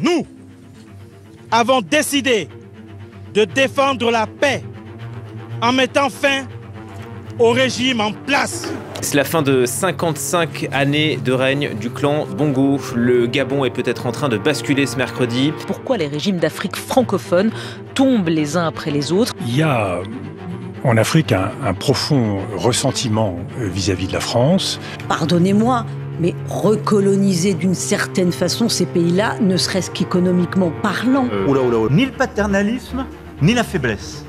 Nous 0.00 0.26
avons 1.50 1.80
décidé 1.80 2.48
de 3.34 3.44
défendre 3.44 4.10
la 4.10 4.26
paix 4.26 4.62
en 5.62 5.72
mettant 5.72 6.08
fin 6.08 6.46
au 7.38 7.50
régime 7.50 8.00
en 8.00 8.12
place. 8.12 8.72
C'est 9.02 9.16
la 9.16 9.24
fin 9.24 9.40
de 9.40 9.64
55 9.64 10.68
années 10.72 11.16
de 11.16 11.32
règne 11.32 11.74
du 11.74 11.88
clan 11.88 12.26
Bongo. 12.26 12.78
Le 12.94 13.26
Gabon 13.26 13.64
est 13.64 13.70
peut-être 13.70 14.06
en 14.06 14.12
train 14.12 14.28
de 14.28 14.36
basculer 14.36 14.86
ce 14.86 14.96
mercredi. 14.96 15.52
Pourquoi 15.66 15.96
les 15.96 16.06
régimes 16.06 16.36
d'Afrique 16.36 16.76
francophone 16.76 17.50
tombent 17.94 18.28
les 18.28 18.58
uns 18.58 18.66
après 18.66 18.90
les 18.90 19.10
autres? 19.10 19.32
Il 19.46 19.56
y 19.56 19.62
a 19.62 20.00
en 20.84 20.96
Afrique 20.96 21.32
un, 21.32 21.50
un 21.64 21.74
profond 21.74 22.38
ressentiment 22.56 23.36
vis-à-vis 23.58 24.06
de 24.06 24.12
la 24.12 24.20
France. 24.20 24.80
Pardonnez-moi, 25.08 25.84
mais 26.18 26.34
recoloniser 26.48 27.54
d'une 27.54 27.74
certaine 27.74 28.32
façon 28.32 28.68
ces 28.68 28.86
pays-là, 28.86 29.36
ne 29.40 29.56
serait-ce 29.56 29.90
qu'économiquement 29.90 30.70
parlant. 30.82 31.26
Oula, 31.48 31.62
oula, 31.62 31.78
oula. 31.78 31.94
Ni 31.94 32.06
le 32.06 32.12
paternalisme, 32.12 33.04
ni 33.42 33.54
la 33.54 33.64
faiblesse. 33.64 34.24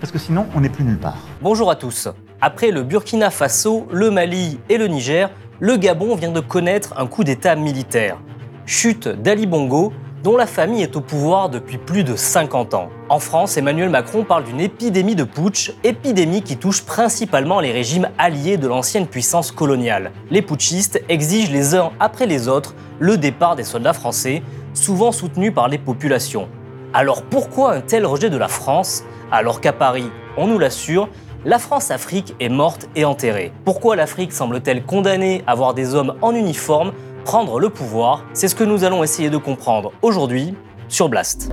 Parce 0.00 0.12
que 0.12 0.18
sinon, 0.18 0.46
on 0.54 0.60
n'est 0.60 0.68
plus 0.68 0.84
nulle 0.84 0.98
part. 0.98 1.18
Bonjour 1.40 1.70
à 1.70 1.76
tous. 1.76 2.08
Après 2.40 2.70
le 2.70 2.82
Burkina 2.82 3.30
Faso, 3.30 3.86
le 3.90 4.10
Mali 4.10 4.58
et 4.68 4.76
le 4.76 4.86
Niger, 4.86 5.30
le 5.60 5.76
Gabon 5.76 6.14
vient 6.14 6.32
de 6.32 6.40
connaître 6.40 6.92
un 6.98 7.06
coup 7.06 7.24
d'État 7.24 7.56
militaire. 7.56 8.18
Chute 8.66 9.08
d'Ali 9.08 9.46
Bongo, 9.46 9.92
dont 10.24 10.38
la 10.38 10.46
famille 10.46 10.82
est 10.82 10.96
au 10.96 11.02
pouvoir 11.02 11.50
depuis 11.50 11.76
plus 11.76 12.02
de 12.02 12.16
50 12.16 12.72
ans. 12.72 12.88
En 13.10 13.18
France, 13.18 13.58
Emmanuel 13.58 13.90
Macron 13.90 14.24
parle 14.24 14.44
d'une 14.44 14.58
épidémie 14.58 15.14
de 15.14 15.22
putsch, 15.22 15.74
épidémie 15.84 16.40
qui 16.40 16.56
touche 16.56 16.82
principalement 16.82 17.60
les 17.60 17.72
régimes 17.72 18.08
alliés 18.16 18.56
de 18.56 18.66
l'ancienne 18.66 19.06
puissance 19.06 19.52
coloniale. 19.52 20.12
Les 20.30 20.40
putschistes 20.40 21.04
exigent 21.10 21.52
les 21.52 21.74
uns 21.74 21.92
après 22.00 22.24
les 22.24 22.48
autres 22.48 22.74
le 23.00 23.18
départ 23.18 23.54
des 23.54 23.64
soldats 23.64 23.92
français, 23.92 24.42
souvent 24.72 25.12
soutenus 25.12 25.52
par 25.52 25.68
les 25.68 25.76
populations. 25.76 26.48
Alors 26.94 27.22
pourquoi 27.22 27.74
un 27.74 27.82
tel 27.82 28.06
rejet 28.06 28.30
de 28.30 28.38
la 28.38 28.48
France, 28.48 29.04
alors 29.30 29.60
qu'à 29.60 29.74
Paris, 29.74 30.10
on 30.38 30.46
nous 30.46 30.58
l'assure, 30.58 31.10
la 31.44 31.58
France-Afrique 31.58 32.34
est 32.40 32.48
morte 32.48 32.88
et 32.96 33.04
enterrée? 33.04 33.52
Pourquoi 33.66 33.94
l'Afrique 33.94 34.32
semble-t-elle 34.32 34.84
condamnée 34.84 35.44
à 35.46 35.54
voir 35.54 35.74
des 35.74 35.94
hommes 35.94 36.14
en 36.22 36.34
uniforme 36.34 36.92
prendre 37.24 37.58
le 37.58 37.70
pouvoir 37.70 38.24
C'est 38.34 38.48
ce 38.48 38.54
que 38.54 38.64
nous 38.64 38.84
allons 38.84 39.02
essayer 39.02 39.30
de 39.30 39.38
comprendre 39.38 39.92
aujourd'hui 40.02 40.54
sur 40.88 41.08
Blast. 41.08 41.50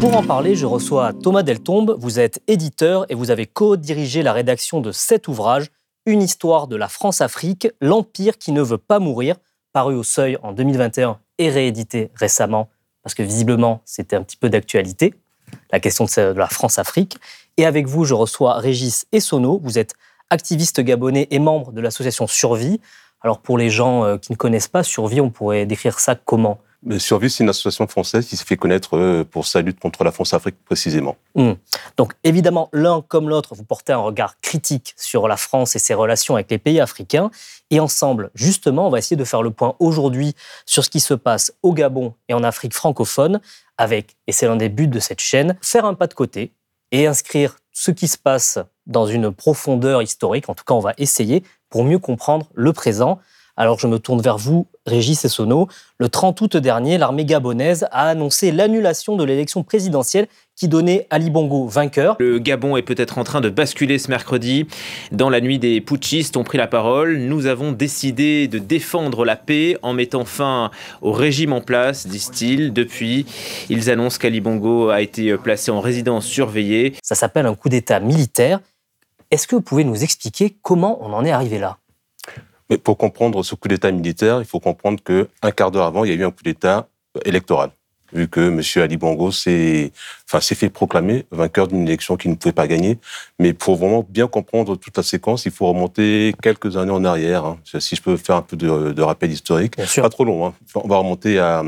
Pour 0.00 0.16
en 0.16 0.22
parler, 0.24 0.56
je 0.56 0.66
reçois 0.66 1.12
Thomas 1.12 1.42
Deltombe. 1.42 1.94
Vous 1.98 2.18
êtes 2.18 2.42
éditeur 2.48 3.06
et 3.08 3.14
vous 3.14 3.30
avez 3.30 3.46
co-dirigé 3.46 4.22
la 4.22 4.32
rédaction 4.32 4.80
de 4.80 4.92
cet 4.92 5.28
ouvrage, 5.28 5.70
Une 6.06 6.22
histoire 6.22 6.66
de 6.66 6.76
la 6.76 6.88
France-Afrique, 6.88 7.68
l'Empire 7.80 8.38
qui 8.38 8.52
ne 8.52 8.62
veut 8.62 8.78
pas 8.78 8.98
mourir, 8.98 9.36
paru 9.72 9.94
au 9.94 10.02
Seuil 10.02 10.36
en 10.42 10.52
2021 10.52 11.20
et 11.38 11.50
réédité 11.50 12.10
récemment, 12.14 12.70
parce 13.02 13.14
que 13.14 13.22
visiblement 13.22 13.82
c'était 13.84 14.16
un 14.16 14.22
petit 14.22 14.38
peu 14.38 14.48
d'actualité, 14.48 15.14
la 15.70 15.78
question 15.78 16.06
de 16.06 16.38
la 16.38 16.48
France-Afrique. 16.48 17.18
Et 17.56 17.66
avec 17.66 17.86
vous, 17.86 18.04
je 18.04 18.14
reçois 18.14 18.54
Régis 18.54 19.06
Essonneau. 19.12 19.60
Vous 19.62 19.78
êtes 19.78 19.94
activiste 20.30 20.80
gabonais 20.80 21.28
et 21.30 21.38
membre 21.38 21.72
de 21.72 21.80
l'association 21.80 22.26
Survie. 22.26 22.80
Alors 23.20 23.40
pour 23.40 23.58
les 23.58 23.68
gens 23.68 24.04
euh, 24.04 24.16
qui 24.16 24.32
ne 24.32 24.36
connaissent 24.36 24.68
pas 24.68 24.82
Survie, 24.82 25.20
on 25.20 25.30
pourrait 25.30 25.66
décrire 25.66 26.00
ça 26.00 26.14
comment? 26.14 26.60
Mais 26.82 26.98
Survie, 26.98 27.28
c'est 27.28 27.44
une 27.44 27.50
association 27.50 27.86
française 27.86 28.26
qui 28.26 28.38
s'est 28.38 28.44
fait 28.44 28.56
connaître 28.56 28.96
euh, 28.96 29.22
pour 29.22 29.46
sa 29.46 29.60
lutte 29.60 29.78
contre 29.78 30.02
la 30.02 30.10
France-Afrique 30.10 30.56
précisément. 30.64 31.16
Mmh. 31.34 31.52
Donc 31.98 32.14
évidemment, 32.24 32.70
l'un 32.72 33.02
comme 33.02 33.28
l'autre, 33.28 33.54
vous 33.54 33.64
portez 33.64 33.92
un 33.92 33.98
regard 33.98 34.40
critique 34.40 34.94
sur 34.96 35.28
la 35.28 35.36
France 35.36 35.76
et 35.76 35.78
ses 35.78 35.92
relations 35.92 36.36
avec 36.36 36.50
les 36.50 36.56
pays 36.56 36.80
africains. 36.80 37.30
Et 37.70 37.80
ensemble, 37.80 38.30
justement, 38.34 38.86
on 38.86 38.90
va 38.90 38.98
essayer 38.98 39.16
de 39.16 39.24
faire 39.24 39.42
le 39.42 39.50
point 39.50 39.76
aujourd'hui 39.78 40.34
sur 40.64 40.82
ce 40.82 40.88
qui 40.88 41.00
se 41.00 41.12
passe 41.12 41.52
au 41.62 41.74
Gabon 41.74 42.14
et 42.30 42.34
en 42.34 42.42
Afrique 42.42 42.72
francophone, 42.72 43.40
avec, 43.76 44.16
et 44.26 44.32
c'est 44.32 44.46
l'un 44.46 44.56
des 44.56 44.70
buts 44.70 44.88
de 44.88 45.00
cette 45.00 45.20
chaîne, 45.20 45.58
faire 45.60 45.84
un 45.84 45.94
pas 45.94 46.06
de 46.06 46.14
côté 46.14 46.54
et 46.92 47.06
inscrire 47.06 47.56
ce 47.72 47.90
qui 47.90 48.08
se 48.08 48.18
passe 48.18 48.58
dans 48.90 49.06
une 49.06 49.32
profondeur 49.32 50.02
historique. 50.02 50.50
En 50.50 50.54
tout 50.54 50.64
cas, 50.64 50.74
on 50.74 50.80
va 50.80 50.92
essayer 50.98 51.42
pour 51.70 51.84
mieux 51.84 51.98
comprendre 51.98 52.46
le 52.54 52.72
présent. 52.74 53.18
Alors 53.56 53.78
je 53.78 53.86
me 53.86 53.98
tourne 53.98 54.22
vers 54.22 54.38
vous, 54.38 54.68
Régis 54.86 55.22
Essonneau. 55.24 55.68
Le 55.98 56.08
30 56.08 56.40
août 56.40 56.56
dernier, 56.56 56.96
l'armée 56.96 57.26
gabonaise 57.26 57.86
a 57.90 58.08
annoncé 58.08 58.52
l'annulation 58.52 59.16
de 59.16 59.24
l'élection 59.24 59.62
présidentielle 59.62 60.28
qui 60.56 60.66
donnait 60.66 61.06
Ali 61.10 61.28
Bongo 61.28 61.66
vainqueur. 61.66 62.16
Le 62.20 62.38
Gabon 62.38 62.78
est 62.78 62.82
peut-être 62.82 63.18
en 63.18 63.24
train 63.24 63.42
de 63.42 63.50
basculer 63.50 63.98
ce 63.98 64.08
mercredi. 64.08 64.66
Dans 65.12 65.28
la 65.28 65.42
nuit, 65.42 65.58
des 65.58 65.82
putschistes 65.82 66.38
ont 66.38 66.44
pris 66.44 66.56
la 66.56 66.68
parole. 66.68 67.18
Nous 67.18 67.46
avons 67.46 67.72
décidé 67.72 68.48
de 68.48 68.58
défendre 68.58 69.26
la 69.26 69.36
paix 69.36 69.76
en 69.82 69.92
mettant 69.92 70.24
fin 70.24 70.70
au 71.02 71.12
régime 71.12 71.52
en 71.52 71.60
place, 71.60 72.06
disent-ils. 72.06 72.72
Depuis, 72.72 73.26
ils 73.68 73.90
annoncent 73.90 74.18
qu'Ali 74.18 74.40
Bongo 74.40 74.88
a 74.88 75.02
été 75.02 75.36
placé 75.36 75.70
en 75.70 75.80
résidence 75.80 76.24
surveillée. 76.24 76.94
Ça 77.02 77.14
s'appelle 77.14 77.44
un 77.44 77.54
coup 77.54 77.68
d'État 77.68 78.00
militaire. 78.00 78.60
Est-ce 79.30 79.46
que 79.46 79.54
vous 79.54 79.62
pouvez 79.62 79.84
nous 79.84 80.02
expliquer 80.02 80.56
comment 80.62 80.98
on 81.02 81.12
en 81.12 81.24
est 81.24 81.30
arrivé 81.30 81.58
là? 81.58 81.78
Mais 82.68 82.78
pour 82.78 82.96
comprendre 82.98 83.44
ce 83.44 83.54
coup 83.54 83.68
d'État 83.68 83.90
militaire, 83.92 84.40
il 84.40 84.44
faut 84.44 84.58
comprendre 84.58 85.00
qu'un 85.02 85.50
quart 85.52 85.70
d'heure 85.70 85.86
avant, 85.86 86.04
il 86.04 86.10
y 86.10 86.12
a 86.12 86.16
eu 86.16 86.24
un 86.24 86.32
coup 86.32 86.42
d'État 86.42 86.88
électoral, 87.24 87.70
vu 88.12 88.28
que 88.28 88.40
M. 88.40 88.82
Ali 88.82 88.96
Bongo 88.96 89.30
s'est 89.30 89.92
enfin, 90.32 90.40
fait 90.40 90.70
proclamer 90.70 91.26
vainqueur 91.30 91.68
d'une 91.68 91.86
élection 91.86 92.16
qu'il 92.16 92.30
ne 92.30 92.36
pouvait 92.36 92.52
pas 92.52 92.66
gagner. 92.66 92.98
Mais 93.38 93.52
pour 93.52 93.76
vraiment 93.76 94.06
bien 94.08 94.26
comprendre 94.26 94.76
toute 94.76 94.96
la 94.96 95.02
séquence, 95.02 95.46
il 95.46 95.52
faut 95.52 95.66
remonter 95.66 96.34
quelques 96.42 96.76
années 96.76 96.92
en 96.92 97.04
arrière. 97.04 97.44
Hein. 97.44 97.58
Si 97.78 97.96
je 97.96 98.02
peux 98.02 98.16
faire 98.16 98.36
un 98.36 98.42
peu 98.42 98.56
de, 98.56 98.92
de 98.92 99.02
rappel 99.02 99.30
historique, 99.30 99.76
pas 99.76 100.08
trop 100.08 100.24
long. 100.24 100.46
Hein. 100.46 100.54
On 100.74 100.88
va 100.88 100.96
remonter 100.96 101.38
à 101.38 101.62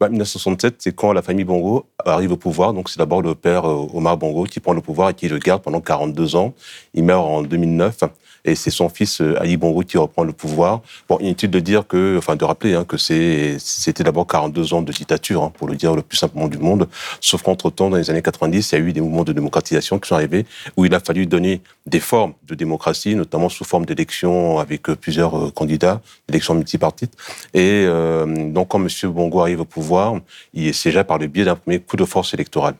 bah, 0.00 0.08
1967, 0.08 0.76
c'est 0.78 0.94
quand 0.94 1.12
la 1.12 1.22
famille 1.22 1.44
Bongo 1.44 1.86
arrive 2.04 2.32
au 2.32 2.36
pouvoir. 2.36 2.72
Donc 2.72 2.88
c'est 2.88 2.98
d'abord 2.98 3.22
le 3.22 3.34
père 3.34 3.68
euh, 3.68 3.88
Omar 3.94 4.16
Bongo 4.16 4.44
qui 4.44 4.60
prend 4.60 4.72
le 4.72 4.80
pouvoir 4.80 5.10
et 5.10 5.14
qui 5.14 5.28
le 5.28 5.38
garde 5.38 5.62
pendant 5.62 5.80
42 5.80 6.36
ans. 6.36 6.54
Il 6.94 7.04
meurt 7.04 7.24
en 7.24 7.42
2009 7.42 8.04
et 8.46 8.54
c'est 8.54 8.70
son 8.70 8.88
fils 8.88 9.20
euh, 9.20 9.40
Ali 9.40 9.56
Bongo 9.56 9.82
qui 9.82 9.98
reprend 9.98 10.24
le 10.24 10.32
pouvoir. 10.32 10.80
Bon, 11.08 11.18
inutile 11.18 11.50
de 11.50 11.60
dire 11.60 11.86
que, 11.86 12.16
enfin, 12.16 12.36
de 12.36 12.44
rappeler 12.44 12.74
hein, 12.74 12.84
que 12.84 12.96
c'était 12.96 14.04
d'abord 14.04 14.26
42 14.26 14.72
ans 14.72 14.82
de 14.82 14.92
dictature, 14.92 15.42
hein, 15.42 15.52
pour 15.54 15.68
le 15.68 15.76
dire 15.76 15.94
le 15.94 16.02
plus 16.02 16.16
simplement 16.16 16.48
du 16.48 16.58
monde. 16.58 16.88
Sauf 17.20 17.42
qu'entre-temps, 17.42 17.90
dans 17.90 17.96
les 17.96 18.10
années 18.10 18.22
90, 18.22 18.72
il 18.72 18.74
y 18.74 18.78
a 18.78 18.80
eu 18.80 18.92
des 18.92 19.00
mouvements 19.00 19.24
de 19.24 19.32
démocratisation 19.32 19.98
qui 19.98 20.08
sont 20.08 20.14
arrivés 20.14 20.46
où 20.76 20.84
il 20.84 20.94
a 20.94 21.00
fallu 21.00 21.26
donner 21.26 21.60
des 21.86 22.00
formes 22.00 22.34
de 22.46 22.54
démocratie, 22.54 23.14
notamment 23.14 23.48
sous 23.48 23.64
forme 23.64 23.84
d'élections 23.84 24.58
avec 24.58 24.88
euh, 24.88 24.96
plusieurs 24.96 25.36
euh, 25.36 25.50
candidats, 25.50 26.00
d'élections 26.28 26.54
multipartites. 26.54 27.14
Et 27.54 27.84
euh, 27.84 28.50
donc, 28.50 28.68
quand 28.68 28.80
M. 28.80 28.88
Bongo 29.12 29.40
arrive 29.40 29.60
au 29.60 29.64
pouvoir, 29.64 30.14
il 30.54 30.72
déjà 30.72 31.04
par 31.04 31.18
le 31.18 31.26
biais 31.26 31.44
d'un 31.44 31.56
premier 31.56 31.80
coup 31.80 31.96
de 31.96 32.04
force 32.04 32.32
électoral 32.34 32.74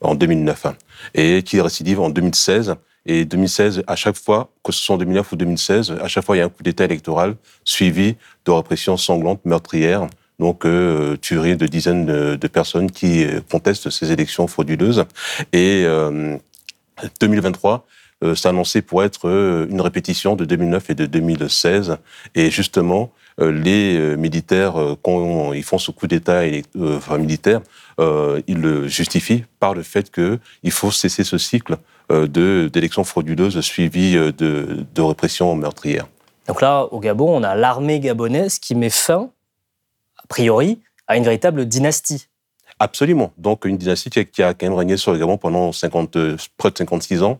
en 0.00 0.14
2009 0.14 0.66
hein, 0.66 0.76
et 1.14 1.42
qui 1.42 1.60
récidive 1.60 2.00
en 2.00 2.08
2016 2.08 2.74
et 3.10 3.24
2016, 3.24 3.82
à 3.88 3.96
chaque 3.96 4.16
fois, 4.16 4.52
que 4.62 4.70
ce 4.70 4.78
soit 4.80 4.94
en 4.94 4.98
2009 4.98 5.32
ou 5.32 5.36
2016, 5.36 5.96
à 6.00 6.06
chaque 6.06 6.24
fois, 6.24 6.36
il 6.36 6.38
y 6.38 6.42
a 6.42 6.44
un 6.44 6.48
coup 6.48 6.62
d'État 6.62 6.84
électoral 6.84 7.34
suivi 7.64 8.14
de 8.44 8.50
répression 8.52 8.96
sanglante, 8.96 9.40
meurtrière, 9.44 10.06
donc 10.38 10.64
euh, 10.64 11.16
tuerie 11.16 11.56
de 11.56 11.66
dizaines 11.66 12.06
de, 12.06 12.46
personnes 12.46 12.88
qui 12.88 13.24
euh, 13.24 13.40
contestent 13.50 13.90
ces 13.90 14.12
élections 14.12 14.46
frauduleuses. 14.46 15.04
Et 15.52 15.82
euh, 15.86 16.36
2023, 17.20 17.84
euh, 18.22 18.34
annoncé 18.44 18.80
pour 18.80 19.02
être 19.02 19.28
euh, 19.28 19.66
une 19.68 19.80
répétition 19.80 20.36
de 20.36 20.44
2009 20.44 20.90
et 20.90 20.94
de 20.94 21.06
2016. 21.06 21.96
Et 22.36 22.48
justement, 22.48 23.10
les 23.38 24.16
militaires, 24.18 24.74
quand 25.02 25.54
ils 25.54 25.62
font 25.62 25.78
ce 25.78 25.90
coup 25.92 26.06
d'État 26.06 26.42
militaire, 27.18 27.62
ils 27.98 28.60
le 28.60 28.86
justifient 28.86 29.44
par 29.58 29.72
le 29.72 29.82
fait 29.82 30.10
qu'il 30.10 30.70
faut 30.70 30.90
cesser 30.90 31.24
ce 31.24 31.38
cycle 31.38 31.72
euh, 31.72 31.99
d'élections 32.26 33.04
frauduleuses 33.04 33.60
suivies 33.60 34.16
euh, 34.16 34.32
de, 34.32 34.84
de 34.94 35.02
répression 35.02 35.54
meurtrière. 35.54 36.06
Donc 36.48 36.60
là, 36.60 36.84
au 36.90 37.00
Gabon, 37.00 37.36
on 37.36 37.42
a 37.42 37.54
l'armée 37.54 38.00
gabonaise 38.00 38.58
qui 38.58 38.74
met 38.74 38.90
fin, 38.90 39.30
a 40.16 40.26
priori, 40.28 40.80
à 41.06 41.16
une 41.16 41.24
véritable 41.24 41.66
dynastie. 41.66 42.26
Absolument. 42.78 43.32
Donc 43.36 43.66
une 43.66 43.76
dynastie 43.76 44.10
qui 44.10 44.42
a, 44.42 44.54
quand 44.54 44.66
même 44.66 44.74
régné 44.74 44.96
sur 44.96 45.12
le 45.12 45.18
Gabon 45.18 45.36
pendant 45.36 45.70
50, 45.70 46.16
euh, 46.16 46.36
près 46.56 46.70
de 46.70 46.78
56 46.78 47.22
ans. 47.22 47.38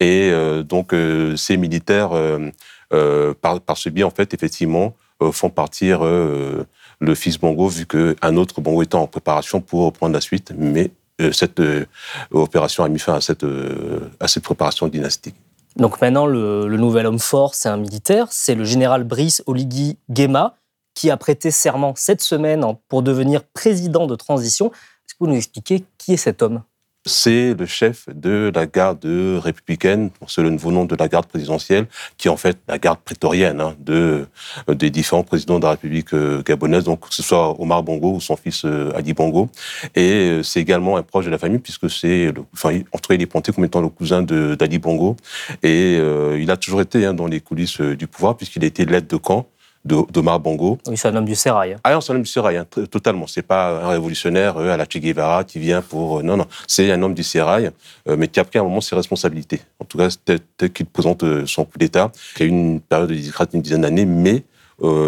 Et 0.00 0.30
euh, 0.30 0.62
donc 0.62 0.92
euh, 0.92 1.36
ces 1.36 1.56
militaires, 1.56 2.12
euh, 2.12 2.50
euh, 2.92 3.34
par, 3.40 3.60
par 3.60 3.78
ce 3.78 3.88
biais, 3.88 4.04
en 4.04 4.10
fait, 4.10 4.34
effectivement, 4.34 4.94
euh, 5.22 5.32
font 5.32 5.50
partir 5.50 6.04
euh, 6.04 6.66
le 7.00 7.14
fils 7.14 7.38
Bongo, 7.38 7.68
vu 7.68 7.86
qu'un 7.86 8.36
autre 8.36 8.60
Bongo 8.60 8.82
était 8.82 8.96
en 8.96 9.06
préparation 9.06 9.60
pour 9.60 9.92
prendre 9.92 10.12
la 10.12 10.20
suite. 10.20 10.52
Mais 10.56 10.84
euh, 10.84 10.88
cette 11.30 11.60
euh, 11.60 11.86
opération 12.32 12.82
a 12.82 12.88
mis 12.88 12.98
fin 12.98 13.14
à 13.14 13.20
cette, 13.20 13.44
euh, 13.44 14.10
à 14.18 14.26
cette 14.26 14.42
préparation 14.42 14.88
dynastique. 14.88 15.36
Donc 15.76 16.00
maintenant, 16.00 16.26
le, 16.26 16.66
le 16.66 16.76
nouvel 16.76 17.06
homme 17.06 17.18
fort, 17.18 17.54
c'est 17.54 17.68
un 17.68 17.76
militaire, 17.76 18.26
c'est 18.30 18.54
le 18.54 18.64
général 18.64 19.04
Brice 19.04 19.42
Oligui 19.46 19.98
Nguema, 20.10 20.56
qui 20.94 21.10
a 21.10 21.16
prêté 21.16 21.50
serment 21.50 21.94
cette 21.96 22.20
semaine 22.20 22.64
pour 22.88 23.02
devenir 23.02 23.44
président 23.44 24.06
de 24.06 24.14
transition. 24.16 24.66
Est-ce 24.66 25.14
que 25.14 25.18
vous 25.20 25.28
nous 25.28 25.36
expliquez 25.36 25.84
qui 25.98 26.14
est 26.14 26.18
cet 26.18 26.42
homme? 26.42 26.62
C'est 27.04 27.54
le 27.54 27.66
chef 27.66 28.08
de 28.14 28.52
la 28.54 28.66
garde 28.66 29.04
républicaine, 29.04 30.10
c'est 30.28 30.42
le 30.42 30.50
nouveau 30.50 30.70
nom 30.70 30.84
de 30.84 30.94
la 30.94 31.08
garde 31.08 31.26
présidentielle, 31.26 31.86
qui 32.16 32.28
est 32.28 32.30
en 32.30 32.36
fait 32.36 32.58
la 32.68 32.78
garde 32.78 33.00
prétorienne 33.00 33.60
hein, 33.60 33.74
de, 33.80 34.26
euh, 34.68 34.74
des 34.74 34.90
différents 34.90 35.24
présidents 35.24 35.58
de 35.58 35.64
la 35.64 35.72
République 35.72 36.14
euh, 36.14 36.42
gabonaise, 36.42 36.84
donc 36.84 37.08
que 37.08 37.14
ce 37.14 37.22
soit 37.22 37.60
Omar 37.60 37.82
Bongo 37.82 38.14
ou 38.14 38.20
son 38.20 38.36
fils 38.36 38.64
euh, 38.64 38.92
Ali 38.94 39.14
Bongo. 39.14 39.48
Et 39.96 40.40
c'est 40.44 40.60
également 40.60 40.96
un 40.96 41.02
proche 41.02 41.24
de 41.24 41.30
la 41.30 41.38
famille, 41.38 41.58
puisque 41.58 41.90
c'est, 41.90 42.32
enfin, 42.52 42.78
en 42.92 42.98
tout 42.98 43.08
cas, 43.08 43.14
il 43.14 43.22
est 43.22 43.26
pointé 43.26 43.52
comme 43.52 43.64
étant 43.64 43.80
le 43.80 43.88
cousin 43.88 44.22
d'Ali 44.22 44.78
Bongo. 44.78 45.16
Et 45.62 45.96
il 46.38 46.50
a 46.50 46.56
toujours 46.56 46.80
été 46.80 47.04
hein, 47.04 47.14
dans 47.14 47.26
les 47.26 47.40
coulisses 47.40 47.80
du 47.80 48.06
pouvoir, 48.06 48.36
puisqu'il 48.36 48.62
a 48.64 48.66
été 48.66 48.84
l'aide 48.84 49.06
de 49.06 49.16
camp 49.16 49.46
d'Omar 49.84 50.38
Bongo. 50.40 50.78
Oui, 50.86 50.96
c'est 50.96 51.08
un 51.08 51.16
homme 51.16 51.24
du 51.24 51.34
Sérail. 51.34 51.76
Ah 51.84 51.92
non, 51.92 52.00
c'est 52.00 52.12
un 52.12 52.16
homme 52.16 52.22
du 52.22 52.30
Sérail, 52.30 52.56
hein, 52.56 52.66
totalement. 52.90 53.26
C'est 53.26 53.42
pas 53.42 53.84
un 53.84 53.88
révolutionnaire 53.88 54.56
euh, 54.58 54.72
à 54.72 54.76
la 54.76 54.84
Che 54.84 54.98
Guevara 54.98 55.44
qui 55.44 55.58
vient 55.58 55.82
pour... 55.82 56.18
euh, 56.18 56.22
non, 56.22 56.36
non, 56.36 56.46
c'est 56.66 56.90
un 56.92 57.02
homme 57.02 57.14
du 57.14 57.22
Sérail, 57.22 57.70
euh, 58.08 58.16
mais 58.16 58.28
qui 58.28 58.38
a 58.40 58.44
pris 58.44 58.58
à 58.58 58.62
un 58.62 58.64
moment 58.64 58.80
ses 58.80 58.94
responsabilités. 58.94 59.60
En 59.80 59.84
tout 59.84 59.98
cas, 59.98 60.08
tel, 60.24 60.38
tel 60.56 60.72
qu'il 60.72 60.86
présente 60.86 61.24
euh, 61.24 61.44
son 61.46 61.64
coup 61.64 61.78
d'État, 61.78 62.12
qui 62.36 62.44
a 62.44 62.46
eu 62.46 62.48
une 62.48 62.80
période 62.80 63.08
de 63.10 63.46
d'une 63.50 63.62
dizaine 63.62 63.82
d'années, 63.82 64.06
mais 64.06 64.44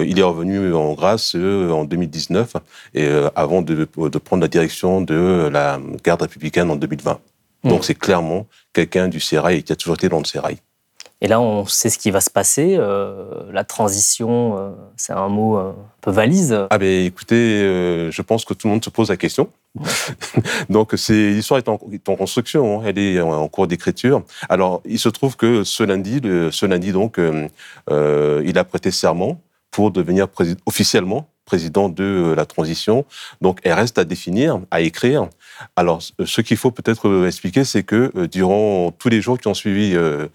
il 0.07 0.21
est 0.21 0.23
revenu 0.23 0.73
en 0.73 0.93
grâce 0.95 1.35
en 1.35 1.85
2019, 1.85 2.55
et, 2.95 3.09
avant 3.35 3.61
de, 3.61 3.89
de 3.97 4.19
prendre 4.19 4.43
la 4.43 4.49
direction 4.49 5.01
de 5.01 5.49
la 5.53 5.81
garde 6.05 6.23
républicaine 6.23 6.71
en 6.71 6.77
2020. 6.77 7.19
Donc 7.65 7.81
Mm. 7.81 7.83
c'est 7.83 7.95
clairement 7.95 8.47
quelqu'un 8.73 9.09
du 9.09 9.21
Sérail 9.21 9.59
et 9.59 9.63
qui 9.63 9.73
a 9.73 9.77
toujours 9.77 9.95
été 9.97 10.09
dans 10.09 10.19
le 10.19 10.25
Sérail. 10.25 10.59
Et 11.21 11.27
là, 11.27 11.41
on 11.41 11.65
sait 11.67 11.91
ce 11.91 11.99
qui 11.99 12.11
va 12.11 12.21
se 12.21 12.31
passer. 12.31 12.77
euh, 12.79 13.51
la 13.53 13.65
transition, 13.65 14.59
euh, 14.59 14.71
c'est 14.97 15.13
un 15.13 15.29
mot 15.29 15.57
euh, 15.57 15.71
un 15.71 15.75
peu 16.01 16.11
valise. 16.11 16.67
Ah 16.71 16.79
ben 16.79 17.07
écoutez, 17.07 17.61
je 18.11 18.23
pense 18.23 18.45
que 18.45 18.53
tout 18.53 18.67
le 18.67 18.73
monde 18.73 18.85
se 18.85 18.91
pose 18.91 19.09
la 19.09 19.17
question. 19.17 19.49
Donc 20.69 20.93
l'histoire 20.93 21.59
est 21.59 21.69
en, 21.69 21.81
est 21.93 22.09
en 22.09 22.17
construction, 22.17 22.81
hein, 22.81 22.85
elle 22.87 22.99
est 22.99 23.21
en, 23.21 23.49
cours 23.49 23.67
d'écriture. 23.67 24.23
Alors 24.49 24.83
il 24.85 24.99
se 24.99 25.09
trouve 25.09 25.37
que 25.37 25.65
ce 25.65 25.83
lundi, 25.83 26.21
ce 26.51 26.67
lundi 26.67 26.93
donc, 26.93 27.19
il 27.19 28.59
a 28.59 28.65
prêté 28.65 28.91
serment 28.91 29.41
pour 29.71 29.91
devenir 29.91 30.29
officiellement 30.67 31.27
président 31.45 31.89
de 31.89 32.35
la 32.37 32.47
transition. 32.47 33.05
Donc 33.41 33.61
elle 33.63 33.73
reste 33.73 33.99
à 33.99 34.05
définir, 34.05 34.61
à 34.71 34.81
écrire. 34.81 35.29
Alors 35.77 36.03
ce- 36.03 36.13
qu'il 36.41 36.57
faut 36.57 36.71
peut-être 36.71 37.09
euh, 37.09 37.27
expliquer, 37.27 37.65
c'est 37.65 37.83
que 37.83 38.11
euh, 38.17 38.27
durant 38.27 38.91
tous 38.93 39.09
les 39.09 39.21
jours 39.21 39.39
qui 39.39 39.49
ont 39.49 39.55
suivi 39.55 39.95
euh, 39.95 40.27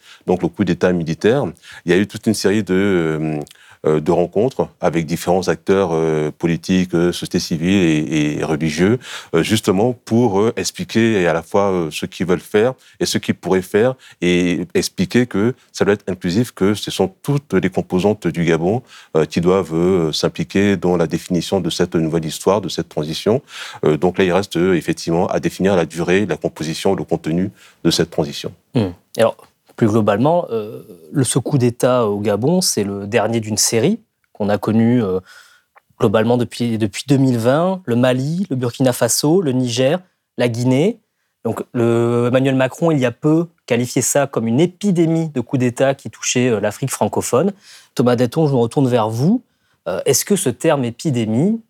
le 0.42 0.48
coup 0.48 0.64
d'État 0.64 0.92
militaire, 0.92 1.46
il 1.86 1.92
y 1.92 1.96
a 1.96 1.98
eu 1.98 2.08
toute 2.08 2.26
une 2.28 2.34
série 2.34 2.64
de 2.64 3.40
de 3.86 4.12
rencontres 4.12 4.68
avec 4.82 5.06
différents 5.06 5.48
acteurs 5.48 5.90
euh, 5.94 6.32
politiques, 6.38 6.94
euh, 6.94 7.12
société 7.12 7.40
civile 7.40 8.14
et, 8.14 8.44
religieux, 8.44 9.00
euh, 9.34 9.44
justement 9.44 9.94
pour 9.94 10.40
euh, 10.40 10.54
expliquer 10.58 11.28
à 11.28 11.34
la 11.34 11.42
fois 11.42 11.72
euh, 11.72 11.92
ce 11.92 12.06
qu'ils 12.06 12.26
veulent 12.26 12.40
faire 12.40 12.74
et 13.00 13.06
ce 13.06 13.18
qu'ils 13.18 13.36
pourraient 13.36 13.62
faire, 13.62 13.96
et 14.22 14.62
expliquer 14.74 15.26
que 15.26 15.54
ça 15.72 15.86
doit 15.86 15.94
être 15.94 16.10
inclusif, 16.10 16.52
que 16.52 16.74
ce 16.74 16.92
sont 16.92 17.14
toutes 17.22 17.54
les 17.54 17.70
composantes 17.70 18.28
du 18.28 18.44
Gabon 18.46 18.82
euh, 19.16 19.26
qui 19.26 19.42
doivent 19.42 19.74
euh, 19.74 20.12
s'impliquer 20.12 20.78
dans 20.78 20.98
la 20.98 21.08
définition 21.08 21.62
de 21.62 21.70
cette 21.70 21.96
nouvelle 21.96 22.26
histoire, 22.26 22.62
de 22.62 22.70
cette 22.70 22.90
transition. 22.90 23.42
Euh, 23.86 23.98
donc 23.98 24.18
là, 24.18 24.24
il 24.24 24.34
reste 24.34 24.58
euh, 24.58 24.76
effectivement 24.76 25.28
à 25.28 25.40
définir 25.40 25.76
la 25.76 25.86
durée, 25.86 26.26
la 26.26 26.38
composition, 26.38 26.96
le 26.96 27.04
contenu 27.04 27.52
de 27.84 27.92
cette 27.92 28.10
transition. 28.10 28.52
Hmm. 28.76 28.90
Alors, 29.18 29.36
plus 29.80 29.88
globalement, 29.88 30.46
euh, 30.50 30.84
le, 31.14 31.24
ce 31.24 31.40
coup 31.40 31.58
d'État 31.58 32.06
au 32.06 32.20
Gabon, 32.20 32.60
c'est 32.60 32.84
le 32.84 33.08
dernier 33.08 33.40
d'une 33.40 33.56
série 33.56 34.02
qu'on 34.34 34.50
a 34.50 34.58
connu 34.58 35.02
euh, 35.02 35.22
globalement 35.98 36.36
depuis, 36.36 36.78
depuis 36.78 37.06
2020. 37.08 37.84
Le 37.86 37.96
Mali, 37.96 38.46
le 38.50 38.58
Burkina 38.58 38.92
Faso, 38.92 39.40
le 39.42 39.54
Niger, 39.54 40.02
la 40.38 40.50
Guinée. 40.50 41.00
Donc, 41.46 41.64
Emmanuel 41.74 42.56
Macron, 42.56 42.92
il 42.92 43.00
y 43.00 43.06
a 43.06 43.12
peu, 43.12 43.48
qualifiait 43.68 44.02
ça 44.02 44.28
comme 44.28 44.48
une 44.48 44.60
épidémie 44.60 45.30
de 45.30 45.40
coup 45.40 45.58
d'État 45.58 45.96
qui 45.96 46.10
touchait 46.10 46.50
euh, 46.50 46.60
l'Afrique 46.60 46.92
francophone. 46.92 47.54
Thomas 47.96 48.18
Detton, 48.18 48.48
je 48.48 48.52
me 48.52 48.60
retourne 48.60 48.90
vers 48.90 49.10
vous. 49.10 49.42
Est-ce 50.06 50.24
que 50.24 50.36
ce 50.36 50.50
terme 50.50 50.84
épidémie, 50.84 51.62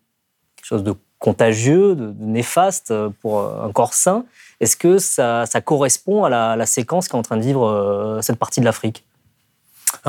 quelque 0.56 0.66
chose 0.66 0.84
de 0.84 0.94
contagieux, 1.20 2.14
néfaste 2.18 2.90
euh, 2.90 3.10
pour 3.20 3.40
euh, 3.40 3.66
un 3.66 3.70
corps 3.70 3.94
sain, 3.94 4.24
est-ce 4.58 4.76
que 4.76 4.98
ça, 4.98 5.46
correspond 5.64 6.24
à 6.24 6.30
la, 6.30 6.56
la 6.56 6.66
séquence 6.66 7.06
qu'est 7.06 7.16
en 7.16 7.22
train 7.22 7.36
de 7.36 7.42
vivre 7.42 7.64
euh, 7.64 8.20
cette 8.22 8.38
partie 8.38 8.60
de 8.60 8.64
l'Afrique? 8.64 9.04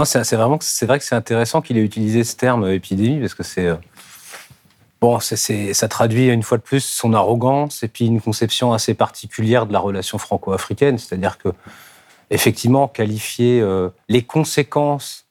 C'est 0.03 0.85
vrai 0.85 0.99
que 0.99 1.05
c'est 1.05 1.15
intéressant 1.15 1.61
qu'il 1.61 1.77
ait 1.77 1.83
utilisé 1.83 2.23
ce 2.23 2.35
terme 2.35 2.69
épidémie 2.69 3.19
parce 3.19 3.33
que 3.33 3.43
c'est 3.43 3.69
bon, 5.01 5.19
ça 5.19 5.87
traduit 5.87 6.27
une 6.27 6.43
fois 6.43 6.57
de 6.57 6.63
plus 6.63 6.83
son 6.83 7.13
arrogance 7.13 7.83
et 7.83 7.87
puis 7.87 8.05
une 8.05 8.21
conception 8.21 8.73
assez 8.73 8.93
particulière 8.93 9.65
de 9.65 9.73
la 9.73 9.79
relation 9.79 10.17
franco-africaine, 10.17 10.97
c'est-à-dire 10.99 11.39
que 11.39 11.49
effectivement 12.29 12.87
qualifier 12.87 13.65
les 14.07 14.21
conséquences 14.21 15.25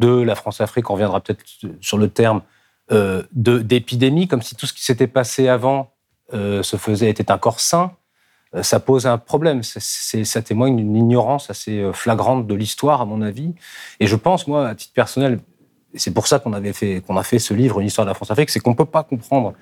de 0.00 0.08
la 0.08 0.34
France-Afrique, 0.34 0.90
on 0.90 0.94
reviendra 0.94 1.20
peut-être 1.20 1.44
sur 1.80 1.98
le 1.98 2.08
terme 2.08 2.42
euh, 2.90 3.22
d'épidémie, 3.32 4.28
comme 4.28 4.42
si 4.42 4.54
tout 4.54 4.66
ce 4.66 4.72
qui 4.72 4.84
s'était 4.84 5.06
passé 5.06 5.48
avant 5.48 5.92
euh, 6.34 6.62
se 6.62 6.76
faisait 6.76 7.10
était 7.10 7.30
un 7.30 7.38
corps 7.38 7.60
sain. 7.60 7.92
euh, 8.54 8.62
Ça 8.62 8.80
pose 8.80 9.06
un 9.06 9.18
problème. 9.18 9.62
Ça 9.62 10.42
témoigne 10.42 10.76
d'une 10.76 10.96
ignorance 10.96 11.50
assez 11.50 11.80
euh, 11.80 11.92
flagrante 11.92 12.46
de 12.46 12.54
l'histoire, 12.54 13.00
à 13.00 13.04
mon 13.04 13.22
avis. 13.22 13.54
Et 14.00 14.06
je 14.06 14.16
pense, 14.16 14.46
moi, 14.46 14.68
à 14.68 14.74
titre 14.74 14.92
personnel, 14.94 15.40
c'est 15.94 16.12
pour 16.12 16.26
ça 16.26 16.38
qu'on 16.38 16.52
avait 16.52 16.72
fait, 16.72 17.02
qu'on 17.06 17.16
a 17.16 17.22
fait 17.22 17.38
ce 17.38 17.54
livre, 17.54 17.80
Une 17.80 17.86
histoire 17.86 18.04
de 18.04 18.10
la 18.10 18.14
France-Afrique, 18.14 18.50
c'est 18.50 18.60
qu'on 18.60 18.72
ne 18.72 18.76
peut 18.76 18.84
pas 18.84 19.04
comprendre, 19.04 19.54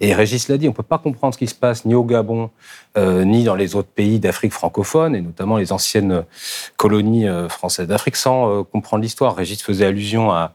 et 0.00 0.14
Régis 0.14 0.48
l'a 0.48 0.58
dit, 0.58 0.68
on 0.68 0.72
ne 0.72 0.76
peut 0.76 0.82
pas 0.82 0.98
comprendre 0.98 1.34
ce 1.34 1.38
qui 1.38 1.46
se 1.46 1.54
passe 1.54 1.84
ni 1.86 1.94
au 1.94 2.04
Gabon, 2.04 2.50
ni 2.98 3.44
dans 3.44 3.54
les 3.54 3.76
autres 3.76 3.88
pays 3.88 4.18
d'Afrique 4.18 4.52
francophone, 4.52 5.14
et 5.14 5.22
notamment 5.22 5.56
les 5.58 5.72
anciennes 5.72 6.24
colonies 6.76 7.26
françaises 7.48 7.88
d'Afrique, 7.88 8.16
sans 8.16 8.64
comprendre 8.64 9.02
l'histoire. 9.02 9.34
Régis 9.36 9.62
faisait 9.62 9.86
allusion 9.86 10.30
à, 10.32 10.52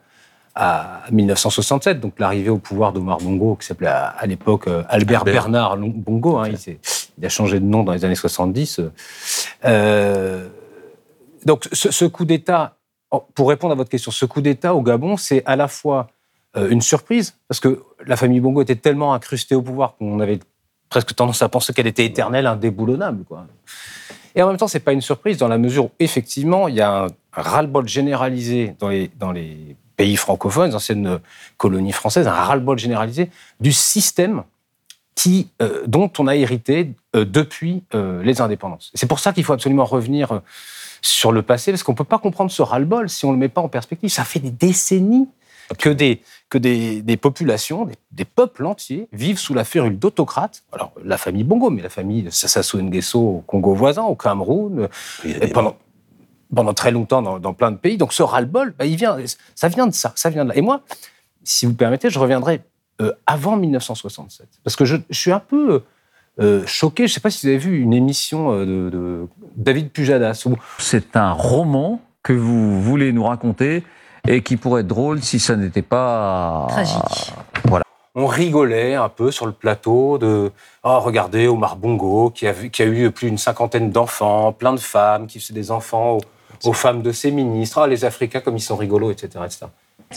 à 0.56 1.04
1967, 1.12 2.00
donc 2.00 2.20
l'arrivée 2.20 2.50
au 2.50 2.58
pouvoir 2.58 2.92
d'Omar 2.94 3.20
Bongo, 3.20 3.56
qui 3.56 3.66
s'appelait 3.66 3.88
à, 3.88 4.26
l'époque 4.26 4.68
euh, 4.68 4.84
Albert, 4.90 5.22
Albert. 5.22 5.34
Bernard 5.34 5.78
Bongo. 5.78 6.38
hein, 6.38 6.50
il, 7.18 7.26
a 7.26 7.30
changé 7.30 7.60
de 7.60 7.66
nom 7.66 7.84
dans 7.84 7.94
les 7.94 8.04
années 8.04 8.16
70. 8.16 8.82
Euh, 9.64 10.48
donc 11.46 11.68
ce, 11.72 11.92
ce 11.92 12.06
coup 12.06 12.26
d'État, 12.26 12.76
pour 13.34 13.50
répondre 13.50 13.74
à 13.74 13.76
votre 13.76 13.90
question, 13.90 14.12
ce 14.12 14.26
coup 14.26 14.42
d'État 14.42 14.76
au 14.76 14.82
Gabon, 14.82 15.18
c'est 15.18 15.44
à 15.46 15.56
la 15.56 15.68
fois 15.68 16.08
euh, 16.58 16.70
une 16.70 16.82
surprise, 16.82 17.38
parce 17.48 17.60
que 17.60 17.84
la 18.06 18.18
famille 18.18 18.42
Bongo 18.42 18.62
était 18.62 18.76
tellement 18.76 19.14
incrustée 19.14 19.56
au 19.56 19.62
pouvoir 19.62 19.96
qu'on 19.96 20.20
avait 20.20 20.40
presque 20.90 21.16
tendance 21.16 21.42
à 21.42 21.48
penser 21.48 21.72
qu'elle 21.72 21.88
était 21.88 22.06
éternelle, 22.06 22.46
indéboulonnable. 22.46 23.24
Quoi. 23.24 23.48
Et 24.36 24.42
en 24.42 24.48
même 24.48 24.58
temps, 24.58 24.68
c'est 24.68 24.82
pas 24.82 24.92
une 24.92 25.02
surprise 25.02 25.38
dans 25.38 25.48
la 25.48 25.58
mesure 25.58 25.86
où, 25.86 25.92
effectivement, 26.00 26.68
il 26.68 26.76
y 26.76 26.82
a 26.82 27.04
un, 27.04 27.08
un 27.08 27.42
ras-le-bol 27.42 27.88
généralisé 27.88 28.76
dans 28.80 28.90
les, 28.90 29.10
dans 29.18 29.32
les 29.32 29.78
pays 30.02 30.18
francophones, 30.18 30.70
les 30.72 30.76
anciennes 30.76 31.20
colonies 31.58 31.92
françaises, 31.92 32.28
un 32.28 32.32
ras-le-bol 32.32 32.80
généralisé 32.80 33.30
du 33.60 33.72
système 33.72 34.42
qui, 35.14 35.50
euh, 35.62 35.84
dont 35.86 36.12
on 36.18 36.26
a 36.26 36.36
hérité 36.36 36.94
euh, 37.16 37.24
depuis 37.24 37.84
euh, 37.94 38.24
les 38.24 38.42
indépendances. 38.42 38.90
C'est 38.96 39.06
pour 39.06 39.20
ça 39.20 39.32
qu'il 39.32 39.44
faut 39.44 39.54
absolument 39.54 39.86
revenir 39.86 40.42
sur 41.04 41.32
le 41.32 41.44
passé, 41.44 41.72
parce 41.72 41.84
qu'on 41.84 41.92
ne 41.92 41.98
peut 41.98 42.04
pas 42.04 42.18
comprendre 42.18 42.50
ce 42.50 42.64
ras-le-bol 42.64 43.10
si 43.10 43.26
on 43.26 43.30
ne 43.30 43.36
le 43.36 43.40
met 43.40 43.50
pas 43.50 43.62
en 43.62 43.70
perspective. 43.70 44.10
Ça 44.10 44.24
fait 44.24 44.40
des 44.40 44.50
décennies 44.50 45.28
que 45.78 45.90
des, 45.90 46.22
que 46.50 46.58
des, 46.58 47.04
des 47.04 47.18
populations, 47.18 47.86
des, 47.86 47.96
des 48.12 48.26
peuples 48.26 48.66
entiers 48.66 49.08
vivent 49.14 49.38
sous 49.38 49.54
la 49.54 49.66
férule 49.66 50.00
d'autocrates. 50.00 50.64
Alors, 50.72 50.94
la 51.06 51.20
famille 51.20 51.44
Bongo, 51.44 51.70
mais 51.70 51.84
la 51.84 51.90
famille 51.90 52.28
Sassou 52.32 52.82
Nguesso 52.82 53.20
au 53.20 53.44
Congo 53.46 53.76
voisin, 53.76 54.04
au 54.04 54.16
Cameroun, 54.16 54.90
pendant, 55.54 55.76
pendant 56.56 56.74
très 56.74 56.92
longtemps 56.92 57.22
dans, 57.22 57.40
dans 57.40 57.54
plein 57.54 57.72
de 57.72 57.78
pays. 57.78 57.98
Donc, 57.98 58.14
ce 58.14 58.24
ras-le-bol, 58.24 58.74
bah, 58.78 58.86
il 58.86 58.96
vient, 58.96 59.18
ça 59.56 59.68
vient 59.68 59.88
de 59.88 59.94
ça, 59.94 60.12
ça 60.16 60.30
vient 60.30 60.44
de 60.44 60.50
là. 60.50 60.56
Et 60.58 60.62
moi, 60.62 60.82
si 61.44 61.66
vous 61.66 61.74
permettez, 61.74 62.10
je 62.10 62.20
reviendrai 62.20 62.62
euh, 63.02 63.14
avant 63.26 63.56
1967. 63.58 64.48
Parce 64.64 64.76
que 64.76 64.86
je, 64.86 64.98
je 65.10 65.20
suis 65.20 65.32
un 65.32 65.40
peu 65.40 65.84
euh, 66.40 66.64
choqué. 66.66 67.08
Je 67.08 67.12
ne 67.12 67.16
sais 67.16 67.20
pas 67.20 67.30
si 67.30 67.46
vous 67.46 67.50
avez 67.50 67.58
vu 67.58 67.80
une 67.82 67.94
émission 67.94 68.52
euh, 68.54 68.66
de, 68.66 68.90
de 68.90 69.28
David 69.56 69.90
Pujadas. 69.92 70.44
Où, 70.46 70.56
C'est 70.78 71.16
un 71.16 71.32
roman 71.32 72.00
que 72.24 72.34
vous 72.34 72.82
voulez 72.82 73.12
nous 73.14 73.24
raconter 73.24 73.84
et 74.28 74.44
qui 74.44 74.56
pourrait 74.58 74.82
être 74.82 74.88
drôle 74.88 75.24
si 75.24 75.40
ça 75.40 75.56
n'était 75.56 75.82
pas 75.82 76.68
Tragique. 76.70 77.34
Voilà. 77.66 77.84
on 78.14 78.28
rigolait 78.28 78.94
un 78.94 79.10
peu 79.10 79.32
sur 79.32 79.48
le 79.48 79.52
plateau 79.52 80.20
de 80.20 80.52
oh 80.84 81.00
regardez 81.00 81.48
Omar 81.48 81.76
Bongo 81.78 82.30
qui 82.30 82.46
a, 82.46 82.52
vu- 82.52 82.70
qui 82.70 82.84
a 82.84 82.86
eu 82.86 83.10
plus 83.10 83.30
d'une 83.30 83.40
cinquantaine 83.40 83.90
d'enfants, 83.90 84.54
plein 84.54 84.74
de 84.74 84.80
femmes, 84.80 85.26
qui 85.26 85.40
faisaient 85.40 85.56
des 85.56 85.72
enfants 85.72 86.20
aux 86.64 86.74
femmes 86.74 87.02
de 87.02 87.12
ses 87.12 87.32
ministres. 87.32 87.80
Ah, 87.80 87.88
les 87.88 88.06
Africains 88.06 88.40
comme 88.42 88.58
ils 88.58 88.62
sont 88.62 88.76
rigolos, 88.78 89.12
etc. 89.12 89.30
etc. 89.46 89.66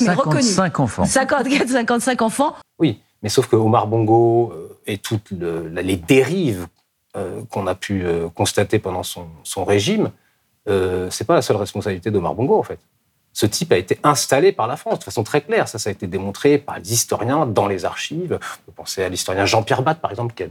Mais 0.00 0.12
reconnu. 0.14 0.42
55 0.42 0.80
enfants. 0.80 1.04
54, 1.04 1.68
55 1.68 2.22
enfants. 2.22 2.54
Oui, 2.78 3.00
mais 3.22 3.28
sauf 3.28 3.46
que 3.48 3.56
Omar 3.56 3.86
Bongo 3.86 4.52
euh, 4.52 4.78
et 4.86 4.98
toutes 4.98 5.30
le- 5.30 5.68
les 5.68 5.96
dérives 5.96 6.66
euh, 7.16 7.42
qu'on 7.50 7.66
a 7.68 7.74
pu 7.74 8.04
euh, 8.04 8.28
constater 8.28 8.78
pendant 8.80 9.02
son, 9.04 9.26
son 9.44 9.64
régime, 9.64 10.10
euh, 10.68 11.08
c'est 11.10 11.24
pas 11.24 11.34
la 11.34 11.42
seule 11.42 11.56
responsabilité 11.56 12.10
d'Omar 12.10 12.34
Bongo 12.34 12.58
en 12.58 12.62
fait. 12.64 12.80
Ce 13.36 13.46
type 13.46 13.72
a 13.72 13.76
été 13.76 13.98
installé 14.04 14.52
par 14.52 14.68
la 14.68 14.76
France 14.76 15.00
de 15.00 15.04
façon 15.04 15.24
très 15.24 15.40
claire. 15.40 15.66
Ça, 15.68 15.78
ça 15.80 15.90
a 15.90 15.92
été 15.92 16.06
démontré 16.06 16.56
par 16.58 16.78
les 16.78 16.92
historiens 16.92 17.46
dans 17.46 17.66
les 17.66 17.84
archives. 17.84 18.38
On 18.40 18.70
peut 18.70 18.72
penser 18.76 19.02
à 19.02 19.08
l'historien 19.08 19.44
Jean-Pierre 19.44 19.82
Batte, 19.82 19.98
par 20.00 20.12
exemple, 20.12 20.34
qui 20.34 20.44
a 20.44 20.46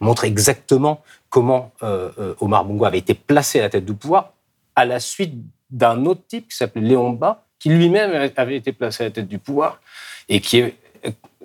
montré 0.00 0.26
exactement 0.26 1.00
comment 1.30 1.70
euh, 1.84 2.34
Omar 2.40 2.64
Bongo 2.64 2.84
avait 2.86 2.98
été 2.98 3.14
placé 3.14 3.60
à 3.60 3.62
la 3.62 3.68
tête 3.70 3.84
du 3.84 3.94
pouvoir 3.94 4.32
à 4.76 4.84
la 4.84 5.00
suite 5.00 5.34
d'un 5.70 6.04
autre 6.06 6.22
type 6.26 6.48
qui 6.48 6.56
s'appelait 6.56 6.82
Léon 6.82 7.10
Bas, 7.10 7.44
qui 7.58 7.70
lui-même 7.70 8.30
avait 8.36 8.56
été 8.56 8.72
placé 8.72 9.04
à 9.04 9.06
la 9.06 9.10
tête 9.10 9.28
du 9.28 9.38
pouvoir 9.38 9.80
et 10.28 10.40
qui 10.40 10.58
est 10.58 10.76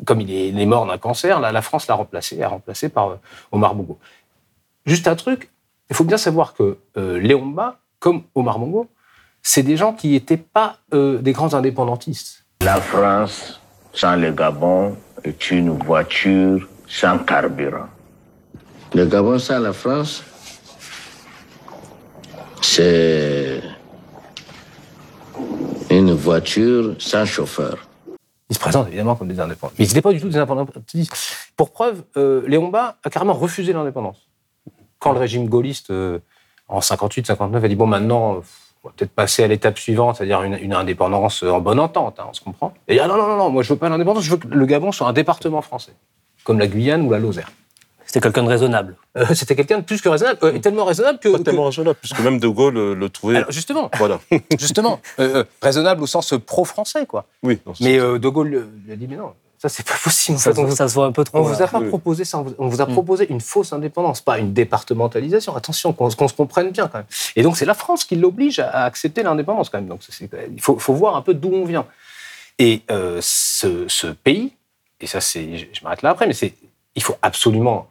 comme 0.06 0.22
il 0.22 0.32
est, 0.32 0.50
il 0.50 0.60
est 0.60 0.66
mort 0.66 0.86
d'un 0.86 0.98
cancer, 0.98 1.40
là, 1.40 1.52
la 1.52 1.62
France 1.62 1.88
l'a 1.88 1.96
remplacé, 1.96 2.42
a 2.42 2.48
remplacé 2.48 2.90
par 2.90 3.10
euh, 3.10 3.16
Omar 3.52 3.76
Bongo. 3.76 4.00
Juste 4.86 5.08
un 5.08 5.16
truc, 5.16 5.50
il 5.90 5.96
faut 5.96 6.04
bien 6.04 6.18
savoir 6.18 6.54
que 6.54 6.78
euh, 6.98 7.20
Léon 7.20 7.46
Bas, 7.48 7.80
comme 8.00 8.24
Omar 8.36 8.60
Bongo, 8.60 8.88
c'est 9.42 9.64
des 9.64 9.78
gens 9.78 9.94
qui 9.94 10.12
n'étaient 10.12 10.38
pas 10.38 10.78
euh, 10.94 11.20
des 11.20 11.32
grands 11.32 11.54
indépendantistes. 11.54 12.46
La 12.62 12.80
France 12.80 13.60
sans 13.94 14.16
le 14.16 14.32
Gabon 14.32 14.96
est 15.24 15.52
une 15.52 15.72
voiture 15.72 16.68
sans 16.88 17.20
carburant. 17.20 17.88
Le 18.94 19.06
Gabon 19.06 19.40
sans 19.40 19.60
la 19.60 19.74
France, 19.74 20.24
c'est 22.80 23.62
une 25.90 26.14
voiture 26.14 26.96
sans 26.98 27.26
chauffeur. 27.26 27.90
Ils 28.50 28.56
se 28.56 28.60
présentent 28.60 28.88
évidemment 28.88 29.16
comme 29.16 29.28
des 29.28 29.40
indépendants. 29.40 29.74
Mais 29.78 29.84
ils 29.84 29.90
n'étaient 29.90 30.02
pas 30.02 30.14
du 30.14 30.22
tout 30.22 30.30
des 30.30 30.38
indépendantistes. 30.38 31.14
Pour 31.58 31.72
preuve, 31.72 32.04
euh, 32.16 32.48
Léon 32.48 32.70
Bas 32.70 32.96
a 33.04 33.10
carrément 33.10 33.34
refusé 33.34 33.74
l'indépendance. 33.74 34.30
Quand 34.98 35.12
le 35.12 35.20
régime 35.20 35.50
gaulliste, 35.50 35.92
euh, 35.92 36.20
en 36.70 36.80
58-59, 36.80 37.66
a 37.66 37.68
dit 37.68 37.76
bon, 37.76 37.86
maintenant, 37.86 38.36
euh, 38.36 38.40
on 38.84 38.88
va 38.88 38.94
peut-être 38.96 39.12
passer 39.12 39.44
à 39.44 39.48
l'étape 39.48 39.78
suivante, 39.78 40.16
c'est-à-dire 40.16 40.42
une, 40.44 40.74
indépendance 40.74 41.44
euh, 41.44 41.52
en 41.52 41.60
bonne 41.60 41.82
entente, 41.82 42.18
hein, 42.20 42.28
on 42.30 42.34
se 42.34 42.42
comprend. 42.42 42.74
Et 42.88 42.94
il 42.94 42.96
dit 42.96 43.02
ah 43.04 43.08
non, 43.08 43.18
non, 43.18 43.28
non, 43.28 43.36
non, 43.36 43.50
moi 43.50 43.62
je 43.62 43.74
veux 43.74 43.80
pas 43.80 43.90
l'indépendance, 43.90 44.24
je 44.24 44.32
veux 44.32 44.38
que 44.38 44.48
le 44.48 44.66
Gabon 44.66 44.94
soit 44.94 45.08
un 45.08 45.14
département 45.14 45.62
français, 45.62 45.92
comme 46.46 46.60
la 46.60 46.68
Guyane 46.68 47.02
ou 47.02 47.12
la 47.12 47.20
Lozère. 47.20 47.52
C'était 48.10 48.22
quelqu'un 48.22 48.42
de 48.42 48.48
raisonnable. 48.50 48.96
Euh, 49.18 49.26
C'était 49.36 49.56
quelqu'un 49.56 49.78
de 49.78 49.84
plus 49.84 50.02
que 50.02 50.10
raisonnable, 50.10 50.40
euh, 50.42 50.54
et 50.56 50.62
tellement 50.62 50.84
raisonnable 50.84 51.20
que. 51.20 51.30
Pas 51.30 51.44
tellement 51.44 51.66
raisonnable, 51.66 51.96
puisque 52.02 52.20
même 52.22 52.40
De 52.40 52.48
Gaulle 52.48 52.76
euh, 52.76 52.96
le 52.96 53.08
trouvait. 53.10 53.36
Alors, 53.38 53.52
justement, 53.52 53.92
Voilà. 54.00 54.20
justement, 54.60 55.00
euh, 55.20 55.36
euh, 55.36 55.44
raisonnable 55.62 56.02
au 56.02 56.08
sens 56.08 56.34
pro-français, 56.44 57.06
quoi. 57.06 57.26
Oui. 57.44 57.60
non, 57.68 57.74
Mais 57.82 58.00
euh, 58.00 58.18
De 58.18 58.28
Gaulle 58.28 58.48
lui 58.48 58.60
lui 58.88 58.94
a 58.94 58.96
dit 58.96 59.06
mais 59.08 59.16
non, 59.16 59.34
ça 59.60 59.70
c'est 59.70 59.86
pas 59.88 59.94
possible. 60.04 60.38
En 60.38 60.40
Ça, 60.40 60.54
fait, 60.56 60.60
on 60.60 60.72
ça 60.72 60.88
se 60.88 60.96
voit 60.96 61.06
un 61.06 61.12
peu 61.12 61.24
trop. 61.24 61.38
On 61.38 61.42
vous 61.44 61.54
a 61.58 61.60
là. 61.60 61.68
pas 61.68 61.80
Oui. 61.82 61.88
proposé 61.90 62.26
ça, 62.26 62.44
on 62.58 62.68
vous- 62.68 62.82
a 62.82 62.88
Mm. 62.88 62.94
proposé 62.94 63.30
une 63.30 63.42
fausse 63.42 63.74
indépendance, 63.74 64.22
pas 64.22 64.40
une 64.40 64.54
départementalisation. 64.54 65.56
Attention, 65.56 65.94
qu'on 65.94 66.10
se 66.10 66.16
comprenne 66.34 66.72
bien 66.72 66.88
quand 66.88 66.98
même. 66.98 67.08
Et 67.36 67.44
donc 67.44 67.58
c'est 67.58 67.66
la 67.66 67.76
France 67.76 68.06
qui 68.06 68.16
l'oblige 68.16 68.58
à, 68.58 68.70
à 68.70 68.86
accepter 68.86 69.22
l'indépendance 69.22 69.70
quand 69.70 69.78
même. 69.78 69.88
Donc 69.88 70.02
il 70.52 70.62
faut, 70.64 70.80
faut 70.80 70.96
voir 70.96 71.16
un 71.16 71.22
peu 71.22 71.36
d'où 71.36 71.52
on 71.54 71.64
vient. 71.66 71.86
Et 72.58 72.82
euh, 72.90 73.20
ce, 73.22 73.88
ce 73.88 74.08
pays, 74.08 74.54
et 75.00 75.06
ça 75.06 75.22
c'est, 75.22 75.58
je, 75.58 75.66
je 75.72 75.84
m'arrête 75.84 76.02
là 76.02 76.10
après, 76.10 76.26
mais 76.26 76.34
c'est, 76.34 76.56
il 76.96 77.04
faut 77.04 77.16
absolument 77.22 77.88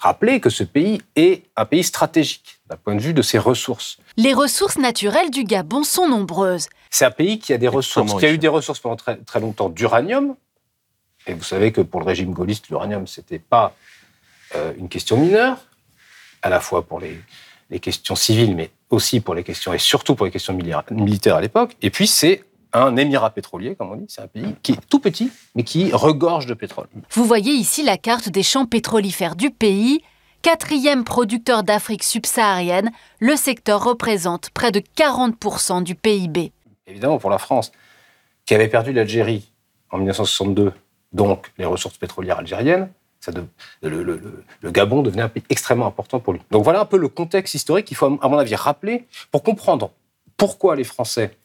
rappeler 0.00 0.40
que 0.40 0.50
ce 0.50 0.64
pays 0.64 1.00
est 1.16 1.44
un 1.56 1.64
pays 1.64 1.84
stratégique 1.84 2.60
d'un 2.68 2.76
point 2.76 2.94
de 2.94 3.00
vue 3.00 3.14
de 3.14 3.22
ses 3.22 3.38
ressources. 3.38 3.98
Les 4.16 4.34
ressources 4.34 4.78
naturelles 4.78 5.30
du 5.30 5.44
Gabon 5.44 5.84
sont 5.84 6.08
nombreuses. 6.08 6.68
C'est 6.90 7.04
un 7.04 7.10
pays 7.10 7.38
qui 7.38 7.52
a 7.52 7.58
des 7.58 7.68
ressources, 7.68 8.14
qui 8.18 8.26
a 8.26 8.30
eu 8.30 8.38
des 8.38 8.48
ressources 8.48 8.80
pendant 8.80 8.96
très, 8.96 9.16
très 9.16 9.40
longtemps 9.40 9.68
d'uranium. 9.68 10.36
Et 11.26 11.34
vous 11.34 11.42
savez 11.42 11.72
que 11.72 11.80
pour 11.80 12.00
le 12.00 12.06
régime 12.06 12.32
gaulliste, 12.32 12.68
l'uranium, 12.68 13.06
c'était 13.06 13.38
pas 13.38 13.74
euh, 14.54 14.72
une 14.78 14.88
question 14.88 15.16
mineure, 15.16 15.58
à 16.42 16.48
la 16.48 16.60
fois 16.60 16.86
pour 16.86 17.00
les, 17.00 17.20
les 17.70 17.80
questions 17.80 18.16
civiles, 18.16 18.56
mais 18.56 18.70
aussi 18.90 19.20
pour 19.20 19.34
les 19.34 19.44
questions, 19.44 19.72
et 19.74 19.78
surtout 19.78 20.14
pour 20.14 20.24
les 20.26 20.32
questions 20.32 20.54
militaires 20.54 20.84
militaires 20.90 21.36
à 21.36 21.40
l'époque. 21.40 21.76
Et 21.82 21.90
puis, 21.90 22.06
c'est 22.06 22.44
un 22.72 22.96
émirat 22.96 23.30
pétrolier, 23.30 23.74
comme 23.76 23.90
on 23.92 23.96
dit. 23.96 24.04
C'est 24.08 24.20
un 24.22 24.26
pays 24.26 24.54
qui 24.62 24.72
est 24.72 24.88
tout 24.88 24.98
petit, 25.00 25.30
mais 25.54 25.62
qui 25.62 25.90
regorge 25.92 26.46
de 26.46 26.54
pétrole. 26.54 26.86
Vous 27.12 27.24
voyez 27.24 27.52
ici 27.52 27.82
la 27.82 27.96
carte 27.96 28.28
des 28.28 28.42
champs 28.42 28.66
pétrolifères 28.66 29.36
du 29.36 29.50
pays. 29.50 30.00
Quatrième 30.42 31.02
producteur 31.02 31.64
d'Afrique 31.64 32.04
subsaharienne, 32.04 32.92
le 33.18 33.34
secteur 33.34 33.82
représente 33.82 34.50
près 34.50 34.70
de 34.70 34.80
40% 34.96 35.82
du 35.82 35.94
PIB. 35.96 36.52
Évidemment, 36.86 37.18
pour 37.18 37.30
la 37.30 37.38
France, 37.38 37.72
qui 38.46 38.54
avait 38.54 38.68
perdu 38.68 38.92
l'Algérie 38.92 39.50
en 39.90 39.96
1962, 39.98 40.72
donc 41.12 41.50
les 41.58 41.64
ressources 41.64 41.98
pétrolières 41.98 42.38
algériennes, 42.38 42.88
ça 43.20 43.32
de- 43.32 43.44
le, 43.82 43.88
le- 44.04 44.16
le- 44.16 44.44
le 44.60 44.70
Gabon 44.70 45.02
devenait 45.02 45.22
un 45.22 45.28
pays 45.28 45.42
extrêmement 45.50 45.86
important 45.88 46.20
pour 46.20 46.32
lui. 46.32 46.40
Donc 46.52 46.62
voilà 46.62 46.80
un 46.80 46.84
peu 46.84 46.98
le 46.98 47.08
contexte 47.08 47.54
historique 47.54 47.86
qu'il 47.86 47.96
faut, 47.96 48.06
à 48.22 48.28
mon 48.28 48.38
avis, 48.38 48.54
rappeler 48.54 49.06
pour 49.32 49.42
comprendre 49.42 49.90
pourquoi 50.36 50.76
les 50.76 50.84
Français 50.84 51.36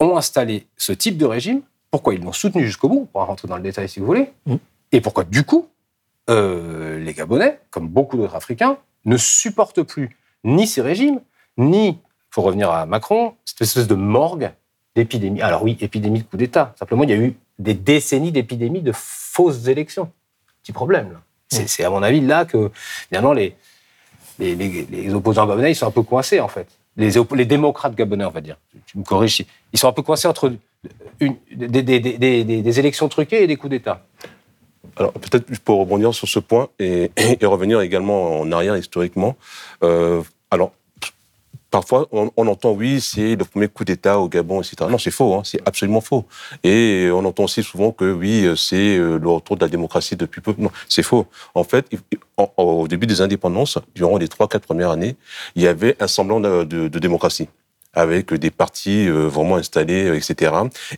ont 0.00 0.16
installé 0.16 0.66
ce 0.76 0.92
type 0.92 1.16
de 1.16 1.24
régime, 1.26 1.62
pourquoi 1.90 2.14
ils 2.14 2.22
l'ont 2.22 2.32
soutenu 2.32 2.64
jusqu'au 2.66 2.88
bout, 2.88 3.00
on 3.02 3.06
pourra 3.06 3.24
rentrer 3.24 3.48
dans 3.48 3.56
le 3.56 3.62
détail 3.62 3.88
si 3.88 4.00
vous 4.00 4.06
voulez, 4.06 4.30
Mhm. 4.46 4.58
et 4.92 5.00
pourquoi, 5.00 5.24
du 5.24 5.44
coup, 5.44 5.68
euh, 6.28 6.98
les 6.98 7.14
Gabonais, 7.14 7.60
comme 7.70 7.88
beaucoup 7.88 8.16
d'autres 8.16 8.34
Africains, 8.34 8.76
ne 9.04 9.16
supportent 9.16 9.82
plus 9.82 10.16
ni 10.44 10.66
ces 10.66 10.82
régimes, 10.82 11.20
ni, 11.56 11.98
pour 12.30 12.44
revenir 12.44 12.70
à 12.70 12.84
Macron, 12.86 13.34
cette 13.44 13.62
espèce 13.62 13.86
de 13.86 13.94
morgue 13.94 14.50
d'épidémie. 14.94 15.40
Alors 15.40 15.62
oui, 15.62 15.76
épidémie 15.80 16.20
de 16.20 16.24
coup 16.24 16.36
d'État. 16.36 16.74
Simplement, 16.78 17.04
il 17.04 17.10
y 17.10 17.12
a 17.12 17.16
eu 17.16 17.34
des 17.58 17.74
décennies 17.74 18.32
d'épidémies 18.32 18.82
de 18.82 18.92
fausses 18.92 19.66
élections. 19.68 20.10
Petit 20.62 20.72
problème, 20.72 21.12
là. 21.12 21.20
C'est, 21.48 21.68
c'est, 21.68 21.84
à 21.84 21.90
mon 21.90 22.02
avis 22.02 22.20
là 22.20 22.44
que, 22.44 22.70
finalement, 23.08 23.32
les, 23.32 23.54
les, 24.38 24.54
les- 24.56 24.82
les 24.90 25.14
opposants 25.14 25.46
gabonais, 25.46 25.70
ils 25.72 25.76
sont 25.76 25.86
un 25.86 25.90
peu 25.92 26.02
coincés, 26.02 26.40
en 26.40 26.48
fait. 26.48 26.66
Les, 26.96 27.44
démocrates 27.44 27.94
gabonais, 27.94 28.24
on 28.24 28.30
va 28.30 28.40
dire. 28.40 28.56
Tu, 28.86 28.98
me 28.98 29.04
corriges. 29.04 29.44
Ils 29.72 29.78
sont 29.78 29.88
un 29.88 29.92
peu 29.92 30.02
coincés 30.02 30.28
entre 30.28 30.52
des, 31.20 32.78
élections 32.80 33.08
truquées 33.08 33.42
et 33.42 33.46
des 33.46 33.56
coups 33.56 33.70
d'État. 33.70 34.04
Alors 34.96 35.12
peut-être 35.12 35.58
pour 35.60 35.80
rebondir 35.80 36.14
sur 36.14 36.26
ce 36.26 36.38
point 36.38 36.68
et, 36.78 37.10
et 37.16 37.44
revenir 37.44 37.80
également 37.80 38.40
en 38.40 38.50
arrière 38.50 38.76
historiquement. 38.76 39.36
euh, 39.82 40.22
alors 40.50 40.72
parfois 41.76 42.08
on, 42.10 42.46
entend 42.46 42.72
oui 42.72 43.02
c'est 43.02 43.36
le 43.36 43.44
premier 43.44 43.68
coup 43.68 43.84
d'État 43.84 44.18
au 44.18 44.30
Gabon 44.30 44.62
etc. 44.62 44.76
Non 44.88 44.96
c'est 44.96 45.10
faux, 45.10 45.34
hein, 45.34 45.42
c'est 45.44 45.60
absolument 45.66 46.00
faux. 46.00 46.24
Et 46.64 47.10
on 47.12 47.22
entend 47.26 47.44
aussi 47.44 47.62
souvent 47.62 47.92
que 47.92 48.10
oui 48.10 48.34
c'est 48.56 48.96
euh, 48.96 49.18
le 49.18 49.28
retour 49.28 49.56
de 49.56 49.60
la 49.66 49.68
démocratie 49.68 50.16
depuis 50.16 50.40
peu. 50.40 50.54
Non 50.56 50.70
c'est 50.88 51.02
faux. 51.02 51.26
En 51.54 51.64
fait 51.64 51.84
au 52.56 52.88
début 52.88 53.06
des 53.06 53.20
indépendances, 53.20 53.78
durant 53.94 54.16
les 54.16 54.28
trois 54.28 54.48
quatre 54.48 54.64
premières 54.64 54.90
années, 54.90 55.16
il 55.54 55.62
y 55.62 55.66
avait 55.66 55.96
un 56.00 56.08
semblant 56.08 56.40
de 56.40 56.98
démocratie 56.98 57.48
avec 57.96 58.32
des 58.34 58.50
partis 58.50 59.08
euh, 59.08 59.26
vraiment 59.26 59.56
installés, 59.56 60.04
euh, 60.04 60.16
etc. 60.16 60.52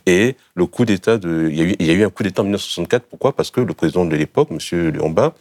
Et 0.05 0.35
le 0.53 0.65
coup 0.65 0.85
d'État 0.85 1.17
de, 1.17 1.49
il 1.49 1.57
y, 1.57 1.61
a 1.61 1.63
eu, 1.63 1.75
y 1.79 1.89
a 1.89 1.93
eu 1.93 2.05
un 2.05 2.09
coup 2.09 2.23
d'État 2.23 2.41
en 2.41 2.43
1964. 2.43 3.07
Pourquoi? 3.09 3.31
Parce 3.33 3.49
que 3.49 3.61
le 3.61 3.73
président 3.73 4.05
de 4.05 4.15
l'époque, 4.15 4.49
M. 4.51 4.91
Léomba, 4.91 5.33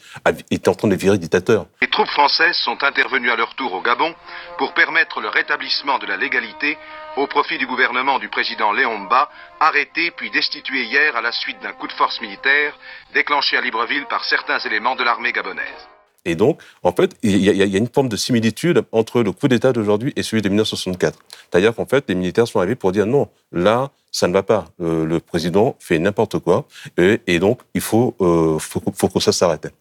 était 0.50 0.68
en 0.68 0.74
train 0.74 0.88
de 0.88 0.94
virer 0.94 1.18
dictateur. 1.18 1.66
Les 1.82 1.88
troupes 1.88 2.08
françaises 2.08 2.56
sont 2.56 2.82
intervenues 2.84 3.30
à 3.30 3.36
leur 3.36 3.54
tour 3.56 3.72
au 3.74 3.82
Gabon 3.82 4.14
pour 4.56 4.72
permettre 4.72 5.20
le 5.20 5.28
rétablissement 5.28 5.98
de 5.98 6.06
la 6.06 6.16
légalité 6.16 6.78
au 7.16 7.26
profit 7.26 7.58
du 7.58 7.66
gouvernement 7.66 8.20
du 8.20 8.28
président 8.28 8.70
Léon 8.72 8.98
Mba, 8.98 9.28
arrêté 9.58 10.12
puis 10.12 10.30
destitué 10.30 10.84
hier 10.84 11.16
à 11.16 11.20
la 11.20 11.32
suite 11.32 11.60
d'un 11.60 11.72
coup 11.72 11.88
de 11.88 11.92
force 11.92 12.20
militaire 12.20 12.78
déclenché 13.12 13.56
à 13.56 13.60
Libreville 13.60 14.06
par 14.06 14.24
certains 14.24 14.60
éléments 14.60 14.94
de 14.94 15.02
l'armée 15.02 15.32
gabonaise. 15.32 15.88
Et 16.28 16.34
donc, 16.34 16.60
en 16.82 16.92
fait, 16.92 17.16
il 17.22 17.38
y, 17.38 17.62
a, 17.62 17.78
une 17.78 17.88
forme 17.88 18.10
de 18.10 18.16
similitude 18.16 18.82
entre 18.92 19.22
le 19.22 19.32
coup 19.32 19.48
d'État 19.48 19.72
d'aujourd'hui 19.72 20.12
et 20.14 20.22
celui 20.22 20.42
de 20.42 20.50
1964. 20.50 21.18
C'est-à-dire 21.50 21.74
qu'en 21.74 21.86
fait, 21.86 22.04
les 22.06 22.14
militaires 22.14 22.46
sont 22.46 22.58
arrivés 22.58 22.74
pour 22.74 22.92
dire 22.92 23.06
non, 23.06 23.28
là, 23.50 23.90
ça 24.12 24.28
ne 24.28 24.34
va 24.34 24.42
pas. 24.42 24.66
Euh, 24.82 25.06
le 25.06 25.20
président 25.20 25.74
fait 25.78 25.98
n'importe 25.98 26.38
quoi, 26.38 26.66
et, 26.98 27.38
donc 27.38 27.60
il 27.72 27.80
faut, 27.80 28.14
euh, 28.20 28.58
faut, 28.58 28.82
faut 28.94 29.08
que 29.08 29.20
ça 29.20 29.32
s'arrête. 29.32 29.72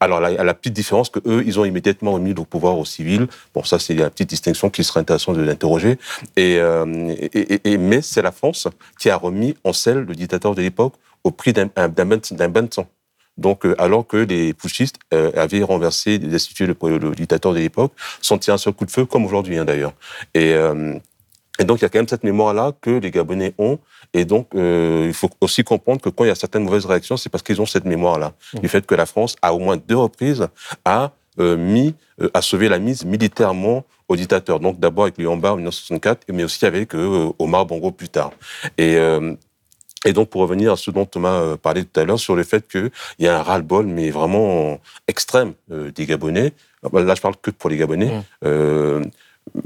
Alors, 0.00 0.20
la, 0.20 0.42
la 0.42 0.54
petite 0.54 0.72
différence 0.72 1.10
que 1.10 1.20
eux, 1.26 1.42
ils 1.44 1.60
ont 1.60 1.66
immédiatement 1.66 2.12
remis 2.12 2.32
le 2.32 2.44
pouvoir 2.44 2.78
aux 2.78 2.86
civils. 2.86 3.26
Bon, 3.54 3.62
ça, 3.62 3.78
c'est 3.78 3.92
la 3.92 4.08
petite 4.08 4.30
distinction 4.30 4.70
qui 4.70 4.82
serait 4.84 5.00
intéressant 5.00 5.34
de 5.34 5.42
l'interroger. 5.42 5.98
Et, 6.38 6.56
euh, 6.58 6.86
mais 7.66 8.00
c'est 8.00 8.22
la 8.22 8.32
France 8.32 8.68
qui 8.98 9.10
a 9.10 9.16
remis 9.18 9.54
en 9.64 9.74
selle 9.74 9.98
le 9.98 10.14
dictateur 10.14 10.54
de 10.54 10.62
l'époque 10.62 10.94
au 11.24 11.30
prix 11.30 11.52
d'un 11.52 11.68
bain 11.88 12.06
de 12.16 12.72
sang. 12.72 12.88
Donc, 13.40 13.66
euh, 13.66 13.74
alors 13.78 14.06
que 14.06 14.18
les 14.18 14.54
putschistes 14.54 14.96
euh, 15.12 15.32
avaient 15.34 15.62
renversé, 15.62 16.18
destitué 16.18 16.66
le, 16.66 16.76
le 16.98 17.10
dictateur 17.14 17.52
de 17.52 17.58
l'époque, 17.58 17.92
sans 18.20 18.38
tirer 18.38 18.54
un 18.54 18.58
seul 18.58 18.74
coup 18.74 18.84
de 18.84 18.90
feu, 18.90 19.06
comme 19.06 19.24
aujourd'hui 19.24 19.58
hein, 19.58 19.64
d'ailleurs. 19.64 19.94
Et, 20.34 20.52
euh, 20.54 20.94
Et 21.60 21.64
donc, 21.64 21.80
il 21.80 21.82
y 21.82 21.84
a 21.84 21.90
quand 21.90 21.98
même 21.98 22.08
cette 22.08 22.24
mémoire-là 22.24 22.72
que 22.80 22.90
les 22.90 23.10
Gabonais 23.10 23.52
ont. 23.58 23.78
Et 24.14 24.24
donc, 24.24 24.48
euh, 24.54 25.04
il 25.08 25.12
faut 25.12 25.28
aussi 25.42 25.62
comprendre 25.62 26.00
que 26.00 26.08
quand 26.08 26.24
il 26.24 26.28
y 26.28 26.30
a 26.30 26.34
certaines 26.34 26.64
mauvaises 26.64 26.86
réactions, 26.86 27.18
c'est 27.18 27.28
parce 27.28 27.42
qu'ils 27.42 27.60
ont 27.60 27.66
cette 27.66 27.84
mémoire-là. 27.84 28.32
Du 28.62 28.68
fait 28.68 28.86
que 28.86 28.94
la 28.94 29.04
France, 29.04 29.36
à 29.42 29.52
au 29.52 29.58
moins 29.58 29.76
deux 29.76 29.96
reprises, 29.96 30.48
a 30.86 31.12
euh, 31.38 31.56
mis, 31.58 31.94
euh, 32.22 32.30
a 32.32 32.40
sauvé 32.40 32.68
la 32.70 32.78
mise 32.78 33.04
militairement 33.04 33.84
au 34.08 34.16
dictateur. 34.16 34.58
Donc, 34.58 34.80
d'abord 34.80 35.04
avec 35.04 35.18
Luamba 35.18 35.52
en 35.52 35.56
1964, 35.56 36.24
mais 36.32 36.44
aussi 36.44 36.64
avec 36.64 36.94
Omar 37.38 37.66
Bongo 37.66 37.90
plus 37.90 38.08
tard. 38.08 38.32
Et, 38.78 38.96
et 40.06 40.12
donc, 40.12 40.30
pour 40.30 40.40
revenir 40.40 40.72
à 40.72 40.76
ce 40.76 40.90
dont 40.90 41.04
Thomas 41.04 41.40
euh, 41.40 41.56
parlait 41.56 41.84
tout 41.84 42.00
à 42.00 42.04
l'heure, 42.04 42.18
sur 42.18 42.34
le 42.34 42.42
fait 42.42 42.66
qu'il 42.66 42.90
y 43.18 43.26
a 43.26 43.38
un 43.38 43.42
ras-le-bol, 43.42 43.86
mais 43.86 44.10
vraiment 44.10 44.80
extrême 45.08 45.52
euh, 45.70 45.90
des 45.90 46.06
Gabonais. 46.06 46.52
Là, 46.92 47.14
je 47.14 47.20
parle 47.20 47.36
que 47.40 47.50
pour 47.50 47.68
les 47.68 47.76
Gabonais. 47.76 48.10
Euh, 48.44 49.04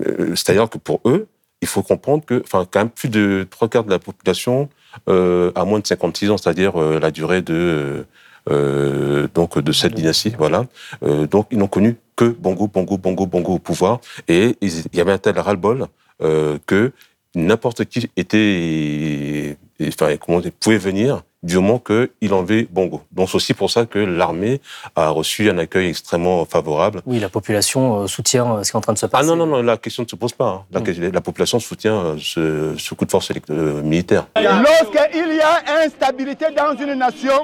euh, 0.00 0.34
C'est-à-dire 0.34 0.68
que 0.68 0.78
pour 0.78 1.00
eux, 1.04 1.28
il 1.60 1.68
faut 1.68 1.82
comprendre 1.82 2.24
que, 2.24 2.42
enfin, 2.44 2.66
quand 2.70 2.80
même 2.80 2.90
plus 2.90 3.08
de 3.08 3.46
trois 3.48 3.68
quarts 3.68 3.84
de 3.84 3.90
la 3.90 3.98
population 3.98 4.68
euh, 5.08 5.52
a 5.54 5.64
moins 5.64 5.78
de 5.78 5.86
56 5.86 6.30
ans, 6.30 6.36
c'est-à-dire 6.36 6.80
euh, 6.80 6.98
la 7.00 7.10
durée 7.10 7.42
de 7.42 8.04
euh, 8.50 9.26
donc 9.34 9.58
de 9.58 9.72
cette 9.72 9.94
dynastie, 9.94 10.34
voilà. 10.36 10.66
Euh, 11.02 11.26
donc 11.26 11.46
ils 11.50 11.58
n'ont 11.58 11.68
connu 11.68 11.96
que 12.16 12.26
Bongo, 12.26 12.68
Bongo, 12.68 12.98
Bongo, 12.98 13.26
Bongo 13.26 13.54
au 13.54 13.58
pouvoir, 13.58 14.00
et 14.28 14.56
il 14.60 14.70
y 14.92 15.00
avait 15.00 15.12
un 15.12 15.18
tel 15.18 15.38
ras-le-bol 15.38 15.86
euh, 16.22 16.58
que 16.66 16.92
n'importe 17.34 17.84
qui 17.86 18.08
était, 18.16 19.56
enfin, 19.83 20.16
comment 20.16 20.40
dire, 20.40 20.52
pouvait 20.59 20.78
venir 20.78 21.23
du 21.43 21.57
moment 21.57 21.78
qu'il 21.78 22.33
enlevait 22.33 22.66
Bongo. 22.71 23.02
Donc 23.12 23.28
c'est 23.28 23.35
aussi 23.37 23.52
pour 23.52 23.71
ça 23.71 23.85
que 23.85 23.99
l'armée 23.99 24.62
a 24.97 25.11
reçu 25.11 25.50
un 25.50 25.59
accueil 25.59 25.90
extrêmement 25.90 26.45
favorable. 26.47 27.02
Oui, 27.04 27.19
la 27.21 27.28
population 27.28 28.00
euh, 28.00 28.07
soutient 28.07 28.50
euh, 28.57 28.62
ce 28.62 28.71
qui 28.71 28.76
est 28.76 28.78
en 28.78 28.81
train 28.81 28.95
de 28.95 28.99
se 28.99 29.04
passer. 29.04 29.25
Ah 29.25 29.26
non, 29.26 29.37
non, 29.37 29.47
non, 29.47 29.62
la 29.62 29.76
question 29.76 30.04
ne 30.04 30.09
se 30.09 30.16
pose 30.16 30.33
pas. 30.33 30.47
hein. 30.47 30.64
La, 30.73 31.11
la 31.11 31.21
population 31.21 31.61
soutient 31.61 31.97
euh, 31.97 32.16
ce, 32.19 32.75
ce 32.78 32.95
coup 32.95 33.04
de 33.04 33.11
force 33.11 33.31
militaire. 33.50 34.26
Lorsqu'il 34.37 35.35
y 35.37 35.40
a 35.40 35.85
instabilité 35.85 36.47
dans 36.57 36.75
une 36.83 36.95
nation, 36.95 37.35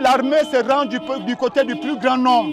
l'armée 0.00 0.42
se 0.50 0.66
rend 0.66 0.86
du, 0.86 0.98
côté 1.36 1.64
du 1.64 1.76
plus 1.76 1.98
grand 1.98 2.16
nombre. 2.16 2.50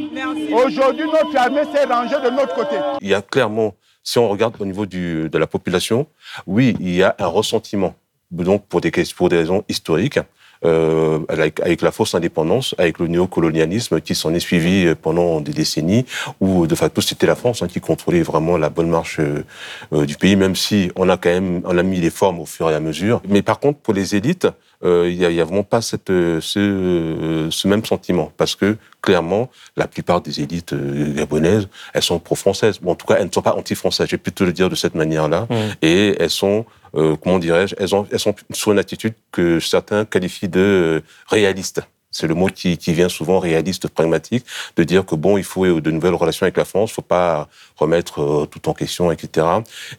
Aujourd'hui, 0.66 1.06
notre 1.06 1.36
armée 1.38 1.64
s'est 1.74 1.86
rangée 1.86 2.16
de 2.24 2.30
notre 2.30 2.54
côté. 2.56 2.76
Il 3.02 3.08
y 3.08 3.14
a 3.14 3.22
clairement, 3.22 3.74
si 4.04 4.20
on 4.20 4.28
regarde 4.28 4.56
au 4.60 4.66
niveau 4.66 4.86
du, 4.86 5.30
de 5.30 5.38
la 5.38 5.48
population, 5.48 6.08
oui, 6.46 6.76
il 6.82 6.94
y 6.96 7.04
a 7.04 7.16
un 7.20 7.28
ressentiment. 7.28 7.96
Donc 8.32 8.66
pour 8.68 8.82
des, 8.82 8.92
pour 9.16 9.30
des 9.30 9.38
raisons 9.38 9.64
historiques, 9.70 10.20
euh, 10.66 11.20
avec, 11.30 11.82
la 11.82 11.92
fausse 11.92 12.16
indépendance, 12.16 12.74
avec 12.80 12.98
le 12.98 13.08
néocolonialisme 13.08 14.02
qui 14.02 14.16
s'en 14.16 14.34
est 14.34 14.40
suivi 14.40 14.88
euh, 14.88 14.96
pendant 15.00 15.40
des 15.40 15.54
décennies, 15.54 16.06
où 16.40 16.66
de 16.66 16.74
facto 16.74 17.00
c'était 17.00 17.28
la 17.28 17.36
France 17.36 17.62
hein, 17.62 17.68
qui 17.68 17.80
contrôlait 17.80 18.24
vraiment 18.24 18.58
la 18.58 18.70
bonne 18.70 18.90
marche 18.90 19.20
euh, 19.20 20.06
du 20.06 20.16
pays, 20.16 20.36
même 20.36 20.56
si 20.56 20.92
on 20.96 21.10
a 21.10 21.18
quand 21.18 21.30
même 21.30 21.62
on 21.64 21.78
a 21.78 21.84
mis 21.84 22.00
les 22.00 22.10
formes 22.10 22.40
au 22.40 22.46
fur 22.46 22.72
et 22.72 22.74
à 22.74 22.80
mesure. 22.80 23.22
Mais 23.28 23.44
par 23.44 23.60
contre, 23.60 23.80
pour 23.80 23.94
les 23.94 24.16
élites, 24.16 24.48
il 24.84 25.18
n'y 25.18 25.26
a, 25.26 25.42
a 25.42 25.46
vraiment 25.46 25.64
pas 25.64 25.82
cette, 25.82 26.10
euh, 26.10 26.40
ce, 26.42 26.60
euh, 26.60 27.52
ce 27.52 27.68
même 27.68 27.84
sentiment, 27.84 28.32
parce 28.38 28.56
que 28.56 28.78
clairement, 29.02 29.50
la 29.76 29.88
plupart 29.88 30.22
des 30.22 30.42
élites 30.42 30.74
euh, 30.74 31.14
gabonaises, 31.14 31.68
elles 31.94 32.04
sont 32.04 32.20
pro-françaises. 32.20 32.80
Bon, 32.82 32.92
en 32.92 32.96
tout 32.96 33.08
cas, 33.08 33.16
elles 33.18 33.28
ne 33.28 33.32
sont 33.32 33.42
pas 33.42 33.54
anti-françaises. 33.54 34.08
Je 34.08 34.16
vais 34.16 34.22
plutôt 34.22 34.46
le 34.46 34.54
dire 34.54 34.70
de 34.70 34.76
cette 34.76 34.96
manière-là. 34.96 35.48
Mm. 35.50 35.56
Et 35.82 36.16
elles 36.20 36.30
sont, 36.30 36.66
euh, 36.96 37.16
comment 37.16 37.40
dirais-je, 37.40 37.76
elles, 37.78 37.96
ont, 37.96 38.06
elles 38.12 38.20
sont 38.20 38.36
sur 38.52 38.72
une 38.72 38.80
attitude 38.80 39.14
que 39.32 39.60
certains 39.60 40.06
qualifient 40.06 40.50
de 40.50 40.60
euh, 40.60 41.02
réaliste. 41.28 41.82
C'est 42.18 42.26
le 42.26 42.34
mot 42.34 42.48
qui, 42.48 42.76
vient 42.94 43.10
souvent, 43.10 43.38
réaliste, 43.38 43.90
pragmatique, 43.90 44.44
de 44.76 44.84
dire 44.84 45.06
que 45.06 45.14
bon, 45.14 45.38
il 45.38 45.44
faut 45.44 45.80
de 45.80 45.92
nouvelles 45.92 46.16
relations 46.16 46.46
avec 46.46 46.58
la 46.58 46.66
France, 46.66 46.90
il 46.90 46.94
faut 46.96 47.04
pas 47.04 47.48
remettre 47.76 48.24
euh, 48.24 48.46
tout 48.48 48.68
en 48.68 48.74
question, 48.74 49.12
etc. 49.12 49.46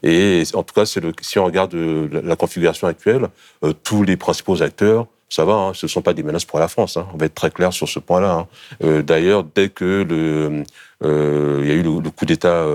Et 0.03 0.43
en 0.53 0.63
tout 0.63 0.73
cas, 0.73 0.85
si 0.85 1.39
on 1.39 1.45
regarde 1.45 1.73
euh, 1.75 2.09
la, 2.21 2.35
configuration 2.35 2.87
actuelle, 2.87 3.29
euh, 3.63 3.71
tous 3.71 4.03
les 4.03 4.17
principaux 4.17 4.61
acteurs, 4.61 5.07
ça 5.29 5.45
va, 5.45 5.53
hein, 5.53 5.71
ce 5.73 5.85
ne 5.85 5.89
sont 5.89 6.01
pas 6.01 6.13
des 6.13 6.23
menaces 6.23 6.43
pour 6.43 6.59
la 6.59 6.67
France. 6.67 6.97
Hein, 6.97 7.07
on 7.13 7.17
va 7.17 7.27
être 7.27 7.35
très 7.35 7.51
clair 7.51 7.71
sur 7.71 7.87
ce 7.87 7.99
point-là. 7.99 8.45
hein. 8.83 9.01
D'ailleurs, 9.01 9.45
dès 9.45 9.69
que 9.69 10.03
y 11.01 11.71
a 11.71 11.73
eu 11.73 11.83
le, 11.83 12.09
coup 12.09 12.25
d'État 12.25 12.65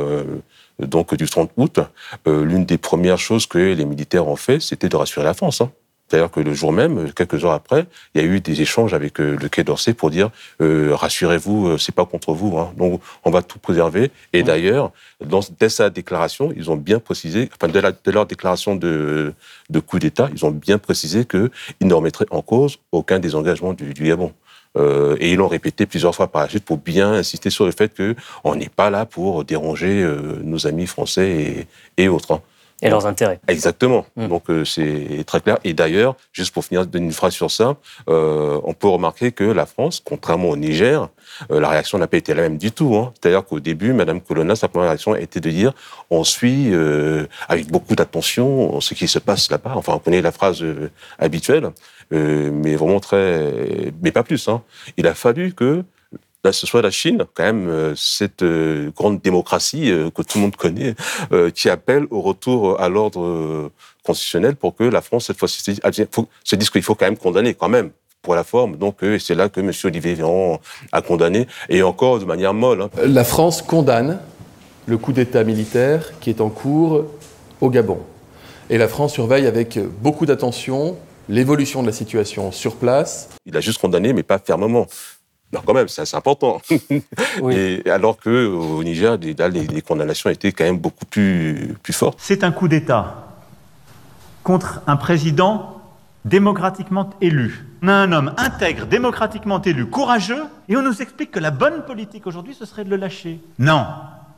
donc 0.79 1.15
du 1.17 1.29
30 1.29 1.51
août, 1.59 1.81
l'une 2.27 2.65
des 2.65 2.79
premières 2.79 3.19
choses 3.19 3.47
que 3.47 3.59
les 3.59 3.85
militaires 3.85 4.27
ont 4.27 4.37
fait, 4.37 4.61
c'était 4.61 4.89
de 4.89 4.97
rassurer 4.97 5.27
la 5.27 5.35
France. 5.35 5.63
Hein. 6.05 6.09
C'est-à-dire 6.09 6.31
que 6.31 6.41
le 6.41 6.53
jour 6.55 6.73
même, 6.73 7.13
quelques 7.13 7.45
heures 7.45 7.53
après, 7.53 7.87
il 8.15 8.21
y 8.23 8.25
a 8.25 8.27
eu 8.29 8.41
des 8.41 8.61
échanges 8.61 8.95
avec 8.95 9.21
euh, 9.21 9.37
le 9.41 9.49
Quai 9.49 9.65
d'Orsay 9.65 9.95
pour 9.95 10.11
dire 10.11 10.31
euh, 10.61 10.95
rassurez-vous, 10.95 11.69
euh, 11.69 11.79
c'est 11.79 11.95
pas 11.95 12.05
contre 12.05 12.33
vous. 12.33 12.59
Hein. 12.59 12.73
Donc 12.77 13.01
on 13.25 13.31
va 13.31 13.43
tout 13.43 13.59
préserver. 13.59 14.11
Et 14.33 14.43
d'ailleurs, 14.43 14.93
dans, 15.25 15.41
dès 15.59 15.69
sa 15.71 15.91
déclaration, 15.91 16.53
ils 16.57 16.71
ont 16.71 16.77
bien 16.77 16.99
précisé, 16.99 17.49
enfin 17.57 17.73
dès, 17.73 17.81
la- 17.81 17.93
dès 17.93 18.13
leur 18.13 18.27
déclaration 18.27 18.77
de, 18.77 19.33
de 19.71 19.81
coup 19.81 19.99
d'État, 19.99 20.29
ils 20.35 20.45
ont 20.45 20.51
bien 20.51 20.79
précisé 20.79 21.25
qu'ils 21.25 21.51
ne 21.83 21.95
remettraient 21.95 22.27
en 22.31 22.43
cause 22.43 22.79
aucun 22.93 23.19
des 23.19 23.35
engagements 23.35 23.73
du, 23.73 23.95
du 23.95 24.05
Gabon. 24.05 24.33
Euh, 24.77 25.17
et 25.21 25.31
ils 25.31 25.37
l'ont 25.37 25.47
répété 25.47 25.87
plusieurs 25.87 26.15
fois 26.15 26.27
par 26.27 26.43
la 26.43 26.49
suite 26.49 26.65
pour 26.65 26.79
bien 26.79 27.13
insister 27.13 27.49
sur 27.49 27.65
le 27.65 27.71
fait 27.71 27.95
que 27.95 28.17
on 28.43 28.57
n'est 28.57 28.69
pas 28.69 28.91
là 28.91 29.07
pour 29.07 29.45
déranger 29.45 30.03
euh, 30.03 30.41
nos 30.43 30.67
amis 30.67 30.87
français 30.89 31.67
et, 31.97 32.03
et 32.05 32.09
autres. 32.09 32.41
Et 32.85 32.91
leurs 32.91 33.07
intérêts. 33.07 33.41
Exactement. 33.49 34.05
Donc 34.17 34.51
euh, 34.51 34.65
c'est 34.65 35.25
très 35.27 35.41
clair. 35.41 35.59
Et 35.65 35.73
d'ailleurs, 35.73 36.17
juste 36.33 36.53
pour 36.53 36.65
finir 36.65 36.87
d'une 36.87 37.11
phrase 37.13 37.33
sur 37.33 37.51
ça, 37.51 37.77
euh, 38.09 38.61
on 38.63 38.75
peut 38.75 38.89
remarquer 38.89 39.33
que 39.33 39.45
la 39.45 39.65
France, 39.67 40.03
contrairement 40.05 40.51
au 40.51 40.57
Niger, 40.57 41.09
euh, 41.51 41.61
la 41.61 41.71
réaction 41.71 41.97
n'a 41.99 42.07
pas 42.07 42.19
été 42.19 42.35
la 42.35 42.43
même 42.43 42.59
du 42.59 42.73
tout. 42.73 42.95
hein. 42.97 43.13
C'est-à-dire 43.15 43.45
qu'au 43.45 43.59
début, 43.59 43.93
Madame 43.95 44.21
Colonna, 44.21 44.55
sa 44.55 44.69
première 44.69 44.91
réaction 44.91 45.15
a 45.15 45.21
été 45.21 45.41
de 45.41 45.51
dire 45.51 45.73
on 46.11 46.25
suit 46.25 46.73
avec 47.49 47.71
beaucoup 47.71 47.95
d'attention 47.95 48.81
ce 48.81 48.95
qui 48.95 49.09
se 49.09 49.19
passe 49.19 49.51
là-bas. 49.51 49.73
Enfin, 49.77 49.95
on 49.95 49.99
connaît 49.99 50.23
la 50.23 50.33
phrase 50.33 50.63
habituelle, 51.19 51.71
mais 52.11 52.77
vraiment 52.77 53.01
très, 53.01 53.51
mais 54.03 54.13
pas 54.13 54.23
plus. 54.23 54.47
Hein. 54.49 54.63
Il 54.97 55.07
a 55.07 55.15
fallu 55.15 55.53
que 55.55 55.83
là, 56.45 56.53
ce 56.53 56.67
soit 56.67 56.83
la 56.83 56.91
Chine, 56.91 57.25
quand 57.35 57.43
même, 57.43 57.69
euh, 57.69 57.95
cette 57.97 58.43
euh, 58.43 58.91
grande 58.95 59.21
démocratie 59.21 59.91
euh, 59.91 60.11
que 60.11 60.23
tout 60.23 60.39
le 60.39 60.43
monde 60.43 60.57
connaît, 60.57 60.95
qui 61.55 61.69
appelle 61.69 62.07
au 62.11 62.21
retour 62.21 62.81
à 62.81 62.89
l'ordre 62.89 63.71
constitutionnel 64.03 64.55
pour 64.57 64.77
que 64.77 64.85
la 64.85 65.01
France, 65.01 65.27
cette 65.27 65.39
fois-ci, 65.39 65.63
se 65.63 65.71
dise, 65.71 65.81
ah, 65.83 65.91
se 65.93 66.57
dise 66.57 66.71
qu'il 66.71 66.83
faut 66.83 66.95
quand 66.95 67.07
même 67.07 67.17
condamner, 67.17 67.55
quand 67.55 67.69
même, 67.69 67.91
pour 68.23 68.35
la 68.35 68.45
forme. 68.45 68.77
Donc, 68.77 68.99
c'est 69.19 69.35
là 69.35 69.49
que 69.49 69.61
M. 69.61 69.73
Olivier 69.85 70.15
Véran 70.15 70.61
a 70.93 71.03
condamné, 71.03 71.47
et 71.69 71.83
encore 71.83 72.19
de 72.19 72.25
manière 72.25 72.55
molle. 72.55 72.83
hein. 72.83 72.91
La 73.05 73.25
France 73.25 73.63
condamne 73.63 74.21
le 74.87 74.99
coup 74.99 75.13
d'État 75.13 75.45
militaire 75.45 76.13
qui 76.21 76.31
est 76.31 76.41
en 76.41 76.51
cours 76.51 77.05
au 77.61 77.71
Gabon. 77.71 77.99
Et 78.71 78.79
la 78.79 78.89
France 78.89 79.13
surveille 79.13 79.47
avec 79.47 79.79
beaucoup 80.01 80.27
d'attention 80.27 80.97
l'évolution 81.29 81.83
de 81.83 81.87
la 81.87 81.93
situation 81.93 82.53
sur 82.53 82.77
place. 82.77 83.31
Il 83.47 83.57
a 83.57 83.61
juste 83.61 83.81
condamné, 83.81 84.13
mais 84.13 84.23
pas 84.23 84.39
fermement. 84.39 84.87
Non, 85.55 85.61
quand 85.65 85.75
même, 85.75 85.89
c'est 85.89 86.15
important. 86.15 86.61
Et 87.51 87.83
alors 87.89 88.17
que 88.17 88.47
au 88.47 88.83
Niger, 88.83 89.17
les, 89.19 89.35
les 89.35 89.83
condamnations 89.83 90.29
étaient 90.29 90.51
quand 90.53 90.65
même 90.65 90.79
beaucoup 90.79 91.05
plus, 91.07 91.77
plus 91.83 91.93
fortes. 91.93 92.19
C'est 92.21 92.43
un 92.43 92.51
coup 92.51 92.67
d'État 92.67 93.29
contre 94.43 94.83
un 94.87 94.97
président 94.97 95.81
démocratiquement 96.25 97.11
élu. 97.21 97.67
On 97.83 97.89
a 97.89 97.93
un 97.93 98.13
homme 98.13 98.35
intègre, 98.37 98.87
démocratiquement 98.87 99.61
élu, 99.63 99.87
courageux, 99.87 100.45
et 100.69 100.77
on 100.77 100.83
nous 100.83 101.03
explique 101.03 101.31
que 101.31 101.41
la 101.41 101.51
bonne 101.51 101.83
politique 101.85 102.27
aujourd'hui, 102.27 102.55
ce 102.59 102.65
serait 102.65 102.85
de 102.85 102.91
le 102.91 102.97
lâcher. 102.97 103.41
Non, 103.59 103.87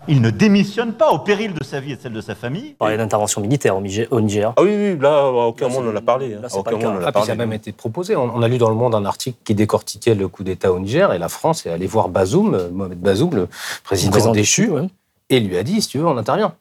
il 0.08 0.20
ne 0.20 0.30
démissionne 0.30 0.92
pas 0.92 1.10
au 1.12 1.18
péril 1.18 1.52
de 1.54 1.64
sa 1.64 1.80
vie 1.80 1.92
et 1.92 1.96
de 1.96 2.00
celle 2.00 2.12
de 2.12 2.20
sa 2.20 2.34
famille. 2.34 2.72
On 2.80 2.84
parlait 2.84 2.96
d'intervention 2.96 3.40
militaire 3.40 3.76
au 3.76 3.80
Niger. 4.20 4.52
Ah 4.56 4.62
oui, 4.62 4.70
oui, 4.76 4.98
là, 5.00 5.18
à 5.18 5.24
aucun 5.30 5.68
moment 5.68 5.88
on 5.88 5.92
en 5.92 5.96
a 5.96 6.00
parlé. 6.00 6.34
hein. 6.34 6.38
Là, 6.42 6.48
À 6.50 6.50
pas 6.50 6.58
aucun 6.58 6.70
le 6.72 6.76
cas. 6.78 6.86
moment 6.86 6.98
on 6.98 7.02
en 7.02 7.04
a 7.04 7.08
Ah, 7.08 7.12
puis 7.12 7.22
ça 7.24 7.32
a 7.32 7.34
même 7.34 7.52
été 7.52 7.72
proposé. 7.72 8.16
On, 8.16 8.24
on 8.34 8.42
a 8.42 8.48
lu 8.48 8.58
dans 8.58 8.68
le 8.68 8.74
Monde 8.76 8.94
un 8.94 9.04
article 9.04 9.38
qui 9.44 9.54
décortiquait 9.54 10.14
le 10.14 10.28
coup 10.28 10.44
d'État 10.44 10.72
au 10.72 10.78
Niger 10.78 11.12
et 11.12 11.18
la 11.18 11.28
France 11.28 11.66
est 11.66 11.70
allée 11.70 11.86
voir 11.86 12.08
Bazoum, 12.08 12.54
euh, 12.54 12.68
Mohamed 12.70 12.98
Bazoum, 13.00 13.34
le 13.34 13.48
président, 13.84 14.10
président 14.10 14.32
déchu, 14.32 14.62
déchu, 14.66 14.72
ouais. 14.72 14.88
et 15.30 15.40
lui 15.40 15.56
a 15.56 15.62
dit 15.62 15.80
si 15.82 15.88
tu 15.88 15.98
veux, 15.98 16.06
on 16.06 16.16
intervient. 16.16 16.54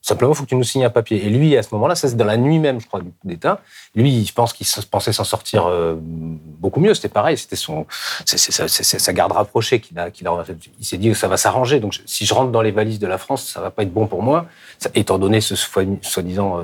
Simplement, 0.00 0.32
il 0.32 0.36
faut 0.36 0.44
que 0.44 0.48
tu 0.48 0.54
nous 0.54 0.62
signes 0.64 0.84
un 0.84 0.90
papier. 0.90 1.26
Et 1.26 1.28
lui, 1.28 1.56
à 1.56 1.62
ce 1.62 1.68
moment-là, 1.74 1.94
ça 1.94 2.08
c'est 2.08 2.14
dans 2.16 2.24
la 2.24 2.36
nuit 2.36 2.58
même, 2.58 2.80
je 2.80 2.86
crois, 2.86 3.00
du 3.00 3.10
coup 3.10 3.26
d'État. 3.26 3.60
Lui, 3.94 4.24
je 4.24 4.32
pense 4.32 4.52
qu'il 4.52 4.66
pensait 4.90 5.12
s'en 5.12 5.24
sortir 5.24 5.66
euh, 5.66 5.96
beaucoup 6.00 6.80
mieux. 6.80 6.94
C'était 6.94 7.08
pareil, 7.08 7.36
c'était 7.36 7.56
son, 7.56 7.84
sa 8.24 9.12
garde 9.12 9.32
rapprochée 9.32 9.80
qu'il 9.80 9.98
a, 9.98 10.10
qu'il 10.10 10.26
a. 10.28 10.44
Il 10.78 10.86
s'est 10.86 10.98
dit 10.98 11.08
que 11.08 11.14
ça 11.16 11.26
va 11.28 11.36
s'arranger. 11.36 11.80
Donc, 11.80 12.00
si 12.06 12.24
je 12.24 12.32
rentre 12.32 12.52
dans 12.52 12.62
les 12.62 12.70
valises 12.70 13.00
de 13.00 13.06
la 13.06 13.18
France, 13.18 13.44
ça 13.52 13.60
va 13.60 13.70
pas 13.70 13.82
être 13.82 13.92
bon 13.92 14.06
pour 14.06 14.22
moi, 14.22 14.46
étant 14.94 15.18
donné 15.18 15.40
ce 15.40 15.56
soi- 15.56 15.82
soi-disant 16.02 16.60
euh, 16.60 16.62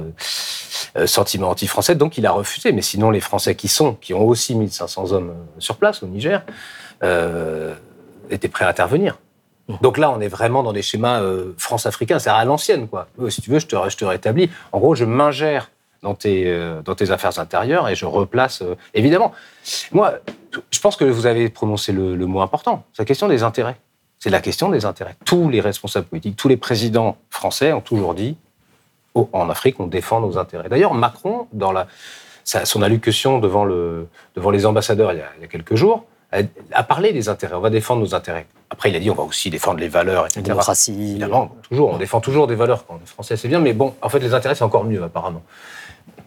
euh, 0.96 1.06
sentiment 1.06 1.50
anti-français. 1.50 1.96
Donc, 1.96 2.16
il 2.16 2.26
a 2.26 2.30
refusé. 2.32 2.72
Mais 2.72 2.82
sinon, 2.82 3.10
les 3.10 3.20
Français 3.20 3.56
qui 3.56 3.68
sont, 3.68 3.94
qui 3.94 4.14
ont 4.14 4.24
aussi 4.26 4.54
1500 4.54 5.12
hommes 5.12 5.34
sur 5.58 5.76
place 5.76 6.02
au 6.02 6.06
Niger, 6.06 6.42
étaient 8.30 8.48
prêts 8.48 8.64
à 8.64 8.68
intervenir. 8.68 9.18
Donc 9.80 9.96
là, 9.98 10.10
on 10.10 10.20
est 10.20 10.28
vraiment 10.28 10.62
dans 10.62 10.72
des 10.72 10.82
schémas 10.82 11.20
euh, 11.22 11.54
France-africains, 11.56 12.18
c'est 12.18 12.30
à 12.30 12.44
l'ancienne, 12.44 12.86
quoi. 12.88 13.08
Euh, 13.20 13.30
Si 13.30 13.40
tu 13.40 13.50
veux, 13.50 13.58
je 13.58 13.66
te, 13.66 13.76
je 13.88 13.96
te 13.96 14.04
rétablis. 14.04 14.50
En 14.72 14.78
gros, 14.78 14.94
je 14.94 15.04
m'ingère 15.04 15.70
dans 16.02 16.14
tes, 16.14 16.44
euh, 16.46 16.82
dans 16.82 16.94
tes 16.94 17.10
affaires 17.10 17.38
intérieures 17.38 17.88
et 17.88 17.94
je 17.94 18.04
replace. 18.04 18.60
euh, 18.60 18.74
évidemment, 18.92 19.32
moi, 19.90 20.14
je 20.70 20.80
pense 20.80 20.96
que 20.96 21.04
vous 21.04 21.24
avez 21.26 21.48
prononcé 21.48 21.92
le, 21.92 22.14
le 22.14 22.26
mot 22.26 22.42
important. 22.42 22.84
C'est 22.92 23.02
la 23.02 23.06
question 23.06 23.26
des 23.26 23.42
intérêts. 23.42 23.76
C'est 24.18 24.30
la 24.30 24.40
question 24.40 24.68
des 24.68 24.84
intérêts. 24.84 25.16
Tous 25.24 25.48
les 25.48 25.60
responsables 25.62 26.06
politiques, 26.06 26.36
tous 26.36 26.48
les 26.48 26.56
présidents 26.58 27.16
français 27.30 27.72
ont 27.72 27.80
toujours 27.80 28.14
dit 28.14 28.36
en 29.14 29.48
Afrique, 29.48 29.78
on 29.80 29.86
défend 29.86 30.20
nos 30.20 30.38
intérêts. 30.38 30.68
D'ailleurs, 30.68 30.92
Macron, 30.92 31.46
dans 31.52 31.72
la, 31.72 31.86
son 32.44 32.82
allocution 32.82 33.38
devant, 33.38 33.64
le, 33.64 34.08
devant 34.34 34.50
les 34.50 34.66
ambassadeurs 34.66 35.12
il 35.12 35.18
y, 35.18 35.22
a, 35.22 35.30
il 35.38 35.42
y 35.42 35.44
a 35.44 35.48
quelques 35.48 35.76
jours, 35.76 36.04
a, 36.34 36.42
a, 36.72 36.82
parlé 36.82 37.12
des 37.12 37.28
intérêts. 37.28 37.54
On 37.54 37.60
va 37.60 37.70
défendre 37.70 38.00
nos 38.00 38.14
intérêts. 38.14 38.46
Après, 38.70 38.90
il 38.90 38.96
a 38.96 39.00
dit 39.00 39.10
on 39.10 39.14
va 39.14 39.22
aussi 39.22 39.50
défendre 39.50 39.80
les 39.80 39.88
valeurs, 39.88 40.26
etc. 40.26 40.40
La 40.40 40.48
démocratie. 40.48 40.92
Évidemment, 40.92 41.56
toujours, 41.68 41.90
on 41.90 41.98
défend 41.98 42.20
toujours 42.20 42.46
des 42.46 42.54
valeurs 42.54 42.86
quand 42.86 42.98
on 43.00 43.04
est 43.04 43.08
français, 43.08 43.36
c'est 43.36 43.48
bien, 43.48 43.60
mais 43.60 43.72
bon, 43.72 43.94
en 44.02 44.08
fait, 44.08 44.18
les 44.18 44.34
intérêts, 44.34 44.54
c'est 44.54 44.64
encore 44.64 44.84
mieux, 44.84 45.02
apparemment. 45.02 45.42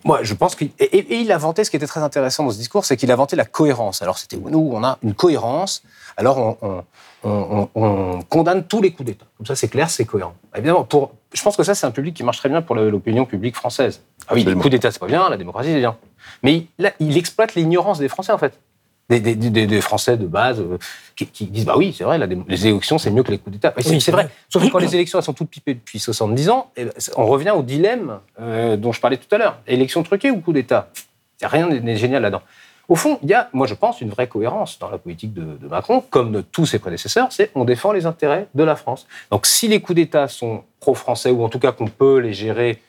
Moi, 0.03 0.19
je 0.23 0.33
pense 0.33 0.55
qu'il. 0.55 0.69
Et, 0.79 0.85
et, 0.85 1.19
il 1.19 1.31
a 1.31 1.37
vanté, 1.37 1.63
ce 1.63 1.69
qui 1.69 1.75
était 1.75 1.87
très 1.87 2.01
intéressant 2.01 2.43
dans 2.45 2.51
ce 2.51 2.57
discours, 2.57 2.85
c'est 2.85 2.95
qu'il 2.95 3.11
a 3.11 3.15
vanté 3.15 3.35
la 3.35 3.45
cohérence. 3.45 4.01
Alors, 4.01 4.17
c'était 4.17 4.37
nous, 4.37 4.71
on 4.73 4.83
a 4.83 4.97
une 5.03 5.13
cohérence. 5.13 5.83
Alors, 6.15 6.37
on, 6.37 6.57
on, 6.61 6.87
on, 7.23 7.69
on 7.75 8.21
condamne 8.21 8.63
tous 8.63 8.81
les 8.81 8.91
coups 8.91 9.07
d'État. 9.07 9.25
Comme 9.37 9.45
ça, 9.45 9.55
c'est 9.55 9.67
clair, 9.67 9.89
c'est 9.89 10.05
cohérent. 10.05 10.33
Évidemment, 10.55 10.83
pour, 10.83 11.11
je 11.33 11.41
pense 11.43 11.57
que 11.57 11.63
ça, 11.63 11.75
c'est 11.75 11.85
un 11.85 11.91
public 11.91 12.15
qui 12.15 12.23
marche 12.23 12.37
très 12.37 12.49
bien 12.49 12.61
pour 12.61 12.75
l'opinion 12.75 13.25
publique 13.25 13.55
française. 13.55 14.01
Ah 14.27 14.33
oui, 14.33 14.43
les 14.43 14.53
coups 14.53 14.69
d'État, 14.69 14.91
c'est 14.91 14.99
pas 14.99 15.07
bien, 15.07 15.29
la 15.29 15.37
démocratie, 15.37 15.69
c'est 15.69 15.79
bien. 15.79 15.97
Mais 16.43 16.67
là, 16.77 16.91
il 16.99 17.17
exploite 17.17 17.55
l'ignorance 17.55 17.99
des 17.99 18.07
Français, 18.07 18.31
en 18.31 18.37
fait. 18.37 18.57
Des, 19.09 19.21
des, 19.21 19.35
des, 19.35 19.67
des, 19.67 19.81
Français 19.81 20.17
de 20.17 20.27
base 20.27 20.59
euh, 20.59 20.77
qui, 21.15 21.27
qui, 21.27 21.45
disent 21.45 21.63
bah 21.63 21.75
oui 21.77 21.95
c'est 21.97 22.03
vrai 22.03 22.19
les 22.49 22.67
élections 22.67 22.97
c'est 22.97 23.09
mieux 23.09 23.23
que 23.23 23.31
les 23.31 23.37
coups 23.37 23.53
d'État. 23.53 23.73
Oui, 23.77 24.01
c'est 24.01 24.11
vrai. 24.11 24.27
Sauf 24.49 24.61
que 24.61 24.69
quand 24.69 24.79
les 24.79 24.93
élections 24.95 25.17
elles 25.17 25.23
sont 25.23 25.31
toutes 25.31 25.49
pipées 25.49 25.75
depuis 25.75 25.97
70 25.97 26.49
ans 26.49 26.71
eh 26.75 26.87
on 27.15 27.25
revient 27.25 27.51
au 27.51 27.61
dilemme 27.61 28.19
euh, 28.41 28.75
dont 28.75 28.91
je 28.91 28.99
parlais 28.99 29.15
tout 29.15 29.33
à 29.33 29.37
l'heure. 29.37 29.59
Élection 29.65 30.03
truquée 30.03 30.29
ou 30.29 30.41
coup 30.41 30.51
d'État? 30.51 30.89
Rien 31.41 31.69
n'est 31.69 31.95
génial 31.95 32.23
là-dedans. 32.23 32.41
Au 32.89 32.95
fond, 32.95 33.19
il 33.21 33.29
y 33.29 33.33
a, 33.33 33.49
moi 33.51 33.67
je 33.67 33.73
pense, 33.73 33.99
une 33.99 34.09
vraie 34.09 34.27
cohérence 34.27 34.79
dans 34.79 34.89
la 34.89 34.97
politique 34.97 35.33
de, 35.33 35.57
de 35.57 35.67
Macron, 35.67 36.01
comme 36.09 36.31
de 36.31 36.41
tous 36.41 36.65
ses 36.65 36.79
prédécesseurs, 36.79 37.31
c'est 37.31 37.51
on 37.53 37.65
défend 37.65 37.91
les 37.91 38.05
intérêts 38.05 38.47
de 38.55 38.63
la 38.63 38.75
France. 38.75 39.07
Donc 39.29 39.45
si 39.45 39.67
les 39.67 39.81
coups 39.81 39.97
d'État 39.97 40.27
sont 40.27 40.63
pro-français, 40.79 41.31
ou 41.31 41.43
en 41.43 41.49
tout 41.49 41.59
cas 41.59 41.73
qu'on 41.73 41.87
peut 41.87 42.19
les 42.19 42.33
gérer 42.33 42.81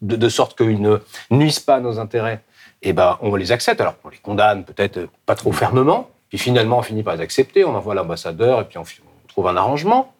de, 0.00 0.16
de 0.16 0.28
sorte 0.28 0.56
qu'ils 0.56 0.80
ne 0.80 0.98
nuisent 1.30 1.60
pas 1.60 1.76
à 1.76 1.80
nos 1.80 1.98
intérêts, 1.98 2.42
eh 2.84 2.92
ben, 2.92 3.18
on 3.22 3.34
les 3.34 3.52
accepte. 3.52 3.80
Alors 3.80 3.94
on 4.04 4.08
les 4.08 4.18
condamne 4.18 4.64
peut-être 4.64 5.08
pas 5.26 5.34
trop 5.34 5.52
fermement, 5.52 6.10
puis 6.28 6.38
finalement 6.38 6.78
on 6.78 6.82
finit 6.82 7.02
par 7.02 7.16
les 7.16 7.22
accepter, 7.22 7.64
on 7.64 7.74
envoie 7.74 7.94
l'ambassadeur, 7.94 8.60
et 8.60 8.64
puis 8.64 8.78
on, 8.78 8.84
trouve 9.28 9.48
un 9.48 9.56
arrangement. 9.56 10.14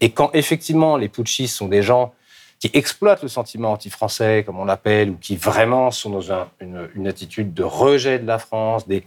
Et 0.00 0.10
quand 0.10 0.30
effectivement 0.34 0.98
les 0.98 1.08
putschistes 1.08 1.56
sont 1.56 1.68
des 1.68 1.82
gens 1.82 2.12
qui 2.58 2.70
exploitent 2.74 3.22
le 3.22 3.28
sentiment 3.28 3.72
anti-français, 3.72 4.42
comme 4.44 4.58
on 4.58 4.66
l'appelle, 4.66 5.10
ou 5.10 5.16
qui 5.16 5.36
vraiment 5.36 5.90
sont 5.90 6.10
dans 6.10 6.32
un, 6.32 6.48
une, 6.60 6.88
une, 6.94 7.08
attitude 7.08 7.54
de 7.54 7.62
rejet 7.62 8.18
de 8.18 8.26
la 8.26 8.38
France, 8.38 8.86
des, 8.86 9.02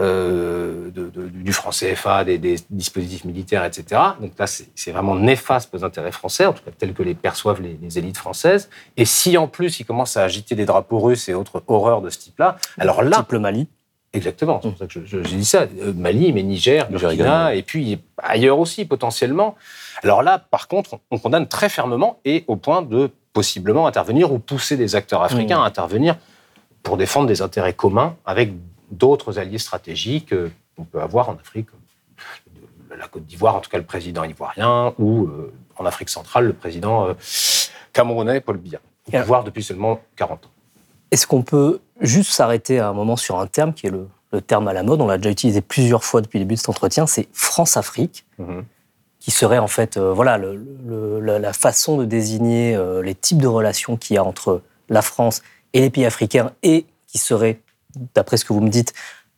euh, 0.00 0.90
de, 0.90 1.08
de, 1.08 1.28
du 1.28 1.52
franc 1.52 1.70
CFA, 1.70 2.24
des, 2.24 2.36
des, 2.36 2.56
dispositifs 2.68 3.24
militaires, 3.24 3.64
etc. 3.64 4.00
Donc 4.20 4.32
là, 4.38 4.46
c'est 4.46 4.90
vraiment 4.90 5.14
néfaste 5.14 5.70
pour 5.70 5.78
les 5.78 5.84
intérêts 5.84 6.10
français, 6.10 6.46
en 6.46 6.52
tout 6.52 6.64
cas 6.64 6.72
tels 6.76 6.94
que 6.94 7.04
les 7.04 7.14
perçoivent 7.14 7.62
les, 7.62 7.78
les, 7.80 7.98
élites 7.98 8.16
françaises. 8.16 8.70
Et 8.96 9.04
si 9.04 9.38
en 9.38 9.46
plus 9.46 9.78
ils 9.78 9.84
commencent 9.84 10.16
à 10.16 10.24
agiter 10.24 10.56
des 10.56 10.64
drapeaux 10.66 10.98
russes 10.98 11.28
et 11.28 11.34
autres 11.34 11.62
horreurs 11.68 12.02
de 12.02 12.10
ce 12.10 12.18
type-là, 12.18 12.56
alors 12.76 13.02
là... 13.02 13.18
Type 13.18 13.32
le 13.32 13.38
Mali 13.38 13.68
Exactement, 14.14 14.60
c'est 14.62 14.68
pour 14.68 14.78
ça 14.78 14.86
que 14.86 15.04
j'ai 15.04 15.22
dit 15.22 15.44
ça. 15.44 15.66
Mali, 15.94 16.32
mais 16.32 16.44
Niger, 16.44 16.88
Burkina, 16.88 17.54
et 17.54 17.62
puis 17.62 18.00
ailleurs 18.18 18.60
aussi 18.60 18.84
potentiellement. 18.84 19.56
Alors 20.02 20.22
là, 20.22 20.38
par 20.38 20.68
contre, 20.68 21.00
on 21.10 21.18
condamne 21.18 21.48
très 21.48 21.68
fermement 21.68 22.20
et 22.24 22.44
au 22.46 22.56
point 22.56 22.82
de 22.82 23.10
possiblement 23.32 23.86
intervenir 23.86 24.32
ou 24.32 24.38
pousser 24.38 24.76
des 24.76 24.94
acteurs 24.94 25.22
africains 25.22 25.58
mmh. 25.58 25.62
à 25.62 25.66
intervenir 25.66 26.16
pour 26.84 26.96
défendre 26.96 27.26
des 27.26 27.42
intérêts 27.42 27.72
communs 27.72 28.16
avec 28.24 28.52
d'autres 28.90 29.38
alliés 29.38 29.58
stratégiques 29.58 30.34
qu'on 30.76 30.84
peut 30.84 31.00
avoir 31.00 31.28
en 31.28 31.34
Afrique, 31.34 31.68
la 32.96 33.08
Côte 33.08 33.24
d'Ivoire, 33.24 33.56
en 33.56 33.60
tout 33.60 33.70
cas 33.70 33.78
le 33.78 33.84
président 33.84 34.24
ivoirien, 34.24 34.94
ou 34.98 35.26
euh, 35.26 35.52
en 35.76 35.84
Afrique 35.84 36.10
centrale, 36.10 36.46
le 36.46 36.52
président 36.52 37.08
euh, 37.08 37.14
camerounais 37.92 38.40
Paul 38.40 38.58
Biya, 38.58 38.80
au 39.08 39.10
pouvoir 39.10 39.44
depuis 39.44 39.62
seulement 39.62 40.00
40 40.16 40.46
ans. 40.46 40.50
Est-ce 41.10 41.26
qu'on 41.26 41.42
peut 41.42 41.80
juste 42.00 42.32
s'arrêter 42.32 42.78
à 42.78 42.88
un 42.88 42.92
moment 42.92 43.16
sur 43.16 43.38
un 43.38 43.46
terme 43.46 43.72
qui 43.72 43.86
est 43.86 43.90
le, 43.90 44.08
le 44.32 44.40
terme 44.40 44.68
à 44.68 44.72
la 44.72 44.82
mode? 44.82 45.00
On 45.00 45.06
l'a 45.06 45.16
déjà 45.16 45.30
utilisé 45.30 45.60
plusieurs 45.60 46.04
fois 46.04 46.20
depuis 46.20 46.38
le 46.38 46.44
début 46.44 46.54
de 46.54 46.60
cet 46.60 46.68
entretien, 46.68 47.06
c'est 47.06 47.28
France-Afrique. 47.32 48.24
Mmh 48.38 48.60
qui 49.24 49.30
serait 49.30 49.58
en 49.58 49.68
fait 49.68 49.96
euh, 49.96 50.12
voilà, 50.12 50.36
le, 50.36 50.54
le, 50.86 51.38
la 51.38 51.52
façon 51.54 51.96
de 51.96 52.04
désigner 52.04 52.76
euh, 52.76 53.00
les 53.00 53.14
types 53.14 53.40
de 53.40 53.46
relations 53.46 53.96
qu'il 53.96 54.16
y 54.16 54.18
a 54.18 54.24
entre 54.24 54.60
la 54.90 55.00
France 55.00 55.40
et 55.72 55.80
les 55.80 55.88
pays 55.88 56.04
africains 56.04 56.52
et 56.62 56.84
qui 57.06 57.16
serait, 57.16 57.60
d'après 58.14 58.36
ce 58.36 58.44
que 58.44 58.52
vous 58.52 58.60
me 58.60 58.70
dites, 58.70 58.92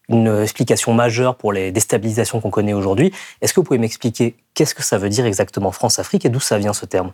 une 0.08 0.42
explication 0.42 0.92
majeure 0.94 1.36
pour 1.36 1.52
les 1.52 1.72
déstabilisations 1.72 2.40
qu'on 2.40 2.50
connaît 2.50 2.72
aujourd'hui. 2.72 3.12
Est-ce 3.40 3.52
que 3.52 3.60
vous 3.60 3.64
pouvez 3.64 3.78
m'expliquer 3.78 4.36
qu'est-ce 4.54 4.74
que 4.74 4.82
ça 4.82 4.98
veut 4.98 5.08
dire 5.08 5.26
exactement 5.26 5.72
France-Afrique 5.72 6.24
et 6.24 6.28
d'où 6.28 6.40
ça 6.40 6.58
vient 6.58 6.72
ce 6.72 6.86
terme? 6.86 7.12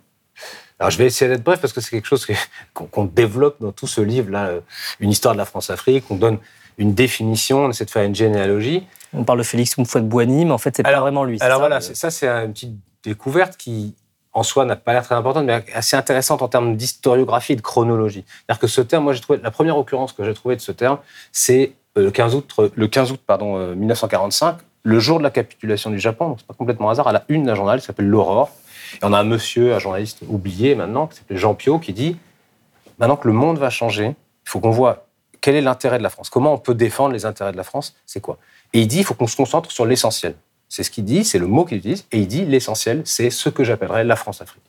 Alors, 0.78 0.90
je 0.90 0.98
vais 0.98 1.07
essayer 1.07 1.31
d'être 1.31 1.44
bref 1.44 1.61
parce 1.61 1.72
que 1.72 1.81
c'est 1.81 1.90
quelque 1.90 2.07
chose 2.07 2.26
qu'on 2.74 3.07
qu 3.07 3.12
développe 3.12 3.57
dans 3.61 3.72
tout 3.72 3.87
ce 3.87 4.00
livre-là, 4.00 4.46
euh, 4.46 4.61
une 5.00 5.11
histoire 5.11 5.35
de 5.35 5.38
la 5.38 5.44
France-Afrique. 5.44 6.05
On 6.11 6.16
donne 6.16 6.38
une 6.78 6.94
définition, 6.94 7.66
on 7.66 7.70
essaie 7.70 7.85
de 7.85 7.90
faire 7.90 8.05
une 8.05 8.14
généalogie. 8.14 8.87
On 9.12 9.24
parle 9.24 9.38
de 9.38 9.44
Félix 9.44 9.76
Houphouët-Boigny, 9.76 10.46
mais 10.46 10.52
en 10.52 10.59
fait, 10.59 10.76
c'est 10.76 10.83
pas 10.83 11.00
vraiment 11.00 11.24
lui. 11.24 11.38
Alors 11.40 11.57
ça, 11.57 11.61
voilà, 11.61 11.81
ça, 11.81 12.11
c'est 12.11 12.26
une 12.26 12.52
petite 12.52 12.76
découverte 13.05 13.57
qui, 13.57 13.94
en 14.33 14.42
soi, 14.42 14.64
n'a 14.64 14.77
pas 14.77 14.92
l'air 14.92 15.05
très 15.05 15.14
importante, 15.14 15.45
mais 15.45 15.64
assez 15.75 15.97
intéressante 15.97 16.42
en 16.42 16.49
termes 16.49 16.77
d'historiographie 16.77 17.53
et 17.53 17.57
de 17.57 17.61
chronologie. 17.61 18.25
C'est-à-dire 18.27 18.61
que 18.61 18.66
ce 18.66 18.81
terme, 18.81 19.05
moi, 19.05 19.12
j'ai 19.12 19.21
trouvé, 19.21 19.40
la 19.42 19.51
première 19.51 19.77
occurrence 19.77 20.12
que 20.12 20.25
j'ai 20.25 20.35
trouvée 20.35 20.57
de 20.57 20.61
ce 20.61 20.73
terme, 20.73 20.99
c'est 21.33 21.73
le 21.97 22.11
15 22.11 22.35
août, 22.35 22.55
le 22.75 22.88
15 22.88 23.12
août 23.12 23.21
pardon, 23.27 23.75
1945, 23.75 24.57
le 24.85 24.99
jour 24.99 25.18
de 25.18 25.23
la 25.23 25.31
capitulation 25.31 25.90
du 25.90 25.99
Japon, 25.99 26.29
donc 26.29 26.38
c'est 26.40 26.47
pas 26.47 26.55
complètement 26.55 26.90
hasard, 26.90 27.09
à 27.09 27.12
la 27.12 27.25
une 27.29 27.45
d'un 27.45 27.55
journal 27.55 27.81
qui 27.81 27.87
s'appelle 27.87 28.09
L'Aurore. 28.09 28.51
Et 28.95 29.05
on 29.05 29.12
a 29.12 29.18
un 29.18 29.25
monsieur, 29.25 29.75
un 29.75 29.79
journaliste 29.79 30.21
oublié 30.29 30.75
maintenant, 30.75 31.07
qui 31.07 31.18
s'appelle 31.18 31.37
Jean 31.37 31.55
Pio, 31.55 31.79
qui 31.79 31.92
dit 31.92 32.16
Maintenant 32.99 33.16
que 33.16 33.29
le 33.29 33.35
monde 33.35 33.59
va 33.59 33.71
changer, 33.71 34.07
il 34.07 34.49
faut 34.49 34.61
qu'on 34.61 34.71
voit 34.71 35.07
quel 35.40 35.55
est 35.57 35.61
l'intérêt 35.61 35.99
de 35.99 36.03
la 36.03 36.11
France 36.11 36.31
Comment 36.31 36.55
on 36.55 36.59
peut 36.59 36.75
défendre 36.75 37.12
les 37.12 37.27
intérêts 37.27 37.53
de 37.53 37.57
la 37.57 37.64
France? 37.64 37.95
C'est 38.07 38.21
quoi? 38.21 38.38
Et 38.73 38.81
il 38.81 38.87
dit 38.87 38.99
il 38.99 39.05
faut 39.05 39.14
qu'on 39.14 39.27
se 39.27 39.37
concentre 39.37 39.71
sur 39.71 39.87
l'essentiel. 39.87 40.35
C'est 40.72 40.85
ce 40.85 40.90
qu'il 40.90 41.04
dit, 41.04 41.22
c'est 41.22 41.38
le 41.38 41.46
mot 41.46 41.66
qu'il 41.66 41.76
utilise, 41.76 42.06
et 42.12 42.18
il 42.18 42.26
dit 42.26 42.46
l'essentiel, 42.46 43.02
c'est 43.04 43.28
ce 43.28 43.50
que 43.50 43.62
j'appellerais 43.62 44.04
la 44.04 44.16
France-Afrique. 44.16 44.62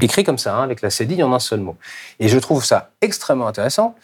Écrit 0.00 0.24
comme 0.24 0.38
ça, 0.38 0.56
hein, 0.56 0.62
avec 0.62 0.80
la 0.80 0.88
cédille 0.88 1.22
en 1.22 1.30
un 1.34 1.38
seul 1.40 1.60
mot. 1.60 1.76
Et 2.18 2.28
je 2.28 2.38
trouve 2.38 2.64
ça 2.64 2.92
extrêmement 3.02 3.46
intéressant, 3.46 3.94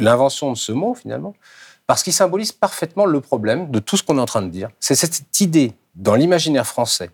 l'invention 0.00 0.50
de 0.50 0.56
ce 0.56 0.72
mot 0.72 0.94
finalement, 0.94 1.36
parce 1.86 2.02
qu'il 2.02 2.12
symbolise 2.12 2.50
parfaitement 2.50 3.06
le 3.06 3.20
problème 3.20 3.70
de 3.70 3.78
tout 3.78 3.96
ce 3.96 4.02
qu'on 4.02 4.18
est 4.18 4.20
en 4.20 4.26
train 4.26 4.42
de 4.42 4.48
dire. 4.48 4.68
C'est 4.80 4.96
cette 4.96 5.40
idée 5.40 5.74
dans 5.94 6.16
l'imaginaire 6.16 6.66
français, 6.66 7.10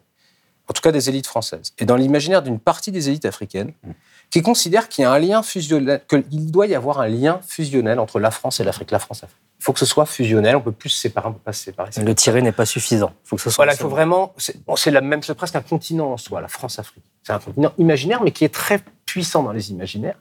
en 0.70 0.72
tout 0.72 0.80
cas 0.80 0.90
des 0.90 1.10
élites 1.10 1.26
françaises, 1.26 1.74
et 1.78 1.84
dans 1.84 1.96
l'imaginaire 1.96 2.40
d'une 2.40 2.58
partie 2.58 2.92
des 2.92 3.10
élites 3.10 3.26
africaines, 3.26 3.74
qui 4.30 4.40
considère 4.40 4.88
qu'il 4.88 5.02
y 5.02 5.04
a 5.04 5.12
un 5.12 5.18
lien 5.18 5.42
fusionnel, 5.42 6.00
qu'il 6.08 6.50
doit 6.50 6.66
y 6.66 6.74
avoir 6.74 7.00
un 7.00 7.08
lien 7.08 7.40
fusionnel 7.46 7.98
entre 7.98 8.20
la 8.20 8.30
France 8.30 8.58
et 8.58 8.64
l'Afrique, 8.64 8.90
la 8.90 9.00
France 9.00 9.22
Afrique. 9.22 9.36
Il 9.42 9.45
faut 9.66 9.72
que 9.72 9.80
ce 9.80 9.86
soit 9.86 10.06
fusionnel, 10.06 10.54
on 10.54 10.60
peut 10.60 10.70
plus 10.70 10.90
se 10.90 11.00
séparer, 11.00 11.26
on 11.26 11.32
peut 11.32 11.40
pas 11.40 11.52
se 11.52 11.64
séparer. 11.64 11.90
Le 12.00 12.14
tiré 12.14 12.40
n'est 12.40 12.52
pas 12.52 12.66
suffisant. 12.66 13.12
Il 13.24 13.28
faut 13.28 13.34
que 13.34 13.42
ce 13.42 13.50
soit. 13.50 13.64
Voilà, 13.64 13.74
il 13.74 13.78
faut 13.78 13.88
vraiment. 13.88 14.32
C'est 14.36 14.64
bon, 14.64 14.76
la 14.86 15.00
même, 15.00 15.24
c'est 15.24 15.34
presque 15.34 15.56
un 15.56 15.60
continent 15.60 16.12
en 16.12 16.16
soi, 16.16 16.40
la 16.40 16.46
France-Afrique. 16.46 17.02
C'est 17.24 17.32
un 17.32 17.40
continent 17.40 17.72
imaginaire, 17.76 18.22
mais 18.22 18.30
qui 18.30 18.44
est 18.44 18.54
très 18.54 18.80
puissant 19.06 19.42
dans 19.42 19.50
les 19.50 19.72
imaginaires. 19.72 20.14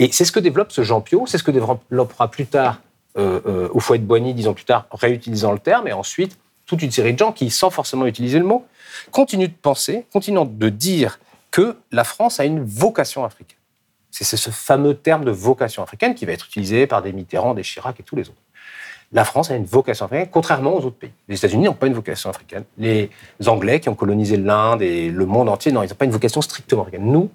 Et 0.00 0.10
c'est 0.10 0.24
ce 0.24 0.32
que 0.32 0.40
développe 0.40 0.72
ce 0.72 0.82
Jean 0.82 1.00
Pio, 1.00 1.28
c'est 1.28 1.38
ce 1.38 1.44
que 1.44 1.52
développera 1.52 2.28
plus 2.28 2.46
tard 2.46 2.80
euh, 3.16 3.40
euh, 3.46 3.68
au 3.72 3.78
foyer 3.78 4.02
de 4.02 4.06
Boigny, 4.06 4.34
disons 4.34 4.52
plus 4.52 4.64
tard, 4.64 4.88
réutilisant 4.90 5.52
le 5.52 5.60
terme, 5.60 5.86
et 5.86 5.92
ensuite 5.92 6.36
toute 6.66 6.82
une 6.82 6.90
série 6.90 7.12
de 7.12 7.18
gens 7.20 7.30
qui, 7.30 7.50
sans 7.50 7.70
forcément 7.70 8.06
utiliser 8.06 8.40
le 8.40 8.44
mot, 8.44 8.66
continuent 9.12 9.46
de 9.46 9.52
penser, 9.62 10.06
continuent 10.12 10.44
de 10.44 10.68
dire 10.70 11.20
que 11.52 11.76
la 11.92 12.02
France 12.02 12.40
a 12.40 12.44
une 12.44 12.64
vocation 12.64 13.24
africaine. 13.24 13.58
C'est 14.10 14.24
ce 14.24 14.50
fameux 14.50 14.94
terme 14.94 15.24
de 15.24 15.30
vocation 15.30 15.84
africaine 15.84 16.16
qui 16.16 16.26
va 16.26 16.32
être 16.32 16.46
utilisé 16.46 16.88
par 16.88 17.00
des 17.00 17.12
Mitterrand, 17.12 17.54
des 17.54 17.62
Chirac 17.62 17.98
et 18.00 18.02
tous 18.02 18.16
les 18.16 18.28
autres. 18.28 18.42
La 19.12 19.24
France 19.24 19.50
a 19.50 19.56
une 19.56 19.66
vocation 19.66 20.06
africaine, 20.06 20.28
contrairement 20.30 20.74
aux 20.74 20.84
autres 20.84 20.96
pays. 20.96 21.12
Les 21.28 21.36
États-Unis 21.36 21.64
n'ont 21.64 21.74
pas 21.74 21.86
une 21.86 21.94
vocation 21.94 22.30
africaine. 22.30 22.64
Les 22.78 23.10
Anglais 23.46 23.78
qui 23.78 23.88
ont 23.90 23.94
colonisé 23.94 24.38
l'Inde 24.38 24.80
et 24.80 25.10
le 25.10 25.26
monde 25.26 25.48
entier, 25.48 25.70
non, 25.70 25.82
ils 25.82 25.88
n'ont 25.88 25.94
pas 25.94 26.06
une 26.06 26.12
vocation 26.12 26.40
strictement 26.40 26.82
africaine. 26.82 27.04
Nous, 27.04 27.30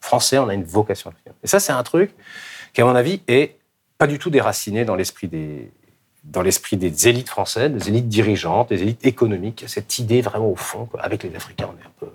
Français, 0.00 0.38
on 0.38 0.48
a 0.48 0.54
une 0.54 0.64
vocation 0.64 1.10
africaine. 1.10 1.34
Et 1.42 1.46
ça, 1.48 1.58
c'est 1.58 1.72
un 1.72 1.82
truc 1.82 2.14
qui, 2.72 2.80
à 2.80 2.84
mon 2.84 2.94
avis, 2.94 3.22
est 3.26 3.56
pas 3.98 4.06
du 4.06 4.18
tout 4.18 4.30
déraciné 4.30 4.84
dans 4.84 4.94
l'esprit 4.94 5.28
des, 5.28 7.08
élites 7.08 7.28
françaises, 7.28 7.72
des 7.72 7.88
élites 7.88 8.08
dirigeantes, 8.08 8.68
des 8.68 8.82
élites 8.82 9.04
économiques. 9.04 9.64
Cette 9.66 9.98
idée 9.98 10.22
vraiment 10.22 10.48
au 10.48 10.56
fond, 10.56 10.88
avec 11.00 11.24
les 11.24 11.34
Africains, 11.34 11.68
on 11.74 11.82
est 11.82 11.86
un 11.86 11.92
peu 11.98 12.06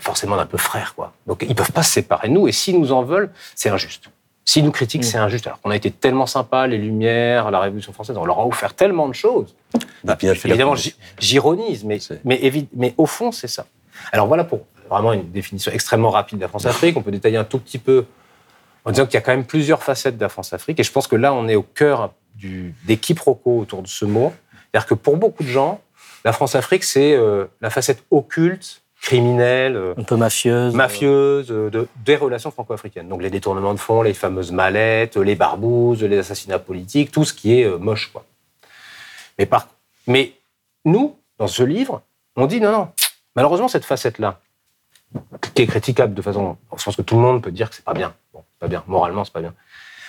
forcément 0.00 0.38
un 0.38 0.46
peu 0.46 0.58
frères, 0.58 0.94
quoi. 0.94 1.12
Donc 1.26 1.44
ils 1.46 1.54
peuvent 1.54 1.72
pas 1.72 1.82
se 1.82 1.92
séparer 1.92 2.28
de 2.28 2.32
nous, 2.34 2.48
et 2.48 2.52
s'ils 2.52 2.80
nous 2.80 2.92
en 2.92 3.02
veulent, 3.02 3.30
c'est 3.54 3.68
injuste. 3.68 4.10
S'ils 4.50 4.64
nous 4.64 4.72
critiquent, 4.72 5.04
c'est 5.04 5.16
injuste. 5.16 5.46
Alors 5.46 5.60
qu'on 5.60 5.70
a 5.70 5.76
été 5.76 5.92
tellement 5.92 6.26
sympa, 6.26 6.66
les 6.66 6.76
Lumières, 6.76 7.52
la 7.52 7.60
Révolution 7.60 7.92
française, 7.92 8.16
on 8.16 8.24
leur 8.24 8.40
a 8.40 8.44
offert 8.44 8.74
tellement 8.74 9.06
de 9.06 9.14
choses. 9.14 9.54
Bah, 10.02 10.18
évidemment, 10.20 10.74
j'ironise, 11.20 11.84
mais, 11.84 12.00
mais, 12.24 12.66
mais 12.74 12.92
au 12.96 13.06
fond, 13.06 13.30
c'est 13.30 13.46
ça. 13.46 13.66
Alors 14.10 14.26
voilà 14.26 14.42
pour 14.42 14.66
vraiment 14.88 15.12
une 15.12 15.30
définition 15.30 15.70
extrêmement 15.70 16.10
rapide 16.10 16.38
de 16.38 16.42
la 16.42 16.48
France-Afrique. 16.48 16.96
On 16.96 17.02
peut 17.02 17.12
détailler 17.12 17.36
un 17.36 17.44
tout 17.44 17.60
petit 17.60 17.78
peu 17.78 18.06
en 18.84 18.90
disant 18.90 19.06
qu'il 19.06 19.14
y 19.14 19.18
a 19.18 19.20
quand 19.20 19.30
même 19.30 19.44
plusieurs 19.44 19.84
facettes 19.84 20.16
de 20.16 20.22
la 20.22 20.28
France-Afrique. 20.28 20.80
Et 20.80 20.82
je 20.82 20.90
pense 20.90 21.06
que 21.06 21.14
là, 21.14 21.32
on 21.32 21.46
est 21.46 21.54
au 21.54 21.62
cœur 21.62 22.12
du, 22.34 22.74
des 22.86 22.96
quiproquos 22.96 23.60
autour 23.60 23.82
de 23.82 23.86
ce 23.86 24.04
mot. 24.04 24.32
C'est-à-dire 24.72 24.88
que 24.88 24.94
pour 24.94 25.16
beaucoup 25.16 25.44
de 25.44 25.48
gens, 25.48 25.80
la 26.24 26.32
France-Afrique, 26.32 26.82
c'est 26.82 27.14
euh, 27.14 27.44
la 27.60 27.70
facette 27.70 28.02
occulte 28.10 28.79
criminelles, 29.00 29.76
euh, 29.76 29.94
un 29.96 30.02
peu 30.02 30.16
mafieuses, 30.16 30.74
mafieuses 30.74 31.50
euh, 31.50 31.70
de, 31.70 31.88
des 32.04 32.16
relations 32.16 32.50
franco-africaines. 32.50 33.08
Donc 33.08 33.22
les 33.22 33.30
détournements 33.30 33.74
de 33.74 33.78
fonds, 33.78 34.02
les 34.02 34.14
fameuses 34.14 34.52
mallettes, 34.52 35.16
les 35.16 35.34
barbouzes, 35.34 36.02
les 36.02 36.18
assassinats 36.18 36.58
politiques, 36.58 37.10
tout 37.10 37.24
ce 37.24 37.32
qui 37.32 37.58
est 37.58 37.64
euh, 37.64 37.78
moche. 37.78 38.10
Quoi. 38.12 38.24
Mais, 39.38 39.46
par, 39.46 39.68
mais 40.06 40.34
nous, 40.84 41.16
dans 41.38 41.46
ce 41.46 41.62
livre, 41.62 42.02
on 42.36 42.46
dit 42.46 42.60
non, 42.60 42.72
non, 42.72 42.88
malheureusement, 43.34 43.68
cette 43.68 43.84
facette-là, 43.84 44.38
qui 45.54 45.62
est 45.62 45.66
critiquable 45.66 46.14
de 46.14 46.22
façon. 46.22 46.56
Je 46.76 46.84
pense 46.84 46.96
que 46.96 47.02
tout 47.02 47.16
le 47.16 47.22
monde 47.22 47.42
peut 47.42 47.50
dire 47.50 47.70
que 47.70 47.76
c'est 47.76 47.84
pas 47.84 47.94
bien. 47.94 48.14
Bon, 48.32 48.44
pas 48.58 48.68
bien. 48.68 48.84
Moralement, 48.86 49.24
c'est 49.24 49.32
pas 49.32 49.40
bien. 49.40 49.54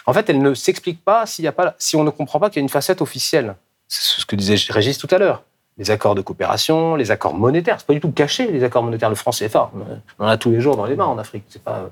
En 0.06 0.14
fait, 0.14 0.30
elle 0.30 0.42
ne 0.42 0.54
s'explique 0.54 1.04
pas 1.04 1.26
y 1.40 1.48
a 1.48 1.52
pas, 1.52 1.76
si 1.78 1.96
on 1.96 2.04
ne 2.04 2.10
comprend 2.10 2.40
pas 2.40 2.50
qu'il 2.50 2.58
y 2.58 2.62
a 2.62 2.64
une 2.64 2.70
facette 2.70 3.02
officielle. 3.02 3.56
C'est 3.88 4.22
ce 4.22 4.26
que 4.26 4.36
disait 4.36 4.56
Régis 4.70 4.98
tout 4.98 5.08
à 5.12 5.18
l'heure. 5.18 5.44
Les 5.82 5.90
accords 5.90 6.14
de 6.14 6.22
coopération, 6.22 6.96
les 6.96 7.10
accords 7.10 7.34
monétaires. 7.34 7.80
C'est 7.80 7.88
pas 7.88 7.94
du 7.94 8.00
tout 8.00 8.12
caché, 8.12 8.52
les 8.52 8.64
accords 8.64 8.84
monétaires. 8.84 9.10
Le 9.10 9.16
franc 9.16 9.32
CFA, 9.32 9.72
on 10.20 10.26
en 10.26 10.28
a 10.28 10.38
tous 10.38 10.52
les 10.52 10.62
jours 10.62 10.78
dans 10.78 10.86
les 10.86 10.96
mains 10.96 11.08
en 11.08 11.18
Afrique. 11.18 11.44
Pas. 11.66 11.90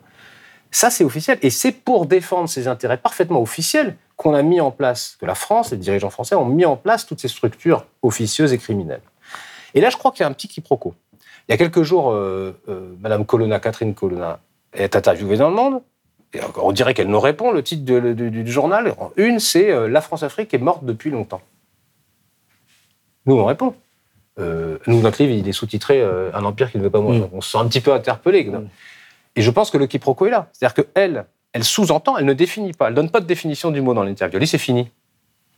Ça, 0.69 0.91
c'est 0.91 1.04
officiel. 1.04 1.39
Et 1.41 1.49
c'est 1.49 1.71
pour 1.71 2.06
défendre 2.06 2.47
ses 2.47 2.67
intérêts 2.67 2.97
parfaitement 2.97 3.41
officiels 3.41 3.95
qu'on 4.15 4.36
a 4.36 4.43
mis 4.43 4.62
en 4.62 4.69
place, 4.69 5.17
que 5.19 5.25
la 5.25 5.34
France, 5.34 5.71
les 5.71 5.78
dirigeants 5.78 6.12
français 6.12 6.36
ont 6.36 6.45
mis 6.45 6.65
en 6.65 6.75
place 6.75 7.08
toutes 7.08 7.19
ces 7.19 7.28
structures 7.28 7.84
officieuses 8.04 8.54
et 8.54 8.60
criminelles. 8.60 9.02
Et 9.73 9.82
là, 9.82 9.89
je 9.89 9.97
crois 9.97 10.12
qu'il 10.12 10.21
y 10.21 10.23
a 10.23 10.28
un 10.28 10.34
petit 10.34 10.47
quiproquo. 10.47 10.93
Il 11.47 11.54
y 11.54 11.56
a 11.56 11.58
quelques 11.58 11.82
jours, 11.82 12.12
euh, 12.12 12.56
euh, 12.67 12.93
Madame 12.99 13.25
Colonna, 13.25 13.60
Catherine 13.60 13.95
Colonna, 13.95 14.39
est 14.71 14.95
interviewée 14.95 15.38
dans 15.38 15.49
Le 15.49 15.56
Monde. 15.56 15.82
On 16.58 16.71
dirait 16.71 16.93
qu'elle 16.93 17.08
nous 17.08 17.19
répond. 17.19 17.52
Le 17.52 17.63
titre 17.63 17.84
du, 17.84 18.52
journal, 18.52 18.93
une, 19.17 19.39
c'est 19.39 19.71
euh, 19.71 19.88
La 19.88 20.02
France-Afrique 20.02 20.54
est 20.54 20.60
morte 20.60 20.86
depuis 20.86 21.10
longtemps. 21.10 21.41
Nous, 23.30 23.36
on 23.38 23.46
répond. 23.46 23.76
Euh, 24.39 24.80
nous, 24.88 25.02
notre 25.02 25.22
livre, 25.22 25.34
il 25.36 25.48
est 25.48 25.52
sous-titré 25.52 26.02
euh, 26.02 26.32
Un 26.34 26.44
empire 26.46 26.72
qui 26.72 26.80
ne 26.80 26.84
veut 26.84 26.89
pas 26.89 27.00
mourir. 27.00 27.22
Donc, 27.22 27.30
On 27.34 27.42
se 27.42 27.52
sent 27.52 27.60
un 27.60 27.68
petit 27.68 27.80
peu 27.80 27.94
interpellé. 27.94 28.50
Et 29.36 29.42
je 29.44 29.52
pense 29.52 29.70
que 29.70 29.78
le 29.78 29.86
quiproquo 29.86 30.26
est 30.26 30.32
là. 30.32 30.48
C'est-à-dire 30.52 30.84
qu'elle, 30.92 31.26
elle 31.54 31.63
sous-entend, 31.63 32.18
elle 32.18 32.26
ne 32.26 32.34
définit 32.34 32.74
pas. 32.74 32.88
Elle 32.88 32.96
donne 32.96 33.12
pas 33.12 33.20
de 33.20 33.28
définition 33.28 33.70
du 33.70 33.82
mot 33.82 33.94
dans 33.94 34.04
l'interview. 34.04 34.38
Elle 34.38 34.44
dit 34.44 34.48
c'est 34.50 34.58
fini. 34.58 34.89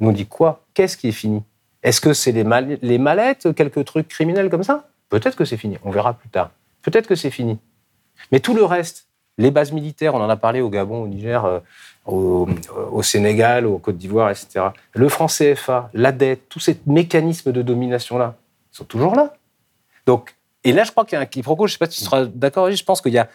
Elle 0.02 0.08
nous 0.08 0.12
dit 0.12 0.26
quoi? 0.26 0.66
Qu'est-ce 0.74 0.98
qui 0.98 1.08
est 1.08 1.14
fini? 1.14 1.44
Est-ce 1.82 2.02
que 2.02 2.14
c'est 2.14 2.34
les, 2.34 2.44
mal- 2.44 2.78
les 2.82 2.98
mallettes, 2.98 3.56
quelques 3.56 3.86
trucs 3.86 4.10
criminels 4.10 4.50
comme 4.50 4.64
ça? 4.64 4.90
Peut-être 5.08 5.38
que 5.38 5.46
c'est 5.46 5.58
fini. 5.58 5.78
On 5.84 5.92
verra 5.92 6.14
plus 6.14 6.30
tard. 6.30 6.52
Peut-être 6.82 7.08
que 7.08 7.16
c'est 7.16 7.32
fini. 7.32 7.58
Mais 8.34 8.42
tout 8.42 8.54
le 8.54 8.66
reste, 8.66 9.08
les 9.38 9.50
bases 9.52 9.72
militaires, 9.72 10.14
on 10.16 10.22
en 10.22 10.30
a 10.30 10.36
parlé 10.36 10.60
au 10.60 10.70
Gabon, 10.70 11.04
au 11.04 11.08
Niger, 11.08 11.46
euh, 11.46 11.60
au, 12.06 12.48
au 12.92 13.04
Sénégal, 13.04 13.66
au 13.66 13.78
Côte 13.78 13.98
d'Ivoire, 13.98 14.30
etc. 14.30 14.66
Le 14.94 15.10
franc 15.10 15.28
CFA, 15.28 15.90
la 15.94 16.12
dette, 16.12 16.50
tous 16.50 16.60
ces 16.60 16.80
mécanismes 16.86 17.52
de 17.52 17.62
domination-là, 17.62 18.36
ils 18.74 18.78
sont 18.78 18.86
toujours 18.86 19.16
là. 19.16 19.34
Donc, 20.06 20.36
et 20.64 20.74
là, 20.74 20.84
je 20.84 20.92
crois 20.92 21.06
qu'il 21.06 21.16
y 21.16 21.20
a 21.20 21.22
un 21.22 21.26
quiproquo, 21.26 21.68
je 21.68 21.72
ne 21.72 21.74
sais 21.74 21.78
pas 21.80 21.90
si 21.90 22.00
tu 22.00 22.06
seras 22.06 22.26
d'accord, 22.26 22.70
je 22.72 22.84
pense 22.84 23.02
qu'il 23.02 23.14
y 23.14 23.18
a 23.20 23.28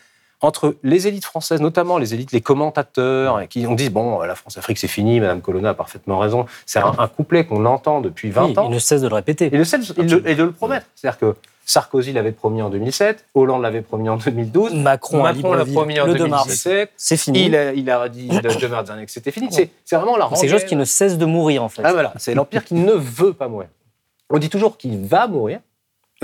entre 0.42 0.76
les 0.82 1.06
élites 1.08 1.24
françaises, 1.24 1.62
notamment 1.62 1.96
les 1.96 2.12
élites, 2.12 2.30
les 2.32 2.42
commentateurs, 2.42 3.48
qui 3.48 3.66
ont 3.66 3.74
dit 3.74 3.88
bon, 3.88 4.20
la 4.20 4.34
France-Afrique, 4.34 4.76
c'est 4.78 4.86
fini, 4.88 5.18
Madame 5.18 5.40
Colonna 5.40 5.70
a 5.70 5.74
parfaitement 5.74 6.18
raison. 6.18 6.44
C'est 6.66 6.78
un, 6.78 6.92
un 6.98 7.08
couplet 7.08 7.46
qu'on 7.46 7.64
entend 7.64 8.02
depuis 8.02 8.30
20 8.30 8.44
Oui, 8.44 8.58
ans. 8.58 8.66
il 8.68 8.74
ne 8.74 8.78
cesse 8.78 9.00
de 9.00 9.08
le 9.08 9.14
répéter. 9.14 9.46
Et 9.46 9.50
de 9.58 10.42
le 10.42 10.52
promettre. 10.52 10.86
C'est-à-dire 10.94 11.18
que 11.18 11.36
Sarkozy 11.68 12.12
l'avait 12.12 12.30
promis 12.32 12.62
en 12.62 12.70
2007, 12.70 13.26
Hollande 13.34 13.60
l'avait 13.62 13.82
promis 13.82 14.08
en 14.08 14.16
2012, 14.16 14.74
Macron 14.74 15.24
à 15.24 15.32
l'a 15.32 15.64
promis 15.66 15.98
en 16.00 16.06
le 16.06 16.14
2 16.14 16.26
mars. 16.28 16.44
2017. 16.46 16.92
C'est 16.96 17.16
fini. 17.16 17.46
Il 17.46 17.56
a, 17.56 17.72
il 17.72 17.90
a 17.90 18.08
dit 18.08 18.28
de 18.28 18.66
mars 18.68 18.86
dernier 18.86 19.04
que 19.04 19.10
c'était 19.10 19.32
fini. 19.32 19.48
C'est 19.52 19.96
vraiment 19.96 20.16
la 20.16 20.28
C'est 20.34 20.46
quelque 20.46 20.50
chose 20.60 20.64
qui 20.68 20.76
ne 20.76 20.84
cesse 20.84 21.18
de 21.18 21.26
mourir, 21.26 21.62
en 21.64 21.68
fait. 21.68 21.82
Ah 21.84 21.92
voilà, 21.92 22.14
c'est 22.18 22.34
l'Empire 22.34 22.64
qui 22.64 22.74
ne 22.74 22.92
veut 22.92 23.32
pas 23.32 23.48
mourir. 23.48 23.68
On 24.30 24.38
dit 24.38 24.48
toujours 24.48 24.76
qu'il 24.78 25.04
va 25.04 25.26
mourir, 25.26 25.60